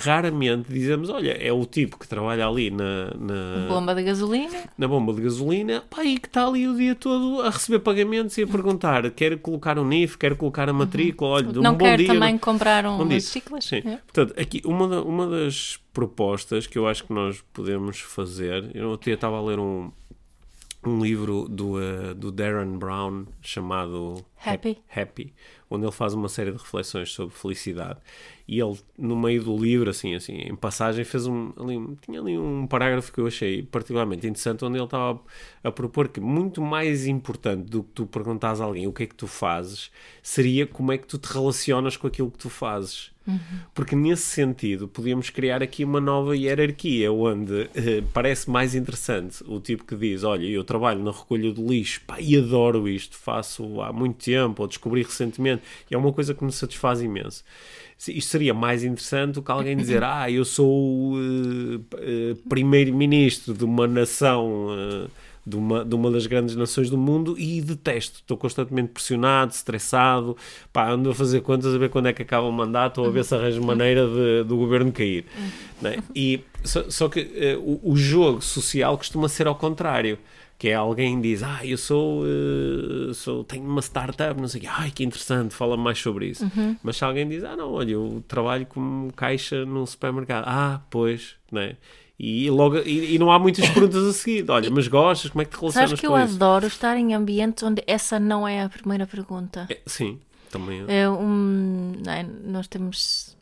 Raramente 0.00 0.72
dizemos, 0.72 1.08
olha, 1.10 1.32
é 1.32 1.52
o 1.52 1.64
tipo 1.64 1.98
que 1.98 2.06
trabalha 2.08 2.46
ali 2.46 2.70
na, 2.70 3.12
na, 3.18 3.66
Bomba 3.68 3.94
de 3.94 4.02
gasolina. 4.02 4.58
na 4.76 4.88
bomba 4.88 5.12
de 5.12 5.22
gasolina, 5.22 5.82
pá, 5.88 6.04
e 6.04 6.18
que 6.18 6.26
está 6.26 6.46
ali 6.46 6.66
o 6.68 6.76
dia 6.76 6.94
todo 6.94 7.42
a 7.42 7.50
receber 7.50 7.78
pagamentos 7.80 8.36
e 8.38 8.42
a 8.42 8.46
perguntar: 8.46 9.10
quer 9.10 9.38
colocar 9.38 9.78
um 9.78 9.84
NIF, 9.86 10.16
quer 10.18 10.36
colocar 10.36 10.68
a 10.68 10.72
matrícula, 10.72 11.30
olha, 11.30 11.48
um 11.48 11.62
não 11.62 11.72
bom 11.74 11.84
quer 11.84 11.98
dia. 11.98 12.06
também 12.08 12.32
não- 12.32 12.38
comprar 12.38 12.84
um 12.86 13.20
chiclas. 13.20 13.64
Sim. 13.64 13.82
É. 13.84 13.96
Portanto, 13.96 14.34
aqui 14.40 14.62
uma, 14.64 14.88
da- 14.88 15.02
uma 15.02 15.26
das 15.28 15.78
propostas 15.92 16.66
que 16.66 16.76
eu 16.76 16.86
acho 16.88 17.04
que 17.04 17.12
nós 17.12 17.42
podemos 17.52 18.00
fazer, 18.00 18.70
eu 18.74 18.94
até 18.94 19.12
estava 19.12 19.38
a 19.38 19.42
ler 19.42 19.58
um, 19.58 19.90
um 20.88 21.02
livro 21.02 21.48
do, 21.48 21.80
eh, 21.80 22.14
do 22.14 22.30
Darren 22.30 22.78
Brown 22.78 23.26
chamado 23.40 24.24
Happy. 24.44 24.78
Happy, 24.94 25.32
onde 25.70 25.84
ele 25.84 25.92
faz 25.92 26.12
uma 26.14 26.28
série 26.28 26.52
de 26.52 26.58
reflexões 26.58 27.10
sobre 27.10 27.34
felicidade. 27.34 27.98
E 28.46 28.60
ele, 28.60 28.78
no 28.98 29.16
meio 29.16 29.42
do 29.42 29.56
livro, 29.56 29.88
assim, 29.88 30.14
assim, 30.14 30.34
em 30.34 30.54
passagem, 30.54 31.04
fez 31.04 31.26
um, 31.26 31.52
ali, 31.58 31.96
tinha 32.02 32.20
ali 32.20 32.36
um 32.36 32.66
parágrafo 32.66 33.12
que 33.12 33.20
eu 33.20 33.26
achei 33.26 33.62
particularmente 33.62 34.26
interessante, 34.26 34.64
onde 34.64 34.76
ele 34.76 34.84
estava 34.84 35.20
a, 35.62 35.68
a 35.68 35.72
propor 35.72 36.08
que 36.08 36.20
muito 36.20 36.60
mais 36.60 37.06
importante 37.06 37.64
do 37.70 37.82
que 37.82 37.90
tu 37.92 38.06
perguntares 38.06 38.60
a 38.60 38.64
alguém 38.64 38.86
o 38.86 38.92
que 38.92 39.04
é 39.04 39.06
que 39.06 39.14
tu 39.14 39.26
fazes, 39.26 39.90
seria 40.22 40.66
como 40.66 40.92
é 40.92 40.98
que 40.98 41.06
tu 41.06 41.18
te 41.18 41.32
relacionas 41.32 41.96
com 41.96 42.06
aquilo 42.06 42.30
que 42.30 42.38
tu 42.38 42.50
fazes. 42.50 43.13
Porque 43.74 43.96
nesse 43.96 44.22
sentido 44.24 44.86
podíamos 44.86 45.30
criar 45.30 45.62
aqui 45.62 45.82
uma 45.84 46.00
nova 46.00 46.36
hierarquia 46.36 47.10
onde 47.10 47.70
eh, 47.74 48.02
parece 48.12 48.50
mais 48.50 48.74
interessante 48.74 49.42
o 49.46 49.58
tipo 49.60 49.84
que 49.84 49.96
diz: 49.96 50.22
Olha, 50.24 50.46
eu 50.46 50.62
trabalho 50.62 51.02
na 51.02 51.10
recolha 51.10 51.50
do 51.52 51.66
lixo 51.66 52.00
pá, 52.06 52.20
e 52.20 52.36
adoro 52.36 52.86
isto, 52.88 53.16
faço 53.16 53.80
há 53.80 53.92
muito 53.92 54.22
tempo 54.22 54.62
ou 54.62 54.68
descobri 54.68 55.02
recentemente 55.02 55.62
e 55.90 55.94
é 55.94 55.98
uma 55.98 56.12
coisa 56.12 56.34
que 56.34 56.44
me 56.44 56.52
satisfaz 56.52 57.00
imenso. 57.00 57.42
Isto 58.08 58.30
seria 58.32 58.52
mais 58.52 58.84
interessante 58.84 59.34
do 59.34 59.42
que 59.42 59.50
alguém 59.50 59.76
dizer: 59.76 60.02
Ah, 60.02 60.30
eu 60.30 60.44
sou 60.44 61.14
eh, 61.16 61.80
eh, 61.98 62.36
primeiro-ministro 62.48 63.54
de 63.54 63.64
uma 63.64 63.86
nação. 63.86 64.68
eh, 64.70 65.23
de 65.46 65.56
uma, 65.56 65.84
de 65.84 65.94
uma 65.94 66.10
das 66.10 66.26
grandes 66.26 66.56
nações 66.56 66.88
do 66.88 66.96
mundo 66.96 67.38
e 67.38 67.60
detesto. 67.60 68.20
Estou 68.20 68.36
constantemente 68.36 68.92
pressionado, 68.92 69.52
estressado, 69.52 70.36
pá, 70.72 70.90
ando 70.90 71.10
a 71.10 71.14
fazer 71.14 71.40
contas 71.42 71.74
a 71.74 71.78
ver 71.78 71.90
quando 71.90 72.06
é 72.06 72.12
que 72.12 72.22
acaba 72.22 72.46
o 72.46 72.52
mandato 72.52 73.00
ou 73.02 73.08
a 73.08 73.10
ver 73.10 73.24
se 73.24 73.34
arranjo 73.34 73.62
maneira 73.62 74.06
de, 74.06 74.44
do 74.44 74.56
governo 74.56 74.90
cair. 74.92 75.24
né? 75.82 75.96
E, 76.14 76.40
só, 76.62 76.88
só 76.90 77.08
que 77.08 77.20
eh, 77.34 77.56
o, 77.58 77.80
o 77.82 77.96
jogo 77.96 78.40
social 78.40 78.96
costuma 78.96 79.28
ser 79.28 79.46
ao 79.46 79.54
contrário. 79.54 80.18
Que 80.56 80.68
é 80.68 80.74
alguém 80.74 81.20
diz, 81.20 81.42
ah, 81.42 81.60
eu 81.66 81.76
sou, 81.76 82.22
eh, 82.24 83.12
sou 83.12 83.42
tenho 83.42 83.64
uma 83.64 83.82
startup, 83.82 84.40
não 84.40 84.46
sei 84.46 84.60
o 84.60 84.62
quê, 84.62 84.70
ai 84.70 84.90
que 84.92 85.02
interessante, 85.02 85.52
fala 85.52 85.76
mais 85.76 85.98
sobre 85.98 86.26
isso. 86.28 86.48
Mas 86.80 86.96
se 86.96 87.04
alguém 87.04 87.28
diz, 87.28 87.42
ah, 87.42 87.56
não, 87.56 87.72
olha, 87.72 87.90
eu 87.90 88.22
trabalho 88.28 88.64
como 88.66 89.12
caixa 89.14 89.66
num 89.66 89.84
supermercado, 89.84 90.44
ah, 90.46 90.80
pois, 90.90 91.34
né? 91.50 91.76
E, 92.18 92.48
logo, 92.48 92.78
e, 92.78 93.14
e 93.14 93.18
não 93.18 93.30
há 93.32 93.38
muitas 93.38 93.68
perguntas 93.70 94.04
a 94.04 94.12
seguir. 94.12 94.48
Olha, 94.48 94.70
mas 94.70 94.86
gostas? 94.86 95.30
Como 95.30 95.42
é 95.42 95.44
que 95.44 95.50
te 95.50 95.60
relacionas 95.60 95.90
Sabes 95.90 96.00
que 96.00 96.06
com 96.06 96.16
eu 96.18 96.24
isso? 96.24 96.34
adoro 96.36 96.66
estar 96.66 96.96
em 96.96 97.12
ambientes 97.14 97.62
onde 97.62 97.82
essa 97.86 98.20
não 98.20 98.46
é 98.46 98.62
a 98.62 98.68
primeira 98.68 99.06
pergunta. 99.06 99.66
É, 99.68 99.80
sim, 99.86 100.20
também. 100.50 100.84
É 100.86 101.08
um, 101.08 101.92
é? 102.06 102.22
nós 102.22 102.68
temos 102.68 103.36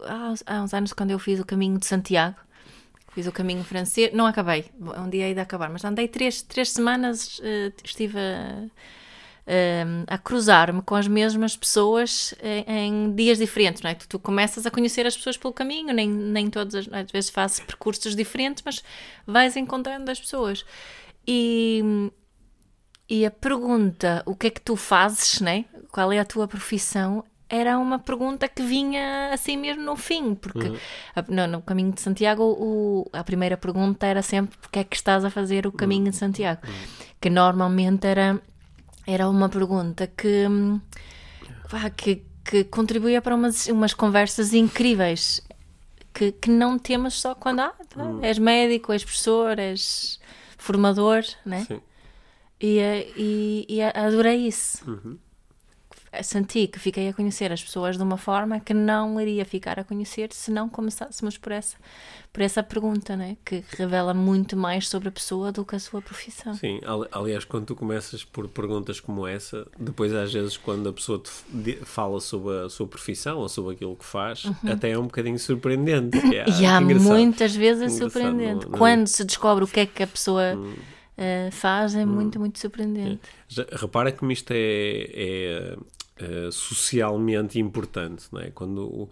há, 0.00 0.30
uns- 0.30 0.42
há 0.46 0.62
uns 0.62 0.72
anos 0.72 0.92
quando 0.92 1.10
eu 1.10 1.18
fiz 1.18 1.38
o 1.38 1.44
caminho 1.44 1.78
de 1.78 1.86
Santiago 1.86 2.36
fiz 3.12 3.26
o 3.26 3.32
caminho 3.32 3.64
francês, 3.64 4.12
não 4.12 4.26
acabei 4.26 4.66
um 4.78 5.08
dia 5.08 5.32
de 5.32 5.40
acabar, 5.40 5.70
mas 5.70 5.82
andei 5.86 6.06
três, 6.06 6.42
três 6.42 6.68
semanas 6.70 7.40
eh, 7.42 7.72
estive 7.82 8.18
a, 8.18 8.66
eh, 9.46 9.84
a 10.06 10.18
cruzar-me 10.18 10.82
com 10.82 10.94
as 10.94 11.06
mesmas 11.06 11.56
pessoas 11.56 12.34
em, 12.42 12.64
em 13.08 13.14
dias 13.14 13.38
diferentes, 13.38 13.82
não 13.82 13.90
é? 13.90 13.94
Tu, 13.94 14.08
tu 14.08 14.18
começas 14.18 14.66
a 14.66 14.70
conhecer 14.70 15.06
as 15.06 15.16
pessoas 15.16 15.36
pelo 15.36 15.52
caminho, 15.54 15.92
nem, 15.94 16.08
nem 16.08 16.50
todas 16.50 16.74
as, 16.74 16.92
às 16.92 17.10
vezes 17.10 17.30
fazes 17.30 17.60
percursos 17.60 18.16
diferentes, 18.16 18.62
mas 18.66 18.82
vais 19.26 19.56
encontrando 19.56 20.10
as 20.10 20.18
pessoas 20.20 20.64
e 21.26 22.10
e 23.08 23.24
a 23.24 23.30
pergunta, 23.30 24.22
o 24.26 24.34
que 24.34 24.48
é 24.48 24.50
que 24.50 24.60
tu 24.60 24.74
fazes, 24.74 25.40
né? 25.40 25.64
Qual 25.92 26.10
é 26.12 26.18
a 26.18 26.24
tua 26.24 26.48
profissão? 26.48 27.22
Era 27.48 27.78
uma 27.78 28.00
pergunta 28.00 28.48
que 28.48 28.60
vinha 28.62 29.30
assim 29.32 29.56
mesmo 29.56 29.84
no 29.84 29.94
fim, 29.94 30.34
porque 30.34 30.66
a- 31.14 31.24
no, 31.28 31.46
no 31.46 31.62
caminho 31.62 31.92
de 31.92 32.00
Santiago 32.00 32.42
o- 32.42 33.08
a 33.12 33.22
primeira 33.22 33.56
pergunta 33.56 34.04
era 34.06 34.22
sempre 34.22 34.58
porque 34.58 34.80
é 34.80 34.84
que 34.84 34.96
estás 34.96 35.24
a 35.24 35.30
fazer 35.30 35.68
o 35.68 35.70
caminho 35.72 36.10
de 36.10 36.16
Santiago, 36.16 36.62
que 37.20 37.30
normalmente 37.30 38.04
era, 38.08 38.42
era 39.06 39.28
uma 39.28 39.48
pergunta 39.48 40.06
que, 40.06 40.46
hum, 40.48 40.80
que, 41.96 42.24
que 42.44 42.64
contribuía 42.64 43.22
para 43.22 43.34
umas, 43.34 43.66
umas 43.68 43.94
conversas 43.94 44.52
incríveis 44.52 45.42
que, 46.12 46.32
que 46.32 46.50
não 46.50 46.78
temos 46.78 47.14
só 47.14 47.34
quando 47.34 47.60
ah, 47.60 47.74
tá, 47.88 48.04
és 48.22 48.38
médico, 48.38 48.92
és 48.92 49.04
professor, 49.04 49.58
és 49.58 50.18
formador, 50.56 51.22
né? 51.44 51.64
Sim. 51.66 51.80
E, 52.58 52.78
eh, 52.78 53.12
e, 53.16 53.66
e 53.68 53.82
adorei 53.82 54.46
isso. 54.46 54.82
Uhum. 54.90 55.18
Senti 56.22 56.66
que 56.66 56.78
fiquei 56.78 57.08
a 57.08 57.12
conhecer 57.12 57.50
as 57.52 57.62
pessoas 57.62 57.96
de 57.96 58.02
uma 58.02 58.16
forma 58.16 58.58
que 58.60 58.72
não 58.74 59.20
iria 59.20 59.44
ficar 59.44 59.78
a 59.78 59.84
conhecer 59.84 60.32
se 60.32 60.50
não 60.50 60.68
começássemos 60.68 61.36
por 61.38 61.52
essa, 61.52 61.76
por 62.32 62.42
essa 62.42 62.62
pergunta, 62.62 63.16
né? 63.16 63.36
que 63.44 63.64
revela 63.76 64.12
muito 64.14 64.56
mais 64.56 64.88
sobre 64.88 65.08
a 65.08 65.12
pessoa 65.12 65.50
do 65.52 65.64
que 65.64 65.76
a 65.76 65.78
sua 65.78 66.00
profissão. 66.02 66.54
Sim, 66.54 66.80
ali- 66.84 67.08
aliás, 67.12 67.44
quando 67.44 67.66
tu 67.66 67.74
começas 67.76 68.24
por 68.24 68.48
perguntas 68.48 69.00
como 69.00 69.26
essa, 69.26 69.66
depois 69.78 70.12
às 70.12 70.32
vezes 70.32 70.56
quando 70.56 70.88
a 70.88 70.92
pessoa 70.92 71.18
te 71.20 71.76
fala 71.84 72.20
sobre 72.20 72.64
a 72.64 72.68
sua 72.68 72.86
profissão 72.86 73.38
ou 73.38 73.48
sobre 73.48 73.74
aquilo 73.74 73.96
que 73.96 74.04
faz, 74.04 74.44
até 74.70 74.90
é 74.90 74.98
um 74.98 75.04
bocadinho 75.04 75.38
surpreendente. 75.38 76.20
que 76.20 76.36
é, 76.36 76.44
Uhum. 76.46 76.52
e 76.60 76.66
há 76.66 76.78
que 76.78 76.94
muitas 76.94 77.54
vezes 77.54 77.82
é 77.82 77.88
surpreendente. 77.88 78.64
não- 78.64 78.72
não- 78.72 78.78
Quando 78.78 79.06
se 79.06 79.24
descobre 79.24 79.64
o 79.64 79.66
que 79.66 79.80
é 79.80 79.86
que 79.86 80.02
a 80.02 80.06
pessoa 80.06 80.54
Hum. 80.56 80.74
eh, 81.18 81.48
faz, 81.52 81.94
é 81.94 82.04
muito, 82.04 82.38
muito 82.38 82.58
surpreendente. 82.58 83.20
Já- 83.48 83.66
repara 83.72 84.12
como 84.12 84.30
isto 84.32 84.50
é, 84.52 84.56
é, 85.14 85.76
eh, 86.18 86.48
socialmente 86.52 87.58
importante, 87.58 88.26
não 88.32 88.40
é? 88.40 88.50
Quando 88.50 89.08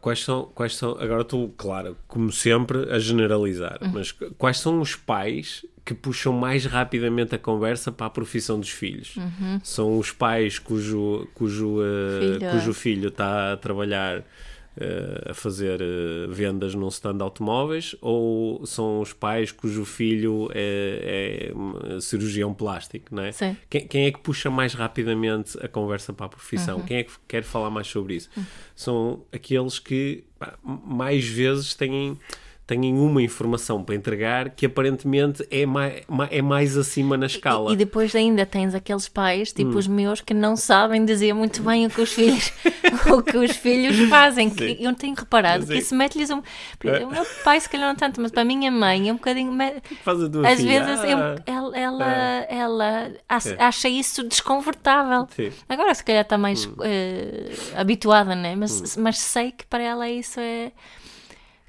quais 0.00 0.22
são, 0.22 0.44
quais 0.54 0.76
são, 0.76 0.90
agora 1.00 1.22
estou, 1.22 1.48
claro, 1.56 1.96
como 2.06 2.30
sempre, 2.30 2.90
a 2.92 2.98
generalizar, 2.98 3.78
Uhum. 3.82 3.92
mas 3.94 4.12
qu- 4.12 4.30
quais 4.36 4.58
são 4.58 4.78
os 4.80 4.94
pais 4.94 5.64
que 5.86 5.94
puxam 5.94 6.34
mais 6.34 6.66
rapidamente 6.66 7.34
a 7.34 7.38
conversa 7.38 7.90
para 7.90 8.06
a 8.06 8.10
profissão 8.10 8.60
dos 8.60 8.68
filhos? 8.68 9.16
São 9.62 9.98
os 9.98 10.12
pais 10.12 10.58
cujo, 10.58 11.26
cujo, 11.34 11.78
Uhum. 11.78 12.20
Filho, 12.38 12.50
cujo 12.50 12.70
é. 12.70 12.74
filho 12.74 13.08
está 13.08 13.52
a 13.54 13.56
trabalhar 13.56 14.22
eh, 14.76 15.30
a 15.30 15.34
fazer 15.34 15.80
vendas 16.28 16.74
num 16.74 16.88
stand 16.88 17.16
de 17.16 17.22
automóveis 17.22 17.96
ou 18.02 18.64
são 18.66 19.00
os 19.00 19.12
pais 19.14 19.50
cujo 19.50 19.84
filho 19.86 20.48
é, 20.54 21.52
é 22.00 22.02
cirurgião 22.02 22.52
plástico, 22.52 23.14
não 23.14 23.22
é? 23.22 23.32
Sim. 23.32 23.56
Quem, 23.68 23.86
quem 23.86 24.06
é 24.06 24.10
que 24.12 24.20
puxa 24.20 24.50
mais 24.50 24.74
rapidamente 24.74 25.58
a 25.62 25.68
conversa 25.68 26.12
para 26.12 26.26
a 26.26 26.28
profissão? 26.28 26.78
Uhum. 26.78 26.84
Quem 26.84 26.96
é 26.98 27.02
que 27.04 27.12
quer 27.28 27.42
falar 27.42 27.70
mais 27.70 27.86
sobre 27.86 28.14
isso? 28.14 28.30
São 28.74 29.24
aqueles 29.32 29.78
que 29.78 30.24
pá, 30.38 30.58
mais 30.62 31.26
vezes 31.26 31.74
têm, 31.74 32.18
têm 32.74 32.94
uma 32.98 33.20
informação 33.22 33.82
para 33.82 33.94
entregar 33.94 34.50
que 34.50 34.64
aparentemente 34.66 35.44
é 35.50 35.66
mais, 35.66 36.02
é 36.30 36.40
mais 36.40 36.76
acima 36.76 37.16
na 37.16 37.26
escala. 37.26 37.72
E 37.72 37.76
depois 37.76 38.14
ainda 38.14 38.46
tens 38.46 38.74
aqueles 38.74 39.08
pais, 39.08 39.50
Hum. 39.50 39.54
tipo 39.56 39.76
os 39.78 39.88
meus, 39.88 40.20
que 40.20 40.32
não 40.32 40.54
sabem 40.56 41.04
dizer 41.04 41.32
muito 41.34 41.62
bem 41.62 41.86
o 41.86 41.90
que 41.90 42.00
os 42.00 42.12
filhos, 42.12 42.52
o 43.12 43.22
que 43.22 43.36
os 43.36 43.56
filhos 43.56 44.08
fazem. 44.08 44.48
Que 44.48 44.76
eu 44.80 44.94
tenho 44.94 45.14
reparado 45.14 45.66
que 45.66 45.72
Sim. 45.72 45.78
isso 45.78 45.94
mete-lhes 45.96 46.30
um. 46.30 46.40
É. 46.84 47.04
O 47.04 47.10
meu 47.10 47.26
pai, 47.44 47.60
se 47.60 47.68
calhar, 47.68 47.88
não 47.88 47.96
tanto, 47.96 48.20
mas 48.20 48.30
para 48.30 48.42
a 48.42 48.44
minha 48.44 48.70
mãe 48.70 49.08
é 49.08 49.12
um 49.12 49.16
bocadinho. 49.16 49.52
Faz 50.04 50.22
a 50.22 50.28
tua 50.30 50.48
Às 50.48 50.60
filha. 50.60 50.84
vezes 50.84 51.00
Ah, 51.04 51.08
eu- 51.08 51.18
ela, 51.46 51.76
ela, 51.78 52.06
ela 52.48 53.10
acha, 53.28 53.88
É. 53.88 53.90
isso 53.90 54.22
desconfortável. 54.22 55.26
Sim. 55.34 55.50
Agora, 55.68 55.92
se 55.94 56.04
calhar, 56.04 56.22
está 56.22 56.38
mais 56.38 56.66
Hum. 56.66 56.74
eh, 56.84 57.50
habituada, 57.74 58.34
né? 58.34 58.54
mas, 58.54 58.96
mas 58.96 59.18
sei 59.18 59.52
que 59.52 59.64
para 59.66 59.82
ela 59.82 60.08
isso 60.08 60.38
é. 60.38 60.70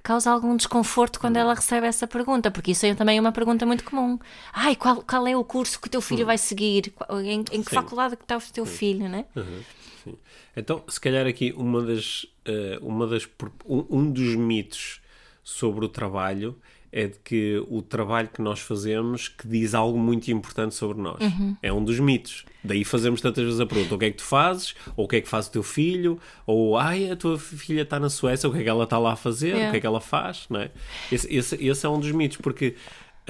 Causa 0.03 0.31
algum 0.31 0.55
desconforto 0.55 1.19
quando 1.19 1.35
Hum. 1.37 1.41
ela 1.41 1.53
recebe 1.53 1.85
essa 1.85 2.07
pergunta, 2.07 2.49
porque 2.49 2.71
isso 2.71 2.85
é 2.85 2.95
também 2.95 3.19
uma 3.19 3.31
pergunta 3.31 3.65
muito 3.65 3.83
comum. 3.83 4.17
Ai, 4.51 4.75
qual, 4.75 5.03
qual 5.03 5.27
é 5.27 5.37
o 5.37 5.43
curso 5.43 5.79
que 5.79 5.87
o 5.87 5.91
teu 5.91 5.99
Hum. 5.99 6.03
filho 6.03 6.25
vai 6.25 6.37
seguir? 6.37 6.93
Em, 7.23 7.39
em 7.51 7.63
que 7.63 7.73
faculdade 7.73 8.15
que 8.17 8.23
está 8.23 8.37
o 8.37 8.41
teu 8.53 8.65
filho, 8.65 9.07
né? 9.07 9.25
Uhum, 9.35 9.61
sim. 10.03 10.17
Então, 10.57 10.83
se 10.87 10.99
calhar 10.99 11.27
aqui 11.27 11.53
uma 11.55 11.81
das, 11.83 12.25
eh, 12.45 12.79
uma 12.81 13.05
das 13.07 13.27
um 13.69 14.11
dos 14.11 14.35
mitos 14.35 15.01
sobre 15.43 15.85
o 15.85 15.89
trabalho 15.89 16.57
é 16.91 17.07
de 17.07 17.17
que 17.23 17.63
o 17.69 17.81
trabalho 17.81 18.27
que 18.27 18.41
nós 18.41 18.59
fazemos 18.59 19.27
que 19.29 19.47
diz 19.47 19.73
algo 19.73 19.97
muito 19.97 20.29
importante 20.31 20.75
sobre 20.75 21.01
nós. 21.01 21.17
É 21.61 21.71
um 21.71 21.83
dos 21.83 21.99
mitos. 21.99 22.45
Daí 22.63 22.83
fazemos 22.83 23.21
tantas 23.21 23.43
vezes 23.45 23.59
a 23.59 23.65
pergunta: 23.65 23.95
o 23.95 23.97
que 23.97 24.05
é 24.05 24.11
que 24.11 24.17
tu 24.17 24.23
fazes? 24.23 24.75
Ou 24.95 25.05
o 25.05 25.07
que 25.07 25.15
é 25.15 25.21
que 25.21 25.27
faz 25.29 25.47
o 25.47 25.51
teu 25.51 25.63
filho? 25.63 26.19
Ou 26.45 26.77
ai, 26.77 27.09
a 27.09 27.15
tua 27.15 27.39
filha 27.39 27.81
está 27.83 27.99
na 27.99 28.09
Suécia, 28.09 28.47
o 28.49 28.51
que 28.51 28.59
é 28.59 28.63
que 28.63 28.69
ela 28.69 28.83
está 28.83 28.97
lá 28.97 29.13
a 29.13 29.15
fazer? 29.15 29.55
O 29.55 29.57
É. 29.57 29.71
que 29.71 29.77
é 29.77 29.79
que 29.79 29.87
ela 29.87 30.01
faz? 30.01 30.45
Não 30.49 30.59
é? 30.59 30.69
esse, 31.11 31.33
esse, 31.33 31.55
esse 31.65 31.85
é 31.85 31.89
um 31.89 31.99
dos 31.99 32.11
mitos, 32.11 32.37
porque 32.37 32.75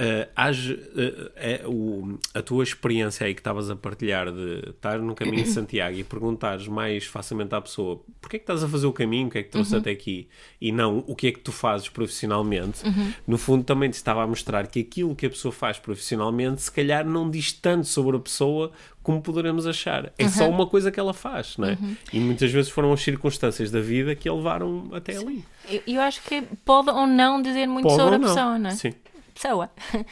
Uh, 0.00 0.24
uh, 0.24 1.32
é 1.36 1.62
o, 1.66 2.18
a 2.32 2.40
tua 2.40 2.64
experiência 2.64 3.26
aí 3.26 3.34
que 3.34 3.40
estavas 3.40 3.68
a 3.68 3.76
partilhar 3.76 4.32
de 4.32 4.70
estar 4.70 4.98
no 4.98 5.14
caminho 5.14 5.44
de 5.44 5.50
Santiago 5.52 5.96
e 5.98 6.02
perguntares 6.02 6.66
mais 6.66 7.04
facilmente 7.04 7.54
à 7.54 7.60
pessoa 7.60 8.00
porquê 8.18 8.36
é 8.36 8.38
que 8.38 8.44
estás 8.44 8.64
a 8.64 8.68
fazer 8.68 8.86
o 8.86 8.92
caminho, 8.92 9.28
o 9.28 9.30
que 9.30 9.38
é 9.38 9.42
que 9.42 9.50
trouxe 9.50 9.74
uhum. 9.74 9.80
até 9.80 9.90
aqui 9.90 10.28
e 10.58 10.72
não 10.72 11.04
o 11.06 11.14
que 11.14 11.26
é 11.26 11.32
que 11.32 11.40
tu 11.40 11.52
fazes 11.52 11.90
profissionalmente, 11.90 12.86
uhum. 12.86 13.12
no 13.26 13.36
fundo 13.36 13.64
também 13.64 13.90
te 13.90 13.94
estava 13.94 14.22
a 14.22 14.26
mostrar 14.26 14.66
que 14.66 14.80
aquilo 14.80 15.14
que 15.14 15.26
a 15.26 15.30
pessoa 15.30 15.52
faz 15.52 15.78
profissionalmente 15.78 16.62
se 16.62 16.72
calhar 16.72 17.04
não 17.04 17.30
diz 17.30 17.52
tanto 17.52 17.86
sobre 17.86 18.16
a 18.16 18.20
pessoa 18.20 18.72
como 19.02 19.20
poderemos 19.20 19.66
achar. 19.66 20.12
É 20.16 20.24
uhum. 20.24 20.30
só 20.30 20.48
uma 20.48 20.66
coisa 20.66 20.90
que 20.90 20.98
ela 20.98 21.12
faz, 21.12 21.58
não 21.58 21.68
é? 21.68 21.72
Uhum. 21.72 21.96
E 22.12 22.20
muitas 22.20 22.50
vezes 22.50 22.70
foram 22.70 22.92
as 22.92 23.02
circunstâncias 23.02 23.70
da 23.70 23.80
vida 23.80 24.14
que 24.14 24.28
a 24.28 24.32
levaram 24.32 24.88
até 24.92 25.16
ali. 25.16 25.44
Eu, 25.68 25.82
eu 25.86 26.00
acho 26.00 26.22
que 26.22 26.42
pode 26.64 26.88
ou 26.88 27.06
não 27.06 27.42
dizer 27.42 27.66
muito 27.66 27.88
pode 27.88 28.00
sobre 28.00 28.14
a 28.16 28.18
pessoa, 28.20 28.58
não 28.58 28.70
é? 28.70 28.74
Sim 28.74 28.94
pessoa. 29.32 29.70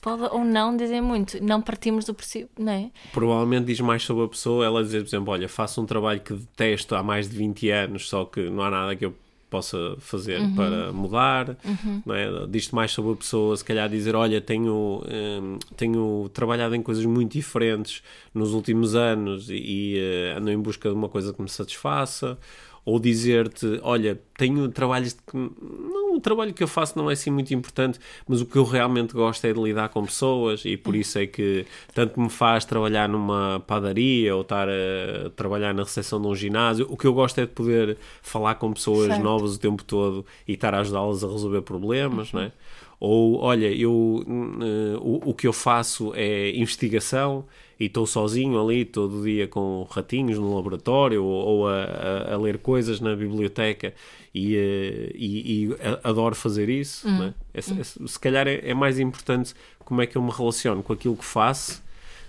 Pode 0.00 0.22
ou 0.24 0.44
não 0.44 0.76
dizer 0.76 1.00
muito, 1.00 1.42
não 1.42 1.62
partimos 1.62 2.04
do 2.04 2.12
princípio, 2.12 2.50
não 2.58 2.72
é? 2.72 2.90
Provavelmente 3.12 3.64
diz 3.64 3.80
mais 3.80 4.02
sobre 4.02 4.24
a 4.24 4.28
pessoa, 4.28 4.64
ela 4.64 4.82
dizer, 4.82 5.00
por 5.00 5.08
exemplo, 5.08 5.32
olha, 5.32 5.48
faço 5.48 5.80
um 5.80 5.86
trabalho 5.86 6.20
que 6.20 6.34
detesto 6.34 6.94
há 6.94 7.02
mais 7.02 7.28
de 7.28 7.36
20 7.36 7.70
anos, 7.70 8.08
só 8.08 8.26
que 8.26 8.50
não 8.50 8.62
há 8.62 8.70
nada 8.70 8.94
que 8.94 9.06
eu 9.06 9.14
possa 9.54 9.94
fazer 10.00 10.40
uhum. 10.40 10.54
para 10.56 10.92
mudar, 10.92 11.50
uhum. 11.64 12.02
não 12.04 12.14
é? 12.14 12.46
diz-te 12.48 12.74
mais 12.74 12.90
sobre 12.90 13.12
a 13.12 13.16
pessoa, 13.16 13.56
se 13.56 13.64
calhar 13.64 13.88
dizer, 13.88 14.16
olha, 14.16 14.40
tenho, 14.40 15.00
um, 15.06 15.58
tenho 15.76 16.28
trabalhado 16.34 16.74
em 16.74 16.82
coisas 16.82 17.04
muito 17.06 17.32
diferentes 17.32 18.02
nos 18.34 18.52
últimos 18.52 18.96
anos 18.96 19.48
e, 19.48 19.54
e 19.54 19.98
uh, 20.34 20.38
ando 20.38 20.50
em 20.50 20.58
busca 20.58 20.88
de 20.88 20.94
uma 20.94 21.08
coisa 21.08 21.32
que 21.32 21.40
me 21.40 21.48
satisfaça, 21.48 22.36
ou 22.84 22.98
dizer-te, 22.98 23.80
olha, 23.82 24.20
tenho 24.36 24.68
trabalhos 24.68 25.14
que 25.14 25.36
não, 25.36 26.16
o 26.16 26.20
trabalho 26.20 26.52
que 26.52 26.62
eu 26.62 26.68
faço 26.68 26.98
não 26.98 27.08
é 27.08 27.14
assim 27.14 27.30
muito 27.30 27.54
importante, 27.54 27.98
mas 28.28 28.40
o 28.40 28.46
que 28.46 28.56
eu 28.56 28.64
realmente 28.64 29.14
gosto 29.14 29.44
é 29.46 29.52
de 29.52 29.60
lidar 29.60 29.88
com 29.88 30.04
pessoas 30.04 30.64
e 30.64 30.76
por 30.76 30.94
isso 30.94 31.18
é 31.18 31.26
que 31.26 31.64
tanto 31.94 32.20
me 32.20 32.28
faz 32.28 32.64
trabalhar 32.64 33.08
numa 33.08 33.60
padaria 33.66 34.34
ou 34.34 34.42
estar 34.42 34.68
a 34.68 35.30
trabalhar 35.30 35.72
na 35.72 35.82
recepção 35.82 36.20
de 36.20 36.28
um 36.28 36.34
ginásio. 36.34 36.86
O 36.90 36.96
que 36.96 37.06
eu 37.06 37.14
gosto 37.14 37.40
é 37.40 37.46
de 37.46 37.52
poder 37.52 37.96
falar 38.22 38.56
com 38.56 38.72
pessoas 38.72 39.06
certo. 39.06 39.22
novas 39.22 39.56
o 39.56 39.58
tempo 39.58 39.82
todo 39.82 40.26
e 40.46 40.52
estar 40.52 40.74
a 40.74 40.80
ajudá-las 40.80 41.24
a 41.24 41.28
resolver 41.28 41.62
problemas, 41.62 42.32
uhum. 42.32 42.40
não 42.40 42.46
é? 42.46 42.52
Ou, 43.00 43.40
olha, 43.40 43.70
eu, 43.72 43.92
uh, 43.92 44.98
o, 45.00 45.30
o 45.30 45.34
que 45.34 45.46
eu 45.46 45.52
faço 45.52 46.12
é 46.14 46.50
investigação 46.56 47.44
e 47.78 47.86
estou 47.86 48.06
sozinho 48.06 48.62
ali 48.62 48.84
todo 48.84 49.22
dia 49.22 49.48
com 49.48 49.86
ratinhos 49.90 50.38
no 50.38 50.54
laboratório 50.54 51.24
ou, 51.24 51.46
ou 51.46 51.68
a, 51.68 51.84
a, 51.84 52.34
a, 52.34 52.38
ler 52.38 52.58
coisas 52.58 53.00
na 53.00 53.14
biblioteca 53.14 53.94
e, 54.34 54.56
uh, 54.56 55.12
e, 55.14 55.64
e 55.64 55.76
adoro 56.02 56.34
fazer 56.34 56.68
isso. 56.68 57.08
Hum. 57.08 57.24
É? 57.24 57.34
É, 57.54 57.58
é, 57.58 57.84
se 57.84 58.18
calhar 58.18 58.46
é, 58.46 58.68
é, 58.68 58.74
mais 58.74 58.98
importante 58.98 59.54
como 59.80 60.02
é 60.02 60.06
que 60.06 60.16
eu 60.16 60.22
me 60.22 60.30
relaciono 60.30 60.82
com 60.82 60.92
aquilo 60.92 61.16
que 61.16 61.24
faço 61.24 61.82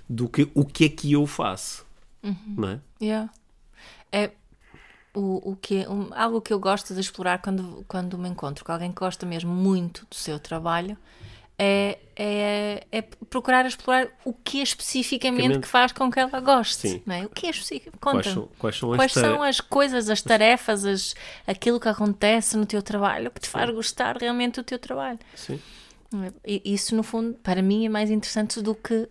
do 0.09 0.27
que 0.27 0.47
o 0.53 0.65
que 0.65 0.85
é 0.85 0.89
que 0.89 1.11
eu 1.11 1.25
faço. 1.25 1.85
Uhum. 2.23 2.35
Não 2.57 2.69
é? 2.69 2.79
Yeah. 3.01 3.29
É 4.11 4.31
o, 5.13 5.51
o 5.51 5.55
que, 5.55 5.87
um, 5.87 6.09
algo 6.13 6.41
que 6.41 6.51
eu 6.51 6.59
gosto 6.59 6.93
de 6.93 6.99
explorar 6.99 7.39
quando, 7.39 7.85
quando 7.87 8.17
me 8.17 8.27
encontro 8.29 8.65
com 8.65 8.71
alguém 8.71 8.91
que 8.91 8.99
gosta 8.99 9.25
mesmo 9.25 9.53
muito 9.53 10.05
do 10.09 10.15
seu 10.15 10.39
trabalho 10.39 10.97
é, 11.58 11.97
é, 12.16 12.88
é 12.91 13.01
procurar 13.01 13.66
explorar 13.66 14.08
o 14.24 14.34
que 14.34 14.60
é 14.60 14.64
especificamente 14.64 15.60
que 15.60 15.68
faz 15.68 15.91
com 15.91 16.12
que 16.12 16.20
ela 16.20 16.39
goste. 16.39 16.89
Sim. 16.89 17.01
Não 17.06 17.16
é? 17.16 17.26
O 17.26 17.30
que 17.30 17.47
é 17.47 17.49
específico? 17.49 17.97
Conta. 17.99 18.24
Quais 18.24 18.34
são, 18.34 18.49
quais 18.58 18.76
são, 18.78 18.91
as, 18.91 18.97
quais 18.97 19.12
são 19.14 19.43
as 19.43 19.62
coisas, 19.62 20.10
as 20.10 20.22
tarefas, 20.22 20.86
as, 20.86 21.16
aquilo 21.47 21.80
que 21.80 21.88
acontece 21.88 22.58
no 22.58 22.66
teu 22.66 22.82
trabalho 22.82 23.32
que 23.32 23.39
te 23.39 23.49
faz 23.49 23.70
gostar 23.70 24.18
realmente 24.18 24.56
do 24.56 24.64
teu 24.64 24.80
trabalho. 24.80 25.20
Sim. 25.36 25.60
E, 26.45 26.62
isso, 26.66 26.95
no 26.95 27.03
fundo, 27.03 27.34
para 27.36 27.62
mim 27.62 27.86
é 27.86 27.89
mais 27.89 28.10
interessante 28.10 28.62
do 28.62 28.76
que 28.76 29.08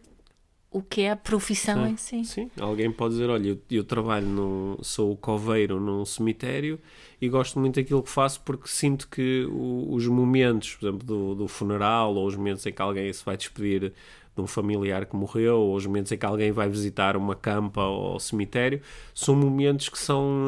o 0.74 0.82
que 0.82 1.02
é 1.02 1.12
a 1.12 1.16
profissão 1.16 1.86
em 1.86 1.96
si. 1.96 2.24
Sim, 2.24 2.50
alguém 2.60 2.90
pode 2.90 3.14
dizer, 3.14 3.30
olha, 3.30 3.50
eu, 3.50 3.58
eu 3.70 3.84
trabalho, 3.84 4.26
no, 4.26 4.76
sou 4.82 5.16
coveiro 5.16 5.78
num 5.78 6.04
cemitério 6.04 6.80
e 7.20 7.28
gosto 7.28 7.60
muito 7.60 7.76
daquilo 7.76 8.02
que 8.02 8.10
faço 8.10 8.40
porque 8.40 8.66
sinto 8.66 9.08
que 9.08 9.46
o, 9.48 9.94
os 9.94 10.04
momentos, 10.08 10.74
por 10.74 10.88
exemplo, 10.88 11.06
do, 11.06 11.34
do, 11.36 11.46
funeral 11.46 12.16
ou 12.16 12.26
os 12.26 12.34
momentos 12.34 12.66
em 12.66 12.72
que 12.72 12.82
alguém 12.82 13.12
se 13.12 13.24
vai 13.24 13.36
despedir 13.36 13.92
de 14.34 14.42
um 14.42 14.48
familiar 14.48 15.06
que 15.06 15.14
morreu 15.14 15.60
ou 15.60 15.76
os 15.76 15.86
momentos 15.86 16.10
em 16.10 16.18
que 16.18 16.26
alguém 16.26 16.50
vai 16.50 16.68
visitar 16.68 17.16
uma 17.16 17.36
campa 17.36 17.82
ou 17.82 18.18
cemitério 18.18 18.80
são 19.14 19.36
momentos 19.36 19.88
que 19.88 19.98
são, 19.98 20.44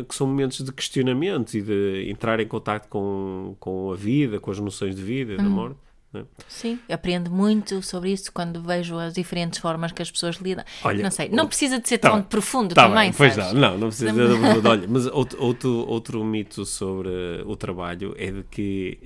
eh, 0.00 0.04
que 0.08 0.14
são 0.14 0.26
momentos 0.26 0.64
de 0.64 0.72
questionamento 0.72 1.52
e 1.52 1.60
de 1.60 2.10
entrar 2.10 2.40
em 2.40 2.48
contato 2.48 2.88
com, 2.88 3.54
com 3.60 3.92
a 3.92 3.94
vida, 3.94 4.40
com 4.40 4.50
as 4.50 4.58
noções 4.58 4.96
de 4.96 5.02
vida 5.02 5.34
e 5.34 5.36
uhum. 5.36 5.44
da 5.44 5.50
morte. 5.50 5.87
É? 6.14 6.24
Sim, 6.48 6.78
aprendo 6.90 7.30
muito 7.30 7.82
sobre 7.82 8.10
isso 8.10 8.32
quando 8.32 8.62
vejo 8.62 8.96
as 8.96 9.12
diferentes 9.12 9.58
formas 9.58 9.92
que 9.92 10.00
as 10.00 10.10
pessoas 10.10 10.36
lidam. 10.36 10.64
Olha, 10.82 11.02
não 11.02 11.10
sei, 11.10 11.28
não 11.28 11.46
precisa 11.46 11.78
de 11.78 11.86
ser 11.86 11.98
tá 11.98 12.08
tão 12.08 12.20
bem, 12.20 12.28
profundo 12.28 12.74
tá 12.74 12.88
também. 12.88 13.10
Bem, 13.10 13.12
pois 13.12 13.36
não, 13.36 13.52
não, 13.52 13.78
não 13.78 13.88
precisa 13.88 14.12
de 14.12 14.18
ser 14.18 14.38
profundo. 14.38 14.68
Olha, 14.68 14.88
mas 14.88 15.06
outro, 15.12 15.42
outro, 15.42 15.70
outro 15.86 16.24
mito 16.24 16.64
sobre 16.64 17.10
o 17.44 17.54
trabalho 17.56 18.14
é 18.16 18.30
de 18.30 18.42
que, 18.44 18.98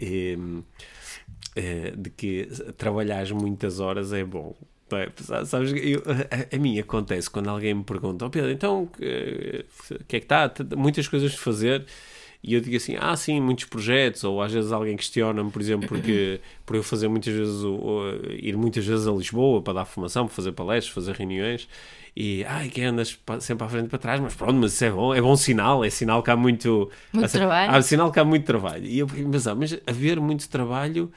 é, 1.57 1.90
de 1.90 2.11
que 2.11 2.46
trabalhar 2.78 3.26
muitas 3.34 3.80
horas 3.80 4.12
é 4.12 4.24
bom. 4.24 4.55
É? 4.92 5.11
Sabes, 5.44 5.72
eu, 5.72 6.03
a, 6.07 6.55
a, 6.55 6.59
mim 6.59 6.78
acontece 6.78 7.28
quando 7.28 7.48
alguém 7.48 7.74
me 7.74 7.82
pergunta, 7.82 8.26
oh 8.26 8.30
Pedro, 8.30 8.50
então 8.50 8.82
o 8.82 8.86
que, 8.86 9.64
que 10.07 10.16
é 10.16 10.20
que 10.20 10.24
está? 10.24 10.53
Muitas 10.76 11.09
coisas 11.09 11.32
de 11.32 11.38
fazer 11.38 11.86
e 12.43 12.55
eu 12.55 12.61
digo 12.61 12.76
assim, 12.76 12.97
ah 12.99 13.16
sim, 13.16 13.40
muitos 13.40 13.66
projetos, 13.66 14.24
ou 14.24 14.43
às 14.43 14.53
vezes 14.53 14.72
alguém 14.72 14.97
questiona-me, 14.97 15.51
por 15.51 15.62
exemplo, 15.62 15.86
porque 15.86 16.40
por 16.66 16.74
eu 16.74 16.82
fazer 16.82 17.09
muitas 17.09 17.32
vezes, 17.32 17.62
ir 18.40 18.57
muitas 18.57 18.84
vezes 18.84 19.07
a 19.07 19.12
Lisboa 19.12 19.62
para 19.62 19.74
dar 19.74 19.84
formação, 19.84 20.26
para 20.26 20.34
fazer 20.34 20.53
palestras, 20.53 20.93
fazer 20.93 21.14
reuniões, 21.14 21.68
e 22.16 22.45
ai, 22.45 22.68
que 22.68 22.82
andas 22.82 23.18
sempre 23.40 23.64
à 23.64 23.68
frente 23.68 23.86
e 23.86 23.88
para 23.88 23.99
trás, 23.99 24.20
mas 24.20 24.34
pronto, 24.34 24.55
mas 24.55 24.72
isso 24.72 24.84
é 24.84 24.90
bom, 24.90 25.14
é 25.14 25.20
bom 25.20 25.36
sinal, 25.36 25.84
é 25.84 25.88
sinal 25.88 26.22
que 26.22 26.30
há 26.30 26.36
muito, 26.36 26.90
muito 27.12 27.24
assim, 27.24 27.38
trabalho. 27.38 27.74
Há 27.74 27.82
sinal 27.82 28.11
que 28.11 28.18
há 28.18 28.24
muito 28.24 28.45
trabalho. 28.45 28.84
E 28.84 28.99
eu 28.99 29.07
mas, 29.26 29.47
ah, 29.47 29.55
mas 29.55 29.78
haver 29.86 30.20
muito 30.20 30.49
trabalho 30.49 31.11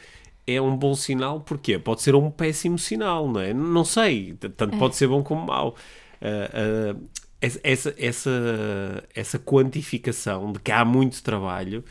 é 0.48 0.62
um 0.62 0.78
bom 0.78 0.94
sinal, 0.94 1.42
porque 1.42 1.78
pode 1.80 2.02
ser 2.02 2.16
um 2.16 2.30
péssimo 2.30 2.78
sinal, 2.78 3.28
não 3.28 3.42
é? 3.42 3.54
Não 3.54 3.84
sei, 3.84 4.36
tanto 4.56 4.76
é. 4.76 4.78
pode 4.78 4.96
ser 4.96 5.08
bom 5.08 5.24
como 5.24 5.48
mau. 5.48 5.76
Uh, 6.22 6.96
uh, 6.96 7.10
essa, 7.64 7.94
essa, 7.98 9.04
essa 9.14 9.40
quantificação 9.40 10.52
de 10.52 10.60
que 10.60 10.72
há 10.72 10.84
muito 10.84 11.22
trabalho 11.24 11.84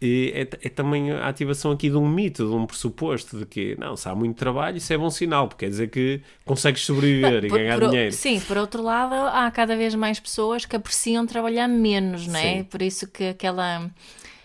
é, 0.00 0.42
é, 0.62 0.68
também 0.68 1.10
a 1.10 1.26
ativação 1.26 1.72
aqui 1.72 1.88
de 1.88 1.96
um 1.96 2.06
mito, 2.06 2.46
de 2.46 2.54
um 2.54 2.66
pressuposto 2.66 3.38
de 3.38 3.46
que, 3.46 3.76
não, 3.78 3.96
se 3.96 4.06
há 4.08 4.14
muito 4.14 4.36
trabalho, 4.36 4.76
isso 4.76 4.92
é 4.92 4.98
bom 4.98 5.08
sinal, 5.08 5.48
porque 5.48 5.64
quer 5.64 5.70
dizer 5.70 5.88
que 5.88 6.20
consegues 6.44 6.82
sobreviver 6.84 7.44
e 7.44 7.48
ganhar 7.48 7.78
por, 7.78 7.88
dinheiro. 7.88 8.12
Sim, 8.12 8.38
por 8.40 8.58
outro 8.58 8.82
lado, 8.82 9.14
há 9.14 9.50
cada 9.50 9.74
vez 9.74 9.94
mais 9.94 10.20
pessoas 10.20 10.66
que 10.66 10.76
apreciam 10.76 11.26
trabalhar 11.26 11.66
menos, 11.66 12.26
não 12.26 12.38
é? 12.38 12.56
Sim. 12.56 12.64
Por 12.64 12.82
isso 12.82 13.10
que 13.10 13.28
aquela, 13.28 13.90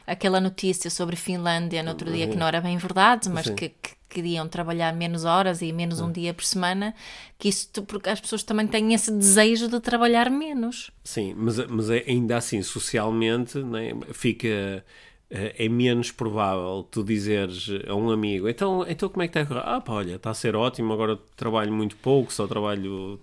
aquela 0.05 0.39
notícia 0.39 0.89
sobre 0.89 1.15
Finlândia 1.15 1.83
no 1.83 1.89
outro 1.89 2.11
dia, 2.11 2.27
que 2.27 2.35
não 2.35 2.47
era 2.47 2.61
bem 2.61 2.77
verdade, 2.77 3.29
mas 3.29 3.49
que, 3.49 3.69
que 3.69 3.91
queriam 4.09 4.47
trabalhar 4.47 4.93
menos 4.93 5.23
horas 5.23 5.61
e 5.61 5.71
menos 5.71 6.01
um 6.01 6.11
dia 6.11 6.33
por 6.33 6.43
semana, 6.43 6.93
que 7.39 7.47
isso 7.47 7.69
porque 7.83 8.09
as 8.09 8.19
pessoas 8.19 8.43
também 8.43 8.67
têm 8.67 8.93
esse 8.93 9.11
desejo 9.11 9.67
de 9.67 9.79
trabalhar 9.79 10.29
menos. 10.29 10.91
Sim, 11.03 11.33
mas, 11.37 11.57
mas 11.67 11.89
é, 11.89 12.03
ainda 12.07 12.37
assim, 12.37 12.61
socialmente, 12.61 13.57
né, 13.59 13.91
fica 14.11 14.83
eh, 15.29 15.55
é 15.57 15.69
menos 15.69 16.11
provável 16.11 16.85
tu 16.91 17.03
dizeres 17.03 17.69
a 17.87 17.95
um 17.95 18.11
amigo 18.11 18.49
então, 18.49 18.85
então 18.87 19.07
como 19.07 19.23
é 19.23 19.27
que 19.29 19.39
está 19.39 19.41
a 19.41 19.45
correr? 19.45 19.75
Ah 19.75 19.79
pá, 19.79 19.93
olha, 19.93 20.15
está 20.15 20.29
a 20.29 20.33
ser 20.33 20.57
ótimo, 20.57 20.91
agora 20.91 21.17
trabalho 21.37 21.71
muito 21.71 21.95
pouco, 21.95 22.33
só 22.33 22.45
trabalho 22.45 23.17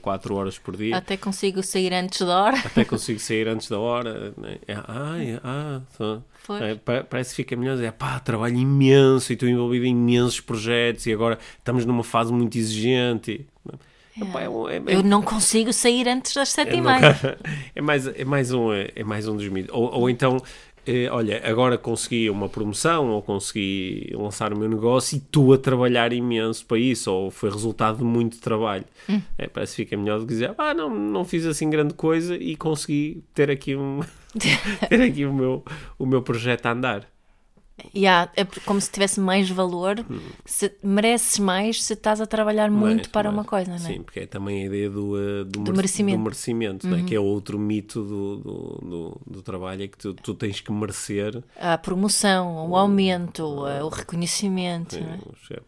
4 0.00 0.34
eh, 0.34 0.36
horas 0.36 0.58
por 0.58 0.76
dia. 0.76 0.96
Até 0.96 1.16
consigo 1.16 1.62
sair 1.62 1.92
antes 1.92 2.20
da 2.20 2.42
hora. 2.42 2.58
Até 2.58 2.84
consigo 2.84 3.18
sair 3.20 3.46
antes 3.48 3.68
da 3.68 3.78
hora. 3.78 4.34
Né? 4.36 4.58
É, 4.66 4.74
ah, 4.74 5.16
é, 5.18 5.40
ah, 5.44 5.80
é, 6.60 7.02
parece 7.02 7.30
que 7.30 7.36
fica 7.36 7.56
melhor. 7.56 7.82
É 7.82 7.90
pá, 7.90 8.18
trabalho 8.18 8.56
imenso 8.56 9.32
e 9.32 9.34
estou 9.34 9.48
envolvido 9.48 9.86
em 9.86 9.90
imensos 9.90 10.40
projetos 10.40 11.06
e 11.06 11.12
agora 11.12 11.38
estamos 11.58 11.84
numa 11.84 12.04
fase 12.04 12.32
muito 12.32 12.56
exigente. 12.56 13.46
É. 13.68 13.90
Epá, 14.22 14.42
é, 14.42 14.44
é, 14.44 14.96
eu 14.96 15.02
não 15.02 15.22
consigo 15.22 15.72
sair 15.72 16.08
antes 16.08 16.34
das 16.34 16.48
sete 16.48 16.76
e 16.76 16.80
meia. 16.80 17.38
É 17.74 17.80
mais, 17.80 18.06
é, 18.06 18.24
mais 18.24 18.52
um, 18.52 18.72
é 18.72 19.04
mais 19.04 19.28
um 19.28 19.36
dos 19.36 19.48
mitos. 19.48 19.74
Ou, 19.74 19.90
ou 20.00 20.10
então 20.10 20.42
olha, 21.10 21.40
agora 21.44 21.76
consegui 21.76 22.30
uma 22.30 22.48
promoção 22.48 23.10
ou 23.10 23.22
consegui 23.22 24.12
lançar 24.14 24.52
o 24.52 24.58
meu 24.58 24.68
negócio 24.68 25.16
e 25.16 25.18
estou 25.18 25.52
a 25.52 25.58
trabalhar 25.58 26.12
imenso 26.12 26.64
para 26.66 26.78
isso, 26.78 27.12
ou 27.12 27.30
foi 27.30 27.50
resultado 27.50 27.98
de 27.98 28.04
muito 28.04 28.40
trabalho. 28.40 28.84
Hum. 29.08 29.20
É, 29.36 29.46
parece 29.46 29.76
que 29.76 29.84
fica 29.84 29.96
melhor 29.96 30.18
do 30.18 30.26
que 30.26 30.32
dizer, 30.32 30.54
ah, 30.56 30.74
não, 30.74 30.88
não 30.88 31.24
fiz 31.24 31.46
assim 31.46 31.68
grande 31.68 31.94
coisa 31.94 32.36
e 32.36 32.56
consegui 32.56 33.22
ter 33.34 33.50
aqui 33.50 33.76
um 33.76 34.00
ter 34.88 35.00
aqui 35.02 35.24
o 35.24 35.32
meu, 35.32 35.64
o 35.98 36.06
meu 36.06 36.22
projeto 36.22 36.66
a 36.66 36.72
andar. 36.72 37.06
Yeah, 37.94 38.30
é 38.36 38.44
como 38.64 38.80
se 38.80 38.90
tivesse 38.90 39.20
mais 39.20 39.48
valor, 39.50 40.04
se, 40.44 40.72
mereces 40.82 41.38
mais 41.38 41.82
se 41.82 41.92
estás 41.94 42.20
a 42.20 42.26
trabalhar 42.26 42.70
muito 42.70 42.94
Mais, 42.96 43.06
para 43.08 43.30
mais. 43.30 43.38
uma 43.38 43.44
coisa, 43.44 43.70
não 43.70 43.76
é? 43.76 43.78
Sim, 43.80 44.02
porque 44.02 44.20
é 44.20 44.26
também 44.26 44.62
a 44.62 44.66
ideia 44.66 44.90
do, 44.90 45.14
uh, 45.14 45.44
do, 45.44 45.60
mere- 45.60 45.76
merecimento. 45.76 46.16
Uhum. 46.16 46.22
do 46.22 46.24
merecimento, 46.24 46.94
é? 46.94 47.02
que 47.02 47.14
é 47.14 47.20
outro 47.20 47.58
mito 47.58 48.02
do, 48.02 48.36
do, 48.36 48.78
do, 48.88 49.20
do 49.26 49.42
trabalho, 49.42 49.82
é 49.82 49.88
que 49.88 49.98
tu, 49.98 50.14
tu 50.14 50.34
tens 50.34 50.60
que 50.60 50.70
merecer 50.72 51.42
A 51.56 51.76
promoção, 51.78 52.68
o 52.68 52.76
aumento, 52.76 53.44
o 53.44 53.88
reconhecimento, 53.88 54.98
não 54.98 55.12
é? 55.14 55.16
o. 55.16 55.62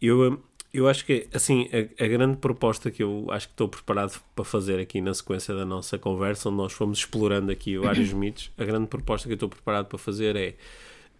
Eu, 0.00 0.32
hum, 0.32 0.38
eu 0.72 0.88
acho 0.88 1.04
que, 1.04 1.26
assim, 1.34 1.68
a, 1.98 2.04
a 2.04 2.08
grande 2.08 2.36
proposta 2.36 2.90
que 2.90 3.02
eu 3.02 3.26
acho 3.30 3.48
que 3.48 3.54
estou 3.54 3.68
preparado 3.68 4.20
para 4.34 4.44
fazer 4.44 4.78
aqui 4.78 5.00
na 5.00 5.12
sequência 5.12 5.54
da 5.54 5.64
nossa 5.64 5.98
conversa, 5.98 6.48
onde 6.48 6.58
nós 6.58 6.72
fomos 6.72 6.98
explorando 7.00 7.50
aqui 7.50 7.76
vários 7.76 8.12
mitos, 8.12 8.50
a 8.56 8.64
grande 8.64 8.86
proposta 8.86 9.26
que 9.28 9.32
eu 9.32 9.36
estou 9.36 9.48
preparado 9.48 9.86
para 9.86 9.98
fazer 9.98 10.36
é 10.36 10.54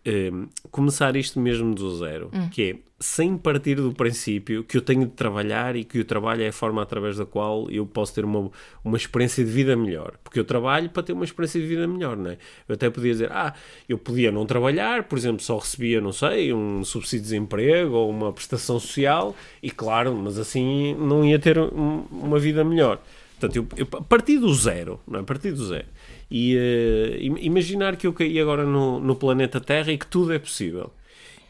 hum, 0.07 0.49
começar 0.71 1.15
isto 1.17 1.39
mesmo 1.41 1.75
do 1.75 1.97
zero, 1.97 2.31
que 2.51 2.63
é 2.71 2.77
sem 3.03 3.35
partir 3.39 3.77
do 3.77 3.95
princípio 3.95 4.63
que 4.63 4.77
eu 4.77 4.83
tenho 4.83 5.07
de 5.07 5.13
trabalhar 5.13 5.75
e 5.75 5.85
que 5.85 5.99
o 6.01 6.05
trabalho 6.05 6.43
é 6.43 6.49
a 6.49 6.53
forma 6.53 6.83
através 6.83 7.17
da 7.17 7.25
qual 7.25 7.71
eu 7.71 7.87
posso 7.87 8.15
ter 8.15 8.27
uma, 8.27 8.51
uma 8.85 8.97
experiência 8.99 9.43
de 9.43 9.51
vida 9.51 9.75
melhor. 9.75 10.19
Porque 10.23 10.39
eu 10.39 10.45
trabalho 10.45 10.91
para 10.91 11.03
ter 11.03 11.15
uma 11.15 11.25
experiência 11.25 11.59
de 11.59 11.67
vida 11.67 11.87
melhor, 11.87 12.15
não 12.15 12.31
é? 12.31 12.37
Eu 12.69 12.75
até 12.75 12.91
podia 12.91 13.11
dizer, 13.13 13.33
ah, 13.33 13.55
eu 13.89 13.97
podia 13.97 14.31
não 14.31 14.45
trabalhar, 14.45 15.05
por 15.05 15.17
exemplo, 15.17 15.41
só 15.43 15.57
recebia, 15.57 15.99
não 15.99 16.13
sei, 16.13 16.53
um 16.53 16.85
subsídio 16.85 17.21
de 17.25 17.31
desemprego 17.31 17.95
ou 17.95 18.11
uma 18.11 18.33
prestação 18.35 18.79
social, 18.79 19.35
e 19.63 19.71
claro, 19.71 20.15
mas 20.15 20.39
assim 20.39 20.95
não 20.97 21.25
ia 21.25 21.39
ter 21.39 21.59
um- 21.59 22.05
uma 22.11 22.39
vida 22.39 22.63
melhor. 22.63 23.01
Portanto, 23.41 23.57
eu, 23.57 23.67
eu 23.77 23.87
parti 23.87 24.39
do 24.39 24.53
zero, 24.55 25.01
não 25.07 25.21
é? 25.21 25.23
Parti 25.23 25.51
do 25.51 25.67
zero. 25.67 25.87
E 26.31 27.19
im- 27.21 27.39
imaginar 27.47 27.97
que 27.97 28.07
eu 28.07 28.13
caí 28.13 28.39
agora 28.39 28.65
no, 28.65 29.01
no 29.01 29.17
planeta 29.17 29.61
Terra 29.61 29.91
e 29.91 29.99
que 29.99 30.07
tudo 30.07 30.33
é 30.33 30.39
possível. 30.39 30.93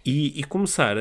E, 0.03 0.41
e 0.41 0.45
começar 0.45 0.97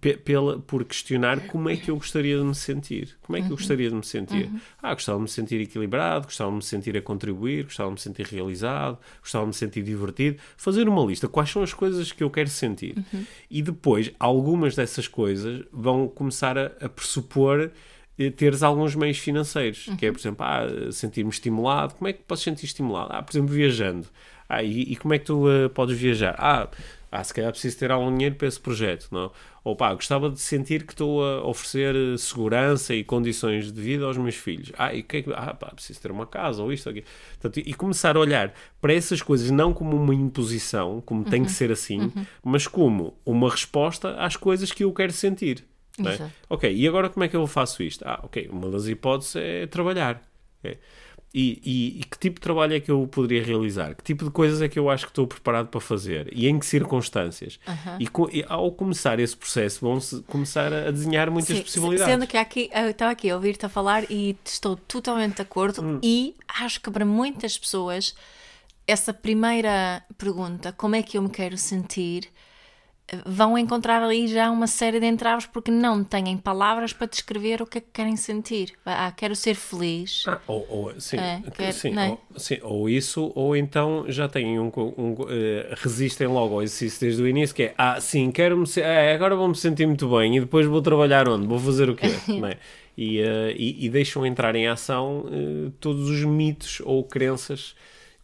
pe- 0.00 0.16
pela, 0.16 0.58
por 0.58 0.84
questionar 0.84 1.46
como 1.46 1.68
é 1.70 1.76
que 1.76 1.88
eu 1.88 1.94
gostaria 1.94 2.36
de 2.36 2.42
me 2.42 2.54
sentir. 2.54 3.10
Como 3.22 3.36
é 3.38 3.40
que 3.42 3.46
eu 3.46 3.56
gostaria 3.56 3.88
de 3.88 3.94
me 3.94 4.02
sentir? 4.04 4.50
Ah, 4.82 4.92
gostava 4.92 5.18
de 5.18 5.22
me 5.22 5.28
sentir 5.28 5.60
equilibrado, 5.60 6.24
gostava 6.26 6.50
de 6.50 6.56
me 6.56 6.62
sentir 6.64 6.96
a 6.96 7.00
contribuir, 7.00 7.62
gostava 7.64 7.90
de 7.90 7.94
me 7.94 8.00
sentir 8.00 8.26
realizado, 8.26 8.98
gostava 9.20 9.44
de 9.44 9.48
me 9.50 9.54
sentir 9.54 9.84
divertido. 9.84 10.36
Fazer 10.56 10.88
uma 10.88 11.04
lista. 11.04 11.28
Quais 11.28 11.48
são 11.50 11.62
as 11.62 11.72
coisas 11.72 12.10
que 12.10 12.24
eu 12.24 12.30
quero 12.30 12.48
sentir? 12.48 12.96
E 13.48 13.62
depois, 13.62 14.10
algumas 14.18 14.74
dessas 14.74 15.06
coisas 15.06 15.64
vão 15.72 16.08
começar 16.08 16.58
a, 16.58 16.72
a 16.80 16.88
pressupor 16.88 17.70
teres 18.36 18.62
alguns 18.62 18.94
meios 18.94 19.18
financeiros, 19.18 19.88
que 19.98 20.06
é, 20.06 20.12
por 20.12 20.18
exemplo, 20.18 20.44
ah, 20.46 20.66
sentir-me 20.92 21.30
estimulado. 21.30 21.94
Como 21.94 22.08
é 22.08 22.12
que 22.12 22.22
posso 22.22 22.42
sentir 22.42 22.66
estimulado? 22.66 23.10
Ah, 23.12 23.22
por 23.22 23.32
exemplo, 23.32 23.54
viajando. 23.54 24.06
Ah, 24.48 24.62
e, 24.62 24.82
e 24.82 24.96
como 24.96 25.14
é 25.14 25.18
que 25.18 25.24
tu 25.24 25.48
eh, 25.50 25.68
podes 25.68 25.96
viajar? 25.96 26.34
Ah, 26.38 26.68
ah, 27.10 27.22
se 27.22 27.32
calhar 27.34 27.50
preciso 27.50 27.78
ter 27.78 27.90
algum 27.90 28.10
dinheiro 28.10 28.34
para 28.36 28.48
esse 28.48 28.58
projeto, 28.60 29.08
não? 29.10 29.30
Ou 29.64 29.76
pá, 29.76 29.92
gostava 29.94 30.28
de 30.30 30.40
sentir 30.40 30.84
que 30.86 30.92
estou 30.92 31.24
a 31.24 31.46
oferecer 31.46 31.94
eh, 31.94 32.16
segurança 32.16 32.94
e 32.94 33.04
condições 33.04 33.72
de 33.72 33.80
vida 33.80 34.04
aos 34.04 34.16
meus 34.16 34.34
filhos. 34.34 34.72
Ah, 34.76 34.94
e 34.94 35.02
que 35.02 35.18
é 35.18 35.22
que... 35.22 35.32
Ah, 35.32 35.54
pá, 35.54 35.68
preciso 35.68 36.00
ter 36.00 36.10
uma 36.10 36.26
casa 36.26 36.62
ou 36.62 36.72
isto 36.72 36.86
ou 36.86 36.90
aquilo. 36.90 37.06
Portanto, 37.40 37.66
e 37.66 37.74
começar 37.74 38.16
a 38.16 38.20
olhar 38.20 38.52
para 38.80 38.92
essas 38.92 39.22
coisas 39.22 39.50
não 39.50 39.72
como 39.72 39.96
uma 39.96 40.14
imposição, 40.14 41.02
como 41.04 41.24
tem 41.24 41.44
que 41.44 41.52
ser 41.52 41.70
assim, 41.70 42.12
mas 42.44 42.66
como 42.66 43.14
uma 43.24 43.50
resposta 43.50 44.16
às 44.16 44.36
coisas 44.36 44.70
que 44.72 44.84
eu 44.84 44.92
quero 44.92 45.12
sentir. 45.12 45.64
É? 45.98 46.30
Ok, 46.48 46.72
e 46.74 46.88
agora 46.88 47.08
como 47.08 47.24
é 47.24 47.28
que 47.28 47.36
eu 47.36 47.46
faço 47.46 47.82
isto? 47.82 48.02
Ah, 48.06 48.20
ok, 48.22 48.48
uma 48.50 48.70
das 48.70 48.86
hipóteses 48.86 49.36
é 49.36 49.66
trabalhar. 49.66 50.22
É. 50.64 50.76
E, 51.34 51.60
e- 51.64 52.00
e 52.00 52.04
que 52.04 52.18
tipo 52.18 52.34
de 52.36 52.42
trabalho 52.42 52.74
é 52.74 52.80
que 52.80 52.90
eu 52.90 53.06
poderia 53.06 53.42
realizar? 53.42 53.94
Que 53.94 54.02
tipo 54.02 54.22
de 54.26 54.30
coisas 54.30 54.60
é 54.60 54.68
que 54.68 54.78
eu 54.78 54.90
acho 54.90 55.06
que 55.06 55.12
estou 55.12 55.26
preparado 55.26 55.68
para 55.68 55.80
fazer? 55.80 56.28
E 56.30 56.46
em 56.46 56.58
que 56.58 56.66
circunstâncias? 56.66 57.58
E, 57.98 58.06
co- 58.06 58.28
e 58.30 58.44
ao 58.46 58.70
começar 58.70 59.18
esse 59.18 59.34
processo, 59.34 59.80
vão-se 59.80 60.20
começar 60.24 60.70
a 60.72 60.90
desenhar 60.90 61.30
muitas 61.30 61.56
Sim, 61.56 61.62
possibilidades. 61.62 62.12
Sendo 62.12 62.26
que 62.26 62.36
aqui, 62.36 62.70
eu 62.74 62.90
estava 62.90 63.12
aqui 63.12 63.30
a 63.30 63.34
ouvir-te 63.34 63.64
a 63.64 63.68
falar 63.70 64.04
e 64.10 64.36
estou 64.44 64.76
totalmente 64.76 65.36
de 65.36 65.42
acordo 65.42 65.82
Hum. 65.82 65.98
e 66.02 66.34
acho 66.60 66.78
que 66.82 66.90
para 66.90 67.04
muitas 67.06 67.56
pessoas 67.56 68.14
essa 68.86 69.14
primeira 69.14 70.04
pergunta, 70.18 70.70
como 70.72 70.94
é 70.96 71.02
que 71.02 71.16
eu 71.16 71.22
me 71.22 71.30
quero 71.30 71.56
sentir, 71.56 72.28
vão 73.26 73.58
encontrar 73.58 74.02
ali 74.02 74.26
já 74.26 74.50
uma 74.50 74.66
série 74.66 74.98
de 74.98 75.06
entraves 75.06 75.44
porque 75.46 75.70
não 75.70 76.02
têm 76.02 76.36
palavras 76.38 76.92
para 76.92 77.06
descrever 77.06 77.60
o 77.60 77.66
que 77.66 77.78
é 77.78 77.80
que 77.80 77.88
querem 77.92 78.16
sentir. 78.16 78.72
Ah, 78.86 79.12
quero 79.14 79.36
ser 79.36 79.54
feliz. 79.54 80.24
Ah, 80.26 80.40
ou, 80.46 80.66
ou- 80.68 81.00
sim, 81.00 81.18
É, 81.18 81.40
quer- 81.50 81.72
sim, 81.72 81.98
é? 81.98 82.08
ou, 82.08 82.20
sim, 82.36 82.58
ou 82.62 82.88
isso, 82.88 83.32
ou 83.34 83.54
então 83.54 84.04
já 84.08 84.28
têm 84.28 84.58
um, 84.58 84.72
um 84.96 85.14
eh, 85.28 85.74
resistem 85.76 86.26
logo 86.26 86.54
ao 86.54 86.62
exercício 86.62 87.00
desde 87.00 87.22
o 87.22 87.28
início, 87.28 87.54
que 87.54 87.64
é, 87.64 87.74
ah, 87.76 88.00
sim, 88.00 88.30
quero-me, 88.30 88.64
ah, 88.82 89.14
agora 89.14 89.36
vou-me 89.36 89.54
sentir 89.54 89.86
muito 89.86 90.08
bem 90.08 90.36
e 90.36 90.40
depois 90.40 90.66
vou 90.66 90.80
trabalhar 90.80 91.28
onde? 91.28 91.46
Vou 91.46 91.58
fazer 91.58 91.90
o 91.90 91.94
quê? 91.94 92.08
É? 92.42 92.56
e, 92.96 93.20
eh, 93.20 93.54
e, 93.56 93.86
e 93.86 93.88
deixam 93.88 94.24
entrar 94.24 94.54
em 94.54 94.66
ação 94.68 95.24
eh, 95.30 95.70
todos 95.80 96.08
os 96.08 96.24
mitos 96.24 96.80
ou 96.84 97.04
crenças 97.04 97.74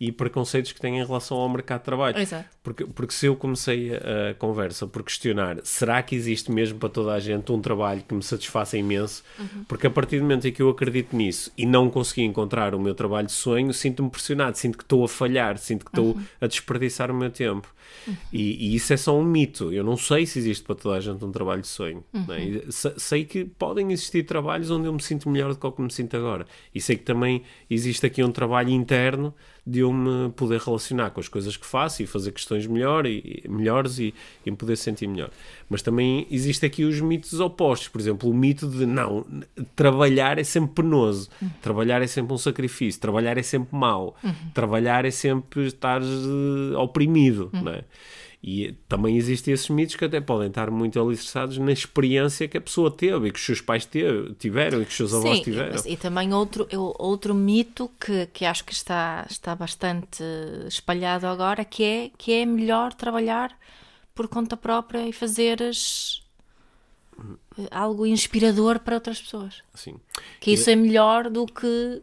e 0.01 0.13
preconceitos 0.13 0.73
que 0.73 0.81
têm 0.81 0.99
em 0.99 1.05
relação 1.05 1.37
ao 1.37 1.49
mercado 1.49 1.81
de 1.81 1.85
trabalho. 1.85 2.19
Exato. 2.19 2.49
Porque, 2.63 2.85
porque 2.85 3.13
se 3.13 3.27
eu 3.27 3.35
comecei 3.35 3.93
a, 3.95 4.31
a 4.31 4.35
conversa 4.35 4.87
por 4.87 5.03
questionar 5.03 5.59
será 5.65 6.03
que 6.03 6.15
existe 6.15 6.51
mesmo 6.51 6.79
para 6.79 6.89
toda 6.89 7.13
a 7.13 7.21
gente 7.21 7.51
um 7.51 7.61
trabalho 7.61 8.03
que 8.07 8.15
me 8.15 8.23
satisfaça 8.23 8.77
imenso, 8.77 9.25
porque 9.67 9.87
a 9.87 9.91
partir 9.91 10.19
do 10.19 10.23
momento 10.23 10.47
em 10.47 10.53
que 10.53 10.63
eu 10.63 10.69
acredito 10.69 11.17
nisso 11.17 11.51
e 11.57 11.65
não 11.67 11.91
consegui 11.91 12.23
encontrar 12.23 12.75
o 12.75 12.81
meu 12.81 12.95
trabalho 12.95 13.27
de 13.27 13.33
sonho, 13.33 13.73
sinto-me 13.73 14.11
pressionado, 14.11 14.57
sinto 14.57 14.77
que 14.77 14.85
estou 14.85 15.05
a 15.05 15.09
falhar, 15.09 15.59
sinto 15.59 15.85
que 15.85 15.91
estou 15.91 16.19
a 16.41 16.47
desperdiçar 16.47 17.11
o 17.11 17.15
meu 17.15 17.31
tempo. 17.31 17.73
E, 18.33 18.71
e 18.71 18.75
isso 18.75 18.93
é 18.93 18.97
só 18.97 19.19
um 19.19 19.25
mito. 19.25 19.73
Eu 19.73 19.85
não 19.85 19.97
sei 19.97 20.25
se 20.27 20.39
existe 20.39 20.65
para 20.65 20.75
toda 20.75 20.97
a 20.97 21.01
gente 21.01 21.25
um 21.25 21.31
trabalho 21.33 21.61
de 21.63 21.69
sonho. 21.69 22.03
é? 22.15 22.19
E 22.45 22.73
se- 22.73 22.95
Sei 22.97 23.25
que 23.25 23.45
podem 23.45 23.93
existir 23.93 24.23
trabalhos 24.25 24.71
onde 24.71 24.87
eu 24.87 24.93
me 24.93 25.03
sinto 25.03 25.29
melhor 25.29 25.53
do 25.53 25.59
que 25.61 25.67
o 25.67 25.73
que 25.73 25.83
me 25.83 25.91
sinto 25.91 26.17
agora. 26.17 26.47
E 26.75 26.81
sei 26.81 26.97
que 26.97 27.05
também 27.05 27.43
existe 27.71 28.05
aqui 28.07 28.23
um 28.23 28.33
trabalho 28.33 28.71
interno 28.71 29.35
de 29.67 29.81
eu 29.81 29.93
me 29.93 30.31
poder 30.31 30.61
relacionar 30.61 31.11
com 31.11 31.21
as 31.21 31.29
coisas 31.29 31.55
que 31.57 31.67
faço 31.67 32.03
e 32.03 32.07
fazer 32.07 32.33
questões 32.33 32.67
melhor 32.67 33.05
e- 33.07 33.45
melhores 33.49 33.99
e, 33.99 34.15
e 34.47 34.51
me 34.51 34.57
poder 34.57 34.77
sentir 34.77 35.07
melhor. 35.07 35.31
Mas 35.69 35.83
também 35.83 36.27
existe 36.31 36.65
aqui 36.65 36.85
os 36.85 37.01
mitos 37.01 37.39
opostos. 37.41 37.89
Por 37.89 38.01
exemplo, 38.01 38.31
o 38.31 38.35
mito 38.35 38.67
de 38.69 38.87
não, 38.87 39.27
trabalhar 39.77 40.39
é 40.39 40.45
sempre 40.45 40.83
penoso, 40.83 41.29
trabalhar 41.61 42.01
é 42.01 42.07
sempre 42.07 42.33
um 42.33 42.39
sacrifício, 42.39 43.01
trabalhar 43.01 43.37
é 43.37 43.43
sempre 43.43 43.77
mau, 43.77 44.17
trabalhar 44.55 45.05
é 45.05 45.11
sempre 45.11 45.67
estar 45.67 46.01
eh, 46.01 46.77
oprimido, 46.77 47.51
não 47.53 47.73
é? 47.73 47.85
E 48.43 48.73
também 48.89 49.17
existem 49.17 49.53
esses 49.53 49.69
mitos 49.69 49.97
que 49.97 50.05
até 50.05 50.21
podem 50.21 50.47
estar 50.47 50.71
muito 50.71 50.99
alicerçados 51.01 51.59
na 51.59 51.73
experiência 51.73 52.47
que 52.47 52.57
a 52.57 52.61
pessoa 52.61 52.89
teve 52.89 53.27
e 53.29 53.33
que 53.33 53.39
os 53.39 53.45
seus 53.45 53.61
pais 53.61 53.85
teve, 53.85 54.33
tiveram 54.39 54.81
e 54.81 54.85
que 54.85 54.91
os 54.93 54.97
seus 54.97 55.13
avós 55.13 55.39
Sim, 55.39 55.43
tiveram. 55.45 55.73
mas- 55.73 55.85
e 55.85 55.97
também 55.97 56.33
outro, 56.33 56.67
outro 56.99 57.35
mito 57.35 57.91
que, 58.01 58.27
que 58.27 58.45
acho 58.45 58.65
que 58.65 58.73
está, 58.73 59.27
está 59.29 59.57
bastante 59.57 60.23
espalhado 60.69 61.27
agora, 61.27 61.65
que 61.65 61.83
é 61.83 62.11
que 62.17 62.33
é 62.33 62.47
melhor 62.47 62.95
trabalhar 62.95 63.51
por 64.19 64.27
conta 64.27 64.57
própria 64.57 65.07
e 65.09 65.13
fazeres 65.13 66.25
eh, 67.57 67.69
algo 67.71 68.05
inspirador 68.05 68.81
para 68.81 68.97
outras 68.97 69.21
pessoas. 69.23 69.63
Assim. 69.73 69.95
Que 70.41 70.51
isso 70.51 70.69
é 70.69 70.75
melhor 70.75 71.31
do 71.31 71.47
que 71.47 72.03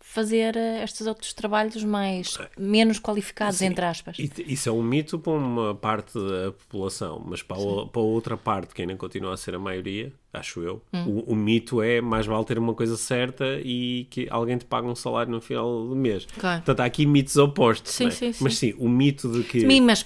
fazer 0.00 0.56
eh, 0.56 0.82
estes 0.82 1.06
outros 1.06 1.34
trabalhos 1.34 1.84
mais 1.84 2.38
menos 2.58 2.98
qualificados, 2.98 3.60
entre 3.60 3.84
aspas. 3.84 4.16
Isso 4.18 4.66
é 4.68 4.72
um 4.72 4.82
mito 4.82 5.18
para 5.18 5.32
uma 5.34 5.74
parte 5.74 6.14
da 6.18 6.52
população, 6.52 7.22
mas 7.26 7.42
para, 7.42 7.58
o- 7.58 7.86
para 7.86 8.00
outra 8.00 8.36
parte, 8.38 8.74
que 8.74 8.80
ainda 8.80 8.96
continua 8.96 9.34
a 9.34 9.36
ser 9.36 9.54
a 9.54 9.58
maioria, 9.58 10.10
acho 10.32 10.60
eu, 10.62 10.80
Hum. 10.92 11.04
o, 11.26 11.32
o 11.32 11.36
mito 11.36 11.82
é 11.82 12.00
mais 12.00 12.24
vale 12.24 12.44
ter 12.46 12.58
uma 12.58 12.72
coisa 12.74 12.96
certa 12.96 13.44
e 13.62 14.06
que 14.10 14.26
alguém 14.30 14.56
te 14.56 14.64
paga 14.64 14.86
um 14.88 14.94
salário 14.94 15.30
no 15.30 15.40
final 15.42 15.86
do 15.86 15.94
mês. 15.94 16.26
Claro. 16.38 16.62
Portanto, 16.62 16.80
há 16.80 16.84
aqui 16.86 17.04
mitos 17.04 17.36
opostos. 17.36 17.92
Sim, 17.92 18.06
é? 18.06 18.10
sim, 18.10 18.32
sim. 18.32 18.42
Mas 18.42 18.56
sim, 18.56 18.74
o 18.78 18.88
mito 18.88 19.30
de 19.30 19.44
que. 19.44 19.60
Sim, 19.60 19.80
mas 19.82 20.04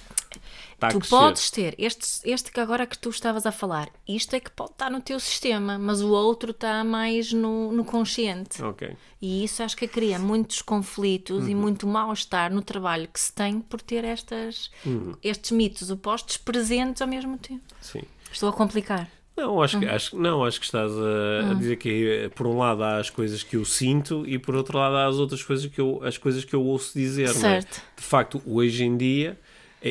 está 0.77 0.87
a 0.87 0.91
tu 0.91 0.99
podes 1.09 1.49
ter 1.49 1.73
este, 1.79 2.19
este 2.23 2.51
que 2.51 2.59
agora 2.59 2.85
que 2.85 2.97
tu 2.97 3.09
estavas 3.09 3.45
a 3.47 3.51
falar, 3.51 3.89
isto 4.07 4.35
é 4.35 4.39
que 4.39 4.51
pode 4.51 4.71
estar 4.71 4.89
no 4.91 5.01
teu 5.01 5.19
sistema, 5.19 5.77
mas 5.79 6.01
o 6.01 6.09
outro 6.11 6.51
está 6.51 6.83
mais 6.83 7.33
no, 7.33 7.71
no 7.71 7.83
consciente. 7.83 8.61
Ok. 8.63 8.95
E 9.19 9.43
isso 9.43 9.63
acho 9.63 9.75
que 9.75 9.87
cria 9.87 10.19
muitos 10.19 10.61
conflitos 10.61 11.47
e 11.47 11.53
Uhum. 11.55 11.61
muito 11.61 11.87
mal-estar 11.87 12.53
no 12.53 12.61
trabalho 12.61 13.07
que 13.11 13.19
se 13.19 13.33
tem 13.33 13.59
por 13.59 13.81
ter 13.81 14.03
estas, 14.03 14.69
Uhum. 14.85 15.15
estes 15.23 15.51
mitos 15.51 15.89
opostos 15.89 16.37
presentes 16.37 17.01
ao 17.01 17.07
mesmo 17.07 17.37
tempo. 17.39 17.63
Sim. 17.81 18.03
Estou 18.31 18.49
a 18.49 18.53
complicar. 18.53 19.09
Não, 19.35 19.61
acho 19.61 19.79
que, 19.79 19.85
acho, 19.85 20.09
que- 20.11 20.17
não, 20.17 20.43
acho 20.43 20.59
que 20.59 20.65
estás 20.65 20.91
a, 20.91 21.51
a 21.51 21.53
dizer 21.53 21.75
que 21.77 22.29
por 22.35 22.47
um 22.47 22.57
lado 22.57 22.83
há 22.83 22.97
as 22.97 23.09
coisas 23.11 23.43
que 23.43 23.55
eu 23.55 23.63
sinto 23.65 24.23
e 24.27 24.39
por 24.39 24.55
outro 24.55 24.77
lado 24.79 24.95
há 24.95 25.05
as 25.05 25.15
outras 25.17 25.43
coisas 25.43 25.67
que 25.67 25.79
eu, 25.79 25.99
as 26.03 26.17
coisas 26.17 26.43
que 26.43 26.55
eu 26.55 26.63
ouço 26.63 26.91
dizer. 26.97 27.25
é? 27.29 27.33
Certo. 27.33 27.81
De 27.95 28.03
facto, 28.03 28.41
hoje 28.47 28.83
em 28.83 28.97
dia 28.97 29.39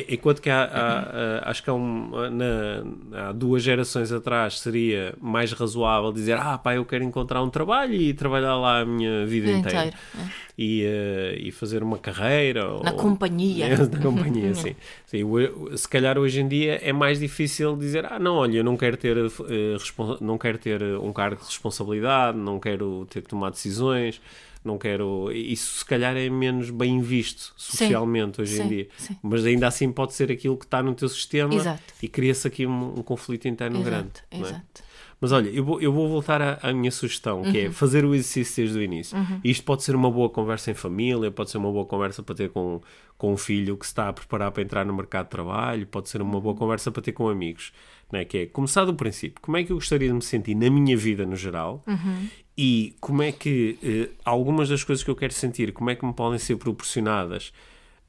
Enquanto 0.09 0.41
que 0.41 0.49
há, 0.49 0.63
há, 0.63 0.99
há, 1.45 1.49
acho 1.49 1.63
que 1.63 1.69
há, 1.69 1.73
um, 1.73 2.09
na, 2.29 3.27
há 3.29 3.31
duas 3.31 3.63
gerações 3.63 4.11
atrás 4.11 4.59
seria 4.59 5.13
mais 5.21 5.51
razoável 5.51 6.11
dizer 6.11 6.37
ah 6.37 6.57
pá, 6.57 6.75
eu 6.75 6.85
quero 6.85 7.03
encontrar 7.03 7.41
um 7.41 7.49
trabalho 7.49 7.93
e 7.93 8.13
trabalhar 8.13 8.55
lá 8.55 8.81
a 8.81 8.85
minha 8.85 9.25
vida 9.25 9.51
inteira. 9.51 9.93
É. 10.17 10.47
E, 10.57 10.83
uh, 10.85 11.39
e 11.39 11.51
fazer 11.51 11.83
uma 11.83 11.97
carreira. 11.99 12.63
Na 12.83 12.91
ou, 12.91 12.97
companhia. 12.97 13.69
na 13.77 13.99
companhia, 13.99 14.53
sim. 14.55 14.75
sim. 15.05 15.23
Se 15.75 15.87
calhar 15.87 16.17
hoje 16.17 16.41
em 16.41 16.47
dia 16.47 16.79
é 16.83 16.91
mais 16.91 17.19
difícil 17.19 17.75
dizer 17.75 18.05
ah 18.05 18.19
não, 18.19 18.35
olha, 18.37 18.57
eu 18.57 18.63
não 18.63 18.75
quero 18.75 18.97
ter, 18.97 19.17
uh, 19.17 19.31
não 20.19 20.37
quero 20.37 20.57
ter 20.57 20.81
um 20.83 21.13
cargo 21.13 21.41
de 21.41 21.47
responsabilidade, 21.47 22.37
não 22.37 22.59
quero 22.59 23.05
ter 23.09 23.21
que 23.21 23.29
tomar 23.29 23.51
decisões 23.51 24.19
não 24.67 24.77
quero. 24.77 25.31
Isso 25.31 25.79
se 25.79 25.85
calhar 25.85 26.15
é 26.15 26.29
menos 26.29 26.69
bem 26.69 27.01
visto 27.01 27.53
socialmente 27.57 28.35
sim, 28.35 28.41
hoje 28.41 28.55
sim, 28.55 28.63
em 28.63 28.67
dia. 28.67 28.87
Sim. 28.97 29.17
Mas 29.23 29.45
ainda 29.45 29.67
assim 29.67 29.91
pode 29.91 30.13
ser 30.13 30.31
aquilo 30.31 30.57
que 30.57 30.65
está 30.65 30.83
no 30.83 30.93
teu 30.93 31.09
sistema 31.09 31.55
exato. 31.55 31.81
e 32.01 32.07
cria-se 32.07 32.47
aqui 32.47 32.67
um, 32.67 32.99
um, 32.99 33.03
conflito 33.03 33.47
interno 33.47 33.77
exato, 33.77 33.89
grande. 33.89 34.11
É? 34.29 34.39
Exato. 34.39 34.83
É? 34.83 34.87
Mas 35.19 35.31
olha, 35.31 35.49
eu 35.49 35.65
vou, 35.65 35.81
eu 35.81 35.91
vou 35.91 36.07
voltar 36.07 36.41
à, 36.41 36.59
à 36.61 36.71
minha 36.71 36.91
sugestão, 36.91 37.41
que 37.41 37.57
é 37.57 37.61
uhum. 37.63 37.69
é 37.69 37.71
fazer 37.71 38.05
o 38.05 38.13
exercício 38.13 38.63
desde 38.63 38.77
o 38.77 38.83
início. 38.83 39.17
Uhum. 39.17 39.41
Isto 39.43 39.63
pode 39.63 39.83
ser 39.83 39.95
uma 39.95 40.11
boa 40.11 40.29
conversa 40.29 40.69
em 40.69 40.75
família, 40.75 41.31
pode 41.31 41.49
ser 41.49 41.57
uma 41.57 41.71
boa 41.71 41.85
conversa 41.85 42.21
para 42.21 42.35
ter 42.35 42.49
com, 42.49 42.81
com 43.17 43.33
um 43.33 43.37
filho 43.37 43.75
que 43.77 43.85
se 43.85 43.93
está 43.93 44.09
a 44.09 44.13
preparar 44.13 44.51
para 44.51 44.61
entrar 44.61 44.85
no 44.85 44.93
mercado 44.93 45.25
de 45.25 45.31
trabalho, 45.31 45.87
pode 45.87 46.09
ser 46.09 46.21
uma 46.21 46.39
boa 46.39 46.53
uhum. 46.53 46.59
conversa 46.59 46.91
para 46.91 47.01
ter 47.01 47.13
com 47.13 47.27
amigos. 47.27 47.73
Né? 48.11 48.25
Que 48.25 48.37
é 48.37 48.45
começar 48.45 48.85
do 48.85 48.93
princípio. 48.93 49.41
Como 49.41 49.57
é 49.57 49.63
que 49.63 49.71
eu 49.71 49.77
gostaria 49.77 50.07
de 50.07 50.13
me 50.13 50.21
sentir 50.21 50.53
na 50.53 50.69
minha 50.69 50.95
vida 50.95 51.25
no 51.25 51.35
geral 51.35 51.83
uhum 51.87 52.27
e 52.57 52.95
como 52.99 53.21
é 53.21 53.31
que 53.31 53.77
eh, 53.83 54.09
algumas 54.25 54.69
das 54.69 54.83
coisas 54.83 55.03
que 55.03 55.11
eu 55.11 55.15
quero 55.15 55.33
sentir, 55.33 55.71
como 55.71 55.89
é 55.89 55.95
que 55.95 56.05
me 56.05 56.13
podem 56.13 56.39
ser 56.39 56.55
proporcionadas 56.57 57.53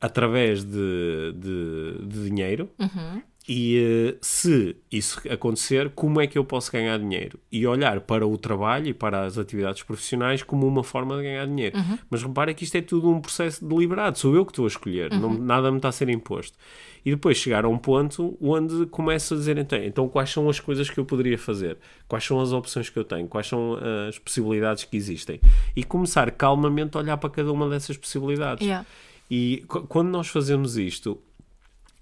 através 0.01 0.65
de, 0.65 1.35
de, 1.37 2.07
de 2.07 2.25
dinheiro 2.25 2.71
uhum. 2.79 3.23
E 3.49 4.13
uh, 4.13 4.19
se 4.21 4.77
isso 4.93 5.23
acontecer, 5.31 5.91
como 5.95 6.21
é 6.21 6.27
que 6.27 6.37
eu 6.37 6.45
posso 6.45 6.71
ganhar 6.71 6.99
dinheiro? 6.99 7.39
E 7.51 7.67
olhar 7.67 8.01
para 8.03 8.27
o 8.27 8.37
trabalho 8.37 8.89
e 8.89 8.95
para 8.95 9.25
as 9.25 9.39
atividades 9.39 9.83
profissionais 9.83 10.43
como 10.43 10.67
uma 10.67 10.85
forma 10.85 11.17
de 11.17 11.23
ganhar 11.23 11.47
dinheiro. 11.47 11.79
Uhum. 11.79 11.99
Mas 12.11 12.23
repara 12.23 12.53
que 12.53 12.65
isto 12.65 12.77
é 12.77 12.83
tudo 12.83 13.09
um 13.09 13.23
processo 13.23 13.65
deliberado, 13.65 14.19
sou 14.19 14.37
eu 14.37 14.45
que 14.45 14.53
estou 14.53 14.67
a 14.67 14.69
escolher, 14.69 15.11
uhum. 15.13 15.21
não, 15.21 15.35
nada 15.35 15.71
me 15.71 15.79
está 15.79 15.89
a 15.89 15.93
ser 15.93 16.11
imposto 16.11 16.59
e 17.05 17.11
depois 17.11 17.39
chegar 17.39 17.65
a 17.65 17.69
um 17.69 17.79
ponto 17.79 18.37
onde 18.39 18.85
começo 18.87 19.33
a 19.33 19.37
dizer 19.37 19.57
então, 19.57 19.79
então 19.79 20.09
quais 20.09 20.31
são 20.31 20.49
as 20.49 20.61
coisas 20.61 20.91
que 20.91 20.99
eu 20.99 21.07
poderia 21.07 21.39
fazer, 21.39 21.79
quais 22.07 22.25
são 22.25 22.39
as 22.41 22.53
opções 22.53 22.91
que 22.91 22.99
eu 22.99 23.05
tenho, 23.05 23.27
quais 23.29 23.47
são 23.47 23.79
as 24.09 24.19
possibilidades 24.19 24.85
que 24.85 24.97
existem 24.97 25.41
e 25.75 25.83
começar 25.83 26.31
calmamente 26.33 26.99
a 26.99 27.01
olhar 27.01 27.17
para 27.17 27.31
cada 27.31 27.51
uma 27.51 27.69
dessas 27.69 27.97
possibilidades. 27.97 28.67
Yeah. 28.67 28.87
E 29.31 29.65
quando 29.89 30.09
nós 30.09 30.29
fazemos 30.29 30.77
isto, 30.77 31.19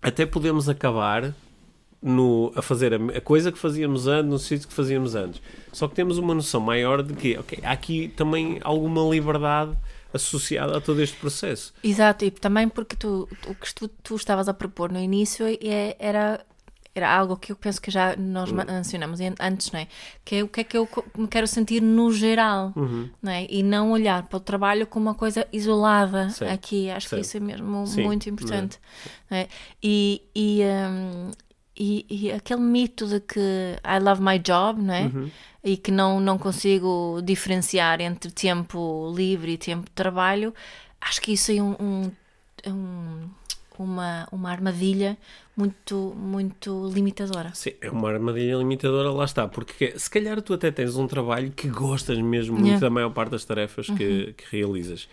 até 0.07 0.25
podemos 0.25 0.69
acabar 0.69 1.35
no, 2.01 2.53
a 2.55 2.63
fazer 2.63 2.95
a, 2.95 3.19
a, 3.19 3.21
coisa 3.21 3.51
que 3.51 3.59
fazíamos 3.59 4.07
antes, 4.07 4.31
no 4.31 4.39
sítio 4.39 4.69
que 4.69 4.75
fazíamos 4.75 5.17
antes. 5.17 5.43
Só 5.73 5.89
que 5.89 5.97
temos 5.97 6.17
uma 6.17 6.33
noção 6.33 6.61
maior 6.61 7.03
de 7.03 7.13
que 7.13 7.37
okay, 7.37 7.59
há 7.65 7.73
aqui 7.73 8.07
também 8.17 8.61
alguma 8.63 9.03
liberdade 9.13 9.77
associada 10.15 10.77
a 10.77 10.81
todo 10.81 11.03
este 11.03 11.17
processo. 11.17 11.75
Exato, 11.83 12.25
e 12.25 12.31
também 12.31 12.69
porque 12.69 12.95
tu, 12.95 13.29
o 13.49 13.55
que 13.57 13.75
tu, 13.75 13.89
tu 13.89 14.15
estavas 14.15 14.49
a 14.49 14.55
propor 14.55 14.93
no 14.93 15.01
início 15.01 15.45
é, 15.45 15.97
era 15.99 16.41
era 16.99 17.15
algo 17.15 17.37
que 17.37 17.53
eu 17.53 17.57
penso 17.57 17.81
que 17.81 17.91
já 17.91 18.17
nós 18.17 18.51
uhum. 18.51 18.65
mencionamos 18.67 19.21
antes, 19.41 19.71
não 19.71 19.81
é? 19.81 19.89
Que 20.25 20.37
é 20.37 20.43
o 20.43 20.49
que 20.49 20.61
é 20.61 20.65
que 20.65 20.77
eu 20.77 20.89
me 21.17 21.29
quero 21.29 21.47
sentir 21.47 21.81
no 21.81 22.13
geral, 22.13 22.73
uhum. 22.77 23.09
não 23.23 23.33
é? 23.33 23.47
E 23.49 23.63
não 23.63 23.91
olhar 23.93 24.23
para 24.25 24.37
o 24.37 24.41
trabalho 24.41 24.87
como 24.87 25.07
uma 25.07 25.15
coisa 25.15 25.47
isolada 25.53 26.31
Sim. 26.31 26.47
aqui. 26.47 26.91
Acho 26.91 27.09
Sim. 27.09 27.17
que 27.17 27.23
isso 27.23 27.37
é 27.37 27.41
mesmo 27.41 27.87
Sim. 27.87 28.05
muito 28.05 28.29
importante. 28.29 28.79
Não 29.31 29.39
é? 29.39 29.49
E, 29.83 30.23
e, 30.35 30.61
um, 30.63 31.31
e, 31.79 32.07
e, 32.09 32.33
aquele 32.33 32.61
mito 32.61 33.07
de 33.07 33.21
que 33.21 33.41
I 33.85 33.99
love 34.01 34.23
my 34.23 34.39
job, 34.39 34.81
não 34.81 34.95
é? 34.95 35.03
Uhum 35.03 35.31
e 35.67 35.77
que 35.77 35.91
não, 35.91 36.21
não 36.21 36.39
consigo 36.39 37.21
diferenciar 37.25 38.01
entre 38.01 38.31
tempo 38.31 39.13
livre 39.13 39.55
e 39.55 39.59
tempo 39.59 39.87
de 39.87 39.91
trabalho, 39.91 40.55
acho 41.01 41.21
que 41.21 41.33
isso 41.33 41.51
é 41.51 41.61
um, 41.61 41.75
um, 41.81 42.13
um 42.69 43.31
uma, 43.79 44.27
uma 44.33 44.51
armadilha 44.51 45.17
muito, 45.57 46.15
muito 46.17 46.91
limitadora. 46.93 47.51
Sim, 47.55 47.73
é 47.81 47.91
uma 47.91 48.11
armadilha 48.11 48.57
limitadora, 48.57 49.11
lá 49.11 49.25
está, 49.25 49.49
porque 49.49 49.99
se 49.99 50.11
calhar 50.11 50.41
tu 50.43 50.53
até 50.53 50.71
tens 50.71 50.97
um 50.97 51.07
trabalho 51.07 51.51
que 51.51 51.69
gostas 51.69 52.19
mesmo 52.19 52.55
muito 52.55 52.67
yeah. 52.67 52.81
da 52.81 52.91
maior 52.91 53.11
parte 53.11 53.31
das 53.31 53.45
tarefas 53.45 53.89
uhum. 53.89 53.97
que, 53.97 54.35
que 54.37 54.57
realizas 54.57 55.09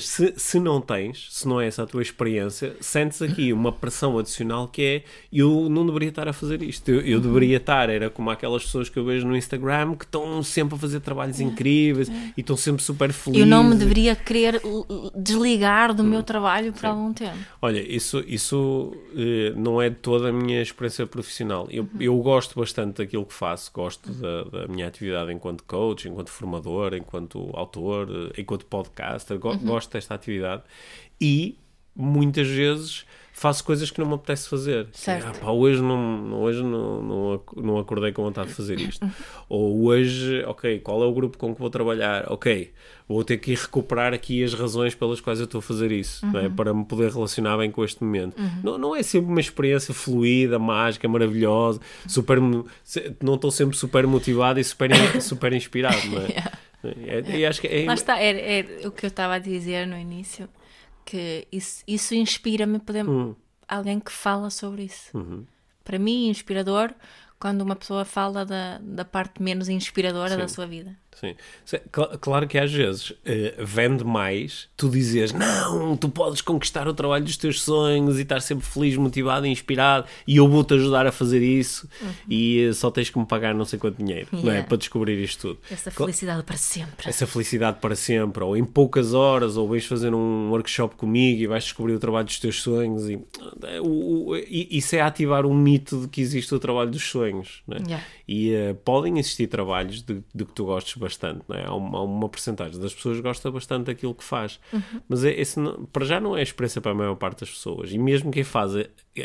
se, 0.00 0.34
se 0.36 0.60
não 0.60 0.80
tens, 0.80 1.28
se 1.30 1.48
não 1.48 1.60
é 1.60 1.66
essa 1.66 1.82
a 1.82 1.86
tua 1.86 2.02
experiência, 2.02 2.76
sentes 2.80 3.22
aqui 3.22 3.52
uma 3.54 3.72
pressão 3.72 4.18
adicional 4.18 4.68
que 4.68 4.82
é 4.82 5.02
eu 5.32 5.68
não 5.68 5.86
deveria 5.86 6.10
estar 6.10 6.28
a 6.28 6.32
fazer 6.32 6.62
isto. 6.62 6.88
Eu, 6.90 7.00
eu 7.00 7.18
uhum. 7.18 7.22
deveria 7.22 7.56
estar, 7.56 7.88
era 7.88 8.10
como 8.10 8.30
aquelas 8.30 8.64
pessoas 8.64 8.88
que 8.88 8.98
eu 8.98 9.04
vejo 9.04 9.26
no 9.26 9.36
Instagram 9.36 9.94
que 9.94 10.04
estão 10.04 10.42
sempre 10.42 10.74
a 10.74 10.78
fazer 10.78 11.00
trabalhos 11.00 11.40
incríveis 11.40 12.08
e 12.08 12.40
estão 12.40 12.56
sempre 12.56 12.82
super 12.82 13.12
felizes. 13.12 13.40
Eu 13.40 13.46
não 13.46 13.64
me 13.64 13.74
deveria 13.74 14.14
querer 14.14 14.60
desligar 15.16 15.94
do 15.94 16.04
meu 16.04 16.20
hum, 16.20 16.24
trabalho 16.24 16.72
por 16.72 16.80
Sim. 16.80 16.86
algum 16.86 17.12
tempo. 17.12 17.38
Olha, 17.60 17.80
isso, 17.80 18.22
isso 18.26 18.94
não 19.56 19.80
é 19.80 19.90
toda 19.90 20.28
a 20.28 20.32
minha 20.32 20.60
experiência 20.60 21.06
profissional. 21.06 21.68
Eu, 21.70 21.84
uhum. 21.84 22.00
eu 22.00 22.16
gosto 22.18 22.58
bastante 22.58 22.98
daquilo 22.98 23.24
que 23.24 23.34
faço, 23.34 23.70
gosto 23.72 24.10
da, 24.12 24.44
da 24.44 24.68
minha 24.68 24.86
atividade 24.86 25.32
enquanto 25.32 25.64
coach, 25.64 26.08
enquanto 26.08 26.30
formador, 26.30 26.94
enquanto 26.94 27.50
autor, 27.54 28.08
eh, 28.10 28.40
enquanto 28.40 28.64
podcast 28.66 28.94
podcaster, 28.94 29.38
go 29.38 29.50
uhum. 29.50 29.58
gosto 29.58 29.92
desta 29.92 30.14
atividade 30.14 30.62
e 31.20 31.58
muitas 31.94 32.48
vezes 32.48 33.04
faço 33.34 33.64
coisas 33.64 33.90
que 33.90 33.98
não 33.98 34.06
me 34.06 34.14
apetece 34.14 34.48
fazer. 34.48 34.86
Certo. 34.92 35.26
Ah, 35.26 35.32
pá, 35.32 35.50
hoje 35.50 35.82
não, 35.82 36.40
hoje 36.40 36.62
não, 36.62 37.02
não, 37.02 37.42
não 37.56 37.78
acordei 37.78 38.12
com 38.12 38.22
vontade 38.22 38.48
de 38.48 38.54
fazer 38.54 38.78
isto. 38.78 39.04
Ou 39.48 39.86
hoje, 39.86 40.44
ok, 40.46 40.78
qual 40.78 41.02
é 41.02 41.06
o 41.06 41.12
grupo 41.12 41.36
com 41.36 41.52
que 41.52 41.60
vou 41.60 41.68
trabalhar? 41.68 42.30
Ok, 42.30 42.72
vou 43.08 43.24
ter 43.24 43.38
que 43.38 43.52
recuperar 43.52 44.14
aqui 44.14 44.42
as 44.44 44.54
razões 44.54 44.94
pelas 44.94 45.20
quais 45.20 45.40
eu 45.40 45.46
estou 45.46 45.58
a 45.58 45.62
fazer 45.62 45.90
isso, 45.90 46.24
uhum. 46.24 46.38
é? 46.38 46.48
para 46.48 46.72
me 46.72 46.84
poder 46.84 47.10
relacionar 47.10 47.58
bem 47.58 47.72
com 47.72 47.84
este 47.84 48.04
momento. 48.04 48.38
Uhum. 48.38 48.50
Não, 48.62 48.78
não 48.78 48.96
é 48.96 49.02
sempre 49.02 49.28
uma 49.28 49.40
experiência 49.40 49.92
fluida, 49.92 50.56
mágica, 50.56 51.08
maravilhosa, 51.08 51.80
super, 52.06 52.40
não 52.40 53.34
estou 53.34 53.50
sempre 53.50 53.76
super 53.76 54.06
motivado 54.06 54.60
e 54.60 54.64
super, 54.64 54.90
super 55.20 55.52
inspirado, 55.52 56.06
não 56.06 56.22
é? 56.22 56.28
yeah. 56.28 56.52
É, 56.84 57.40
é, 57.42 57.46
acho 57.46 57.60
que 57.60 57.66
é... 57.66 57.84
Lá 57.84 57.94
está, 57.94 58.20
é, 58.20 58.60
é 58.60 58.86
o 58.86 58.92
que 58.92 59.06
eu 59.06 59.08
estava 59.08 59.34
a 59.34 59.38
dizer 59.38 59.86
no 59.86 59.98
início, 59.98 60.48
que 61.04 61.46
isso, 61.52 61.82
isso 61.86 62.14
inspira-me 62.14 62.78
poder 62.78 63.08
hum. 63.08 63.34
alguém 63.68 64.00
que 64.00 64.12
fala 64.12 64.50
sobre 64.50 64.84
isso. 64.84 65.16
Uhum. 65.16 65.44
Para 65.82 65.98
mim, 65.98 66.28
inspirador, 66.28 66.94
quando 67.38 67.60
uma 67.60 67.76
pessoa 67.76 68.04
fala 68.04 68.44
da, 68.44 68.78
da 68.78 69.04
parte 69.04 69.42
menos 69.42 69.68
inspiradora 69.68 70.30
Sim. 70.30 70.38
da 70.38 70.48
sua 70.48 70.66
vida. 70.66 70.96
Sim. 71.14 71.34
Claro 72.20 72.46
que 72.46 72.58
às 72.58 72.72
vezes 72.72 73.10
uh, 73.10 73.16
vende 73.58 74.04
mais 74.04 74.68
tu 74.76 74.88
dizes 74.88 75.32
não, 75.32 75.96
tu 75.96 76.08
podes 76.08 76.40
conquistar 76.40 76.88
o 76.88 76.94
trabalho 76.94 77.24
dos 77.24 77.36
teus 77.36 77.62
sonhos 77.62 78.18
e 78.18 78.22
estar 78.22 78.40
sempre 78.40 78.64
feliz, 78.64 78.96
motivado 78.96 79.46
e 79.46 79.50
inspirado 79.50 80.06
e 80.26 80.36
eu 80.36 80.48
vou-te 80.48 80.74
ajudar 80.74 81.06
a 81.06 81.12
fazer 81.12 81.42
isso 81.42 81.88
uhum. 82.02 82.08
e 82.28 82.66
uh, 82.66 82.74
só 82.74 82.90
tens 82.90 83.10
que 83.10 83.18
me 83.18 83.26
pagar 83.26 83.54
não 83.54 83.64
sei 83.64 83.78
quanto 83.78 84.02
dinheiro 84.02 84.28
yeah. 84.32 84.52
não 84.52 84.58
é? 84.58 84.62
para 84.62 84.76
descobrir 84.76 85.22
isto 85.22 85.48
tudo. 85.48 85.60
Essa 85.70 85.90
felicidade 85.90 86.42
para 86.42 86.56
sempre. 86.56 87.08
Essa 87.08 87.26
felicidade 87.26 87.78
para 87.80 87.94
sempre, 87.94 88.42
ou 88.42 88.56
em 88.56 88.64
poucas 88.64 89.14
horas, 89.14 89.56
ou 89.56 89.68
vais 89.68 89.84
fazer 89.84 90.14
um 90.14 90.50
workshop 90.50 90.96
comigo 90.96 91.42
e 91.42 91.46
vais 91.46 91.64
descobrir 91.64 91.94
o 91.94 91.98
trabalho 91.98 92.26
dos 92.26 92.38
teus 92.38 92.62
sonhos 92.62 93.08
e, 93.08 93.16
uh, 93.16 93.24
o, 93.82 94.30
o, 94.30 94.36
isso 94.36 94.96
é 94.96 95.00
ativar 95.00 95.46
um 95.46 95.54
mito 95.54 96.02
de 96.02 96.08
que 96.08 96.20
existe 96.20 96.54
o 96.54 96.58
trabalho 96.58 96.90
dos 96.90 97.02
sonhos 97.02 97.62
é? 97.70 97.78
yeah. 97.86 98.04
e 98.28 98.74
podem 98.84 99.18
existir 99.18 99.46
trabalhos 99.46 100.02
de, 100.02 100.22
de 100.34 100.44
que 100.44 100.52
tu 100.52 100.64
gostes 100.64 100.94
bastante, 101.04 101.42
não 101.48 101.56
é? 101.56 101.66
Há 101.66 101.74
uma, 101.74 102.00
uma 102.02 102.28
porcentagem 102.28 102.80
das 102.80 102.94
pessoas 102.94 103.16
que 103.16 103.22
gosta 103.22 103.50
bastante 103.50 103.86
daquilo 103.86 104.14
que 104.14 104.24
faz, 104.24 104.58
uhum. 104.72 105.00
mas 105.08 105.24
é, 105.24 105.32
esse 105.38 105.60
não, 105.60 105.84
para 105.86 106.04
já 106.04 106.20
não 106.20 106.36
é 106.36 106.40
a 106.40 106.42
experiência 106.42 106.80
para 106.80 106.92
a 106.92 106.94
maior 106.94 107.14
parte 107.14 107.40
das 107.40 107.50
pessoas, 107.50 107.92
e 107.92 107.98
mesmo 107.98 108.30
quem 108.30 108.44
faz 108.44 108.72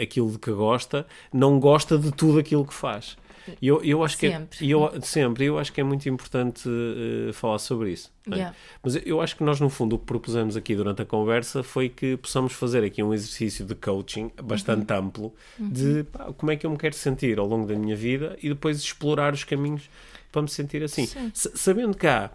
aquilo 0.01 0.31
de 0.31 0.37
que 0.37 0.51
gosta, 0.51 1.07
não 1.33 1.59
gosta 1.59 1.97
de 1.97 2.11
tudo 2.11 2.39
aquilo 2.39 2.65
que 2.65 2.73
faz. 2.73 3.17
E 3.61 3.67
eu, 3.67 3.81
eu 3.83 4.03
acho 4.03 4.17
sempre. 4.17 4.57
que 4.57 4.65
é, 4.65 4.67
eu, 4.67 5.01
sempre, 5.01 5.45
eu 5.45 5.57
acho 5.57 5.71
que 5.73 5.81
é 5.81 5.83
muito 5.83 6.07
importante 6.07 6.67
uh, 6.67 7.33
falar 7.33 7.57
sobre 7.57 7.91
isso. 7.91 8.11
É? 8.29 8.35
Yeah. 8.35 8.55
Mas 8.83 8.95
eu 9.05 9.21
acho 9.21 9.35
que 9.35 9.43
nós, 9.43 9.59
no 9.59 9.69
fundo, 9.69 9.95
o 9.95 9.99
que 9.99 10.05
propusemos 10.05 10.55
aqui 10.55 10.75
durante 10.75 11.01
a 11.01 11.05
conversa 11.05 11.63
foi 11.63 11.89
que 11.89 12.17
possamos 12.17 12.53
fazer 12.53 12.83
aqui 12.83 13.01
um 13.01 13.13
exercício 13.13 13.65
de 13.65 13.73
coaching 13.73 14.31
bastante 14.43 14.91
uhum. 14.91 14.99
amplo 14.99 15.33
de 15.57 15.85
uhum. 15.85 16.03
pá, 16.05 16.33
como 16.37 16.51
é 16.51 16.55
que 16.55 16.65
eu 16.65 16.69
me 16.69 16.77
quero 16.77 16.95
sentir 16.95 17.39
ao 17.39 17.47
longo 17.47 17.65
da 17.65 17.75
minha 17.75 17.95
vida 17.95 18.37
e 18.41 18.49
depois 18.49 18.79
explorar 18.79 19.33
os 19.33 19.43
caminhos 19.43 19.89
para 20.31 20.41
me 20.41 20.49
sentir 20.49 20.83
assim. 20.83 21.07
Sabendo 21.33 21.95
que 21.95 22.07
há 22.07 22.31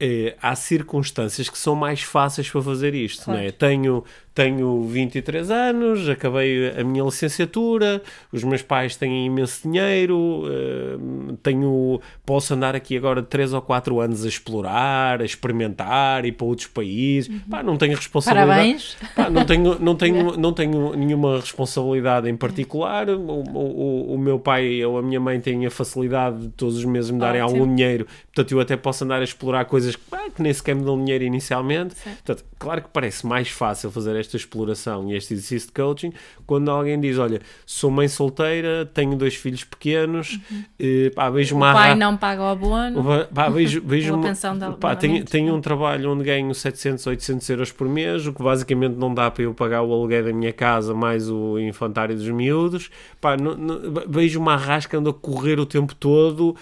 eh, 0.00 0.36
há 0.40 0.54
circunstâncias 0.54 1.48
que 1.48 1.58
são 1.58 1.74
mais 1.74 2.02
fáceis 2.02 2.48
para 2.48 2.62
fazer 2.62 2.94
isto, 2.94 3.24
Claro. 3.24 3.40
não 3.40 3.46
é? 3.46 3.50
Tenho, 3.50 4.04
tenho 4.34 4.84
23 4.84 5.50
anos, 5.50 6.08
acabei 6.08 6.70
a 6.78 6.84
minha 6.84 7.02
licenciatura, 7.04 8.00
os 8.32 8.44
meus 8.44 8.62
pais 8.62 8.94
têm 8.94 9.26
imenso 9.26 9.62
dinheiro, 9.68 10.44
eh, 10.46 11.34
tenho, 11.42 12.00
posso 12.24 12.54
andar 12.54 12.76
aqui 12.76 12.96
agora 12.96 13.22
3 13.22 13.52
ou 13.52 13.60
4 13.62 14.00
anos 14.00 14.24
a 14.24 14.28
explorar, 14.28 15.20
a 15.20 15.24
experimentar, 15.24 16.24
ir 16.24 16.32
para 16.32 16.46
outros 16.46 16.68
países, 16.68 17.28
pá, 17.50 17.62
não 17.62 17.76
tenho 17.76 17.96
responsabilidade. 17.96 18.50
Parabéns. 18.50 18.96
Pá, 19.16 19.28
não, 19.28 19.44
tenho, 19.44 19.78
não, 19.80 19.94
tenho, 19.98 20.36
não 20.36 20.52
tenho 20.52 20.94
nenhuma 20.94 21.40
responsabilidade 21.40 22.28
em 22.28 22.36
particular. 22.36 23.08
O, 23.10 23.20
o, 23.20 24.14
o 24.14 24.18
meu 24.18 24.38
pai 24.38 24.84
ou 24.84 24.98
a 24.98 25.02
minha 25.02 25.18
mãe 25.18 25.40
têm 25.40 25.66
a 25.66 25.70
facilidade 25.70 26.38
de 26.42 26.48
todos 26.50 26.76
os 26.76 26.84
meses 26.84 27.10
me 27.10 27.18
darem 27.18 27.42
Ótimo. 27.42 27.60
algum 27.62 27.74
dinheiro, 27.74 28.06
portanto 28.26 28.52
eu 28.52 28.60
até 28.60 28.76
posso 28.76 29.02
andar 29.04 29.20
a 29.20 29.24
explorar 29.24 29.64
coisas 29.64 29.87
que, 29.96 30.02
pá, 30.10 30.28
que 30.30 30.42
nem 30.42 30.52
sequer 30.52 30.74
me 30.74 30.82
dão 30.84 30.98
dinheiro 30.98 31.24
inicialmente. 31.24 31.94
Portanto, 32.04 32.44
claro 32.58 32.82
que 32.82 32.88
parece 32.92 33.26
mais 33.26 33.48
fácil 33.48 33.90
fazer 33.90 34.16
esta 34.16 34.36
exploração 34.36 35.10
e 35.10 35.16
este 35.16 35.34
exercício 35.34 35.68
de 35.68 35.72
coaching 35.74 36.12
quando 36.46 36.70
alguém 36.70 37.00
diz: 37.00 37.18
Olha, 37.18 37.40
sou 37.66 37.90
mãe 37.90 38.08
solteira, 38.08 38.84
tenho 38.92 39.16
dois 39.16 39.34
filhos 39.34 39.64
pequenos, 39.64 40.38
eh, 40.78 41.10
pá, 41.14 41.30
vejo 41.30 41.54
Uhum. 41.54 41.60
O 41.62 41.64
uma 41.64 41.72
pai 41.72 41.94
não 41.94 42.16
paga 42.16 42.42
o 42.42 42.46
abono. 42.46 43.02
Pá, 43.34 43.48
vejo, 43.48 43.80
vejo 43.84 44.14
uma- 44.14 44.22
pensão 44.28 44.56
de 44.58 44.76
pá, 44.76 44.94
tenho, 44.96 45.24
tenho 45.24 45.48
não? 45.48 45.56
um 45.56 45.60
trabalho 45.60 46.10
onde 46.12 46.24
ganho 46.24 46.54
700, 46.54 47.06
800 47.06 47.48
euros 47.50 47.72
por 47.72 47.88
mês, 47.88 48.26
o 48.26 48.32
que 48.32 48.42
basicamente 48.42 48.94
não 48.96 49.12
dá 49.14 49.30
para 49.30 49.42
eu 49.44 49.54
pagar 49.54 49.82
o 49.82 49.92
aluguer 49.92 50.24
da 50.24 50.32
minha 50.32 50.52
casa 50.52 50.94
mais 50.94 51.28
o 51.30 51.58
infantário 51.58 52.14
dos 52.14 52.28
miúdos. 52.28 52.90
Pá, 53.20 53.36
não- 53.36 53.56
não- 53.56 53.80
vejo 54.08 54.38
uma 54.40 54.54
arrasca 54.54 54.98
ando 54.98 55.10
a 55.10 55.14
correr 55.14 55.58
o 55.58 55.66
tempo 55.66 55.94
todo. 55.94 56.54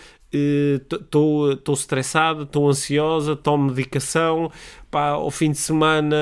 Estou 0.92 1.74
estressada, 1.74 2.42
estou 2.44 2.68
ansiosa, 2.68 3.34
tomo 3.36 3.64
medicação, 3.68 4.50
pá, 4.90 5.08
ao 5.10 5.30
fim 5.30 5.50
de 5.50 5.58
semana 5.58 6.16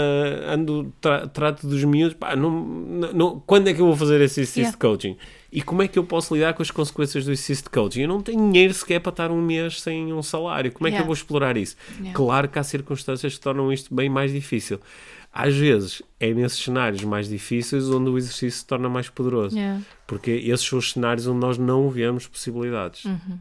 ando, 0.49 0.93
tra- 1.01 1.27
trato 1.27 1.67
dos 1.67 1.83
miúdos, 1.85 2.15
pá, 2.15 2.35
não, 2.37 2.51
não- 3.13 3.41
quando 3.47 3.69
é 3.69 3.75
que 3.75 3.81
eu 3.81 3.87
vou 3.87 3.97
fazer 3.97 4.21
esse 4.21 4.41
exercício 4.41 4.61
Yeah. 4.61 4.73
de 4.73 4.79
coaching? 4.79 5.17
E 5.53 5.63
como 5.63 5.83
é 5.83 5.89
que 5.89 5.99
eu 5.99 6.05
posso 6.05 6.35
lidar 6.35 6.53
com 6.55 6.63
as 6.63 6.71
consequências 6.71 7.25
do 7.25 7.31
exercício 7.31 7.65
de 7.65 7.71
coaching? 7.71 8.03
Eu 8.03 8.09
não 8.09 8.21
tenho 8.21 8.39
dinheiro 8.51 8.75
sequer 8.75 9.01
para 9.01 9.11
estar 9.11 9.31
um 9.31 9.41
mês 9.41 9.81
sem 9.81 10.13
um 10.13 10.23
salário. 10.23 10.73
Como 10.73 10.87
é 10.89 10.91
que 10.91 10.95
Yeah. 10.95 11.03
eu 11.05 11.07
vou 11.07 11.15
explorar 11.15 11.57
isso? 11.57 11.77
Yeah. 11.97 12.13
Claro 12.13 12.49
que 12.49 12.59
há 12.59 12.63
circunstâncias 12.65 13.35
que 13.35 13.41
tornam 13.41 13.73
isto 13.73 13.95
bem 13.95 14.09
mais 14.09 14.33
difícil. 14.33 14.81
Às 15.33 15.55
vezes 15.55 16.01
é 16.21 16.33
nesses 16.33 16.59
cenários 16.63 17.03
mais 17.05 17.29
difíceis 17.29 17.89
onde 17.91 18.09
o 18.09 18.17
exercício 18.19 18.53
se 18.53 18.65
torna 18.67 18.89
mais 18.89 19.09
poderoso. 19.09 19.57
Porque 20.07 20.31
esses 20.31 20.65
são 20.67 20.79
os 20.79 20.93
cenários 20.93 21.27
onde 21.27 21.39
nós 21.41 21.59
não 21.59 21.89
vemos 21.91 22.27
possibilidades. 22.27 23.05
Uhum. 23.05 23.39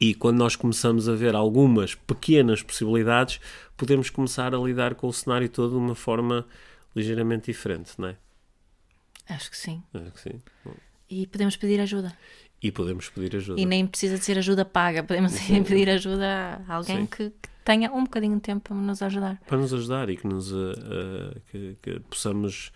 E 0.00 0.14
quando 0.14 0.38
nós 0.38 0.54
começamos 0.54 1.08
a 1.08 1.14
ver 1.14 1.34
algumas 1.34 1.94
pequenas 1.94 2.62
possibilidades, 2.62 3.40
podemos 3.76 4.10
começar 4.10 4.54
a 4.54 4.58
lidar 4.58 4.94
com 4.94 5.08
o 5.08 5.12
cenário 5.12 5.48
todo 5.48 5.70
de 5.70 5.76
uma 5.76 5.94
forma 5.94 6.46
ligeiramente 6.94 7.46
diferente, 7.46 7.92
não 7.98 8.08
é? 8.08 8.16
Acho 9.28 9.50
que 9.50 9.56
sim. 9.56 9.82
Acho 9.92 10.10
que 10.12 10.20
sim. 10.20 10.42
Bom, 10.64 10.74
E 11.10 11.26
podemos 11.26 11.56
pedir 11.56 11.80
ajuda. 11.80 12.16
E 12.62 12.72
podemos 12.72 13.08
pedir 13.08 13.36
ajuda. 13.36 13.60
E 13.60 13.66
nem 13.66 13.86
precisa 13.86 14.18
de 14.18 14.24
ser 14.24 14.38
ajuda 14.38 14.64
paga. 14.64 15.02
Podemos 15.02 15.32
pedir 15.66 15.88
ajuda 15.90 16.62
a 16.66 16.74
alguém 16.74 16.98
Sim. 17.00 17.06
que, 17.06 17.30
que 17.30 17.48
tenha 17.64 17.92
um 17.92 18.04
bocadinho 18.04 18.36
de 18.36 18.40
tempo 18.42 18.68
para 18.68 18.76
nos 18.76 19.02
ajudar. 19.02 19.40
para 19.46 19.58
nos 19.58 19.72
ajudar 19.72 20.08
e 20.10 20.16
que 20.16 20.26
nos 20.26 20.50
eh, 20.50 20.54
eh, 20.56 21.40
que, 21.50 21.76
que 21.82 22.00
possamos 22.00 22.72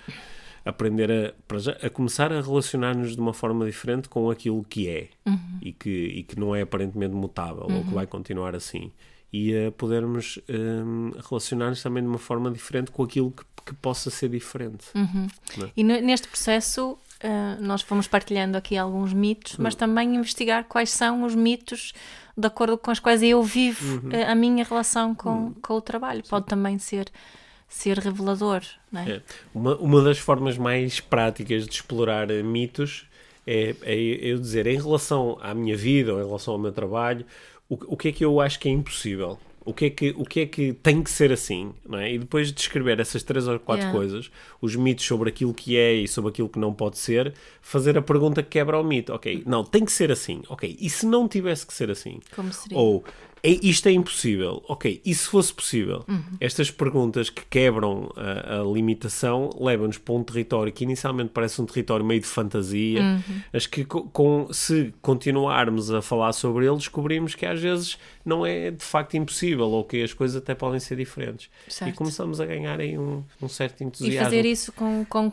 aprender 0.65 1.11
a, 1.11 1.59
já, 1.59 1.73
a 1.83 1.91
começar 1.91 2.33
a 2.33 2.41
relacionar-nos 2.41 3.15
de 3.15 3.21
uma 3.21 3.33
forma 3.35 3.65
diferente 3.67 4.09
com 4.09 4.31
aquilo 4.31 4.65
que 4.69 4.89
é 4.89 5.09
e, 5.61 5.73
que, 5.73 5.91
e 5.91 6.23
que 6.23 6.39
não 6.39 6.55
é 6.55 6.63
aparentemente 6.63 7.15
mutável 7.15 7.67
ou 7.71 7.85
que 7.85 7.95
vai 7.95 8.07
continuar 8.07 8.55
assim. 8.55 8.93
E 9.33 9.67
a 9.67 9.73
podermos 9.73 10.39
hum, 10.49 11.11
relacionar-nos 11.29 11.83
também 11.83 12.03
de 12.03 12.09
uma 12.09 12.19
forma 12.19 12.51
diferente 12.51 12.91
com 12.91 13.03
aquilo 13.03 13.31
que, 13.31 13.43
que 13.67 13.75
possa 13.75 14.11
ser 14.11 14.29
diferente. 14.29 14.85
E 15.77 15.83
ne- 15.83 16.03
neste 16.03 16.29
processo, 16.29 16.99
eh, 17.19 17.57
nós 17.59 17.81
fomos 17.81 18.07
partilhando 18.07 18.59
aqui 18.59 18.77
alguns 18.77 19.13
mitos, 19.15 19.57
mas 19.57 19.75
também 19.75 20.17
investigar 20.17 20.65
quais 20.65 20.91
são 20.91 21.23
os 21.25 21.35
mitos 21.35 21.95
de 22.37 22.47
acordo 22.47 22.77
com 22.77 22.91
os 22.91 22.99
quais 22.99 23.23
eu 23.23 23.43
vivo 23.43 24.03
eh, 24.13 24.25
a 24.31 24.35
minha 24.35 24.65
relação 24.65 25.15
com, 25.15 25.55
com 25.63 25.75
o 25.75 25.81
trabalho. 25.81 26.23
Pode 26.29 26.45
também 26.47 26.79
ser, 26.79 27.07
ser 27.73 27.99
revelador, 27.99 28.63
não 28.91 29.01
é? 29.01 29.11
É. 29.11 29.23
Uma, 29.55 29.77
uma 29.77 30.03
das 30.03 30.19
formas 30.19 30.59
mais 30.59 31.01
práticas 31.01 31.67
de 31.67 31.73
explorar 31.73 32.31
eh, 32.31 32.43
mitos 32.43 33.07
é, 33.47 33.75
é 33.83 33.95
eu 33.97 34.39
dizer, 34.39 34.67
em 34.67 34.77
relação 34.77 35.39
à 35.41 35.55
minha 35.55 35.77
vida 35.77 36.13
ou 36.13 36.21
em 36.21 36.25
relação 36.25 36.55
ao 36.55 36.61
meu 36.61 36.71
trabalho, 36.71 37.25
o, 37.69 37.95
o 37.95 37.97
que 37.97 38.09
é 38.09 38.13
que 38.13 38.25
eu 38.25 38.41
acho 38.41 38.61
que 38.61 38.69
é 38.69 38.73
impossível? 38.73 39.39
O 39.65 39.73
que 39.73 39.87
é 39.87 39.91
que, 39.91 40.11
o 40.17 40.25
que, 40.25 40.41
é 40.41 40.47
que 40.47 40.73
tem 40.75 41.03
que 41.03 41.11
ser 41.11 41.33
assim? 41.33 41.73
Não 41.89 41.99
é? 41.99 42.13
E 42.13 42.19
depois 42.19 42.49
de 42.49 42.55
descrever 42.55 42.99
essas 42.99 43.23
três 43.23 43.47
ou 43.47 43.59
quatro 43.61 43.85
Yeah. 43.85 43.97
coisas, 43.97 44.31
os 44.61 44.75
mitos 44.75 45.05
sobre 45.05 45.31
aquilo 45.31 45.55
que 45.55 45.77
é 45.77 45.95
e 45.95 46.09
sobre 46.09 46.31
aquilo 46.31 46.49
que 46.49 46.59
não 46.59 46.75
pode 46.75 46.99
ser, 46.99 47.33
fazer 47.61 47.97
a 47.97 48.03
pergunta 48.03 48.43
que 48.43 48.51
quebra 48.51 48.79
o 48.79 48.83
mito. 48.83 49.13
Ok, 49.13 49.45
não, 49.47 49.65
tem 49.65 49.85
que 49.85 49.93
ser 49.93 50.11
assim. 50.11 50.43
Ok, 50.49 50.77
e 50.81 50.91
se 50.91 51.07
não 51.07 51.29
tivesse 51.29 51.65
que 51.65 51.73
ser 51.73 51.91
assim? 51.91 52.19
Como 52.35 52.53
seria? 52.53 52.77
Ou 52.77 53.05
é, 53.43 53.51
isto 53.67 53.89
é 53.89 53.93
impossível. 53.93 54.63
Ok, 54.69 55.01
e 55.05 55.15
se 55.15 55.27
fosse 55.27 55.53
possível? 55.53 56.05
Uhum. 56.09 56.23
Estas 56.41 56.71
perguntas 56.71 57.29
que 57.29 57.45
quebram 57.47 58.11
a, 58.17 58.61
a 58.61 58.65
limitação 58.65 59.51
levam-nos 59.59 59.99
para 59.99 60.15
um 60.15 60.23
território 60.23 60.73
que 60.73 60.85
inicialmente 60.85 61.31
parece 61.35 61.61
um 61.61 61.67
território 61.67 62.05
meio 62.05 62.21
de 62.21 62.27
fantasia, 62.27 63.01
Uhum. 63.03 63.41
mas 63.53 63.67
que 63.67 63.85
co- 63.85 64.05
com, 64.05 64.53
se 64.53 64.95
continuarmos 65.03 65.91
a 65.91 66.01
falar 66.01 66.33
sobre 66.33 66.67
ele, 66.67 66.77
descobrimos 66.77 67.35
que 67.35 67.45
às 67.47 67.61
vezes 67.61 67.99
não 68.25 68.47
é 68.47 68.71
de 68.71 68.85
facto 68.85 69.15
impossível 69.17 69.67
ou 69.69 69.85
que 69.85 70.03
as 70.03 70.13
coisas 70.13 70.37
até 70.37 70.55
podem 70.55 70.79
ser 70.79 70.97
diferentes. 70.97 71.51
E 71.67 71.73
Certo. 71.73 71.95
começamos 71.97 72.41
a 72.41 72.47
ganhar 72.47 72.79
aí 72.81 72.97
um, 72.99 73.23
um 73.41 73.49
certo 73.49 73.81
E 73.81 73.85
entusiasmo. 73.85 74.25
fazer 74.25 74.45
isso 74.47 74.73
com, 74.73 75.05
com, 75.09 75.31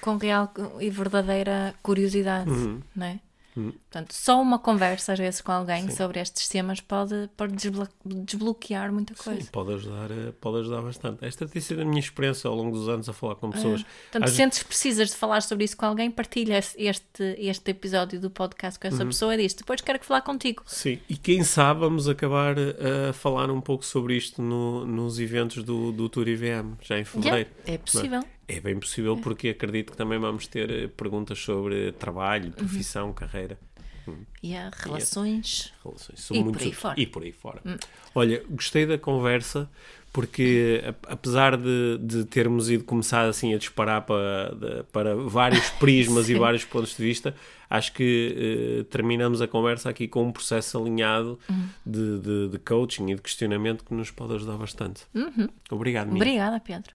com 0.00 0.16
real 0.16 0.52
e 0.80 0.90
verdadeira 0.90 1.74
curiosidade, 1.82 2.50
não 2.94 3.06
é? 3.06 3.20
Portanto, 3.62 4.12
só 4.12 4.40
uma 4.40 4.58
conversa, 4.58 5.12
às 5.14 5.18
vezes, 5.18 5.40
com 5.40 5.50
alguém 5.52 5.90
sobre 5.90 6.20
estes 6.20 6.48
temas 6.48 6.80
pode, 6.80 7.28
pode 7.36 7.54
desblo- 7.54 7.88
desbloquear 8.04 8.92
muita 8.92 9.14
coisa. 9.14 9.40
Sim, 9.40 9.48
pode 9.50 9.72
ajudar, 9.74 10.10
eh, 10.10 10.32
pode 10.40 10.58
ajudar 10.60 10.82
bastante. 10.82 11.24
Esta 11.24 11.46
tem 11.48 11.62
sido 11.62 11.82
a 11.82 11.84
minha 11.84 12.00
experiência 12.00 12.48
ao 12.48 12.54
longo 12.54 12.76
dos 12.76 12.88
anos 12.88 13.08
a 13.08 13.12
falar 13.12 13.34
com 13.36 13.50
pessoas. 13.50 13.82
Portanto, 13.82 14.24
Às- 14.24 14.30
se 14.30 14.36
sentes 14.36 14.58
que 14.60 14.64
precisas 14.66 15.10
de 15.10 15.16
falar 15.16 15.40
sobre 15.42 15.64
isso 15.64 15.76
com 15.76 15.86
alguém, 15.86 16.10
partilha 16.10 16.58
este, 16.76 17.34
este 17.38 17.70
episódio 17.70 18.20
do 18.20 18.30
podcast 18.30 18.78
com 18.78 18.88
essa 18.88 19.04
pessoa 19.06 19.34
e 19.34 19.38
diz: 19.38 19.54
Depois 19.54 19.80
quero 19.80 19.98
que 19.98 20.06
falar 20.06 20.20
contigo. 20.22 20.62
Sim, 20.66 20.98
e 21.08 21.16
quem 21.16 21.42
sabe 21.42 21.80
vamos 21.80 22.08
acabar 22.08 22.56
eh, 22.58 23.08
a 23.10 23.12
falar 23.12 23.50
um 23.50 23.60
pouco 23.60 23.84
sobre 23.84 24.16
isto 24.16 24.42
no- 24.42 24.86
nos 24.86 25.18
eventos 25.18 25.62
do, 25.64 25.92
do 25.92 26.08
Tour 26.08 26.28
IVM, 26.28 26.74
já 26.82 26.98
em 26.98 27.04
fevereiro. 27.04 27.50
Yeah, 27.66 27.72
é 27.74 27.78
possível. 27.78 28.22
É 28.48 28.60
bem 28.60 28.78
possível, 28.78 29.16
porque 29.16 29.48
acredito 29.48 29.90
que 29.92 29.96
também 29.98 30.18
vamos 30.18 30.46
ter 30.46 30.70
eh, 30.70 30.86
perguntas 30.88 31.38
sobre 31.38 31.86
Uhum. 31.86 31.92
trabalho, 31.92 32.52
profissão, 32.52 33.12
carreira, 33.12 33.58
E 34.40 34.54
há 34.54 34.70
relações. 34.72 35.72
relações. 35.84 36.20
São 36.20 36.36
E 36.36 36.38
por 36.40 36.44
muitos 36.44 36.62
aí 36.66 36.72
fora. 36.72 36.94
Hum. 36.96 37.02
E 37.02 37.06
por 37.06 37.22
aí 37.24 37.32
fora. 37.32 37.60
Olha, 38.14 38.44
gostei 38.48 38.86
da 38.86 38.96
conversa, 38.96 39.68
porque 40.12 40.80
apesar 41.08 41.56
de, 41.56 41.98
de 42.00 42.24
termos 42.24 42.70
ido 42.70 42.84
começar 42.84 43.28
assim 43.28 43.52
a 43.52 43.58
disparar 43.58 44.02
para, 44.02 44.54
de- 44.54 44.82
para 44.92 45.16
vários 45.16 45.68
prismas 45.80 46.28
e 46.28 46.34
vários 46.36 46.64
pontos 46.64 46.96
de 46.96 47.02
vista, 47.02 47.34
acho 47.68 47.92
que 47.94 48.36
eh, 48.38 48.84
terminamos 48.90 49.42
a 49.42 49.48
conversa 49.48 49.90
aqui 49.90 50.06
com 50.06 50.22
um 50.22 50.30
processo 50.30 50.78
alinhado 50.78 51.36
Uhum. 51.50 51.68
de, 51.84 52.18
de, 52.20 52.48
de 52.50 52.58
coaching 52.60 53.10
e 53.10 53.14
de 53.16 53.20
questionamento 53.22 53.82
que 53.84 53.92
nos 53.92 54.12
pode 54.12 54.34
ajudar 54.34 54.56
bastante. 54.56 55.02
Obrigado, 55.68 56.06
Mia. 56.12 56.22
Obrigada, 56.22 56.60
Pedro. 56.60 56.94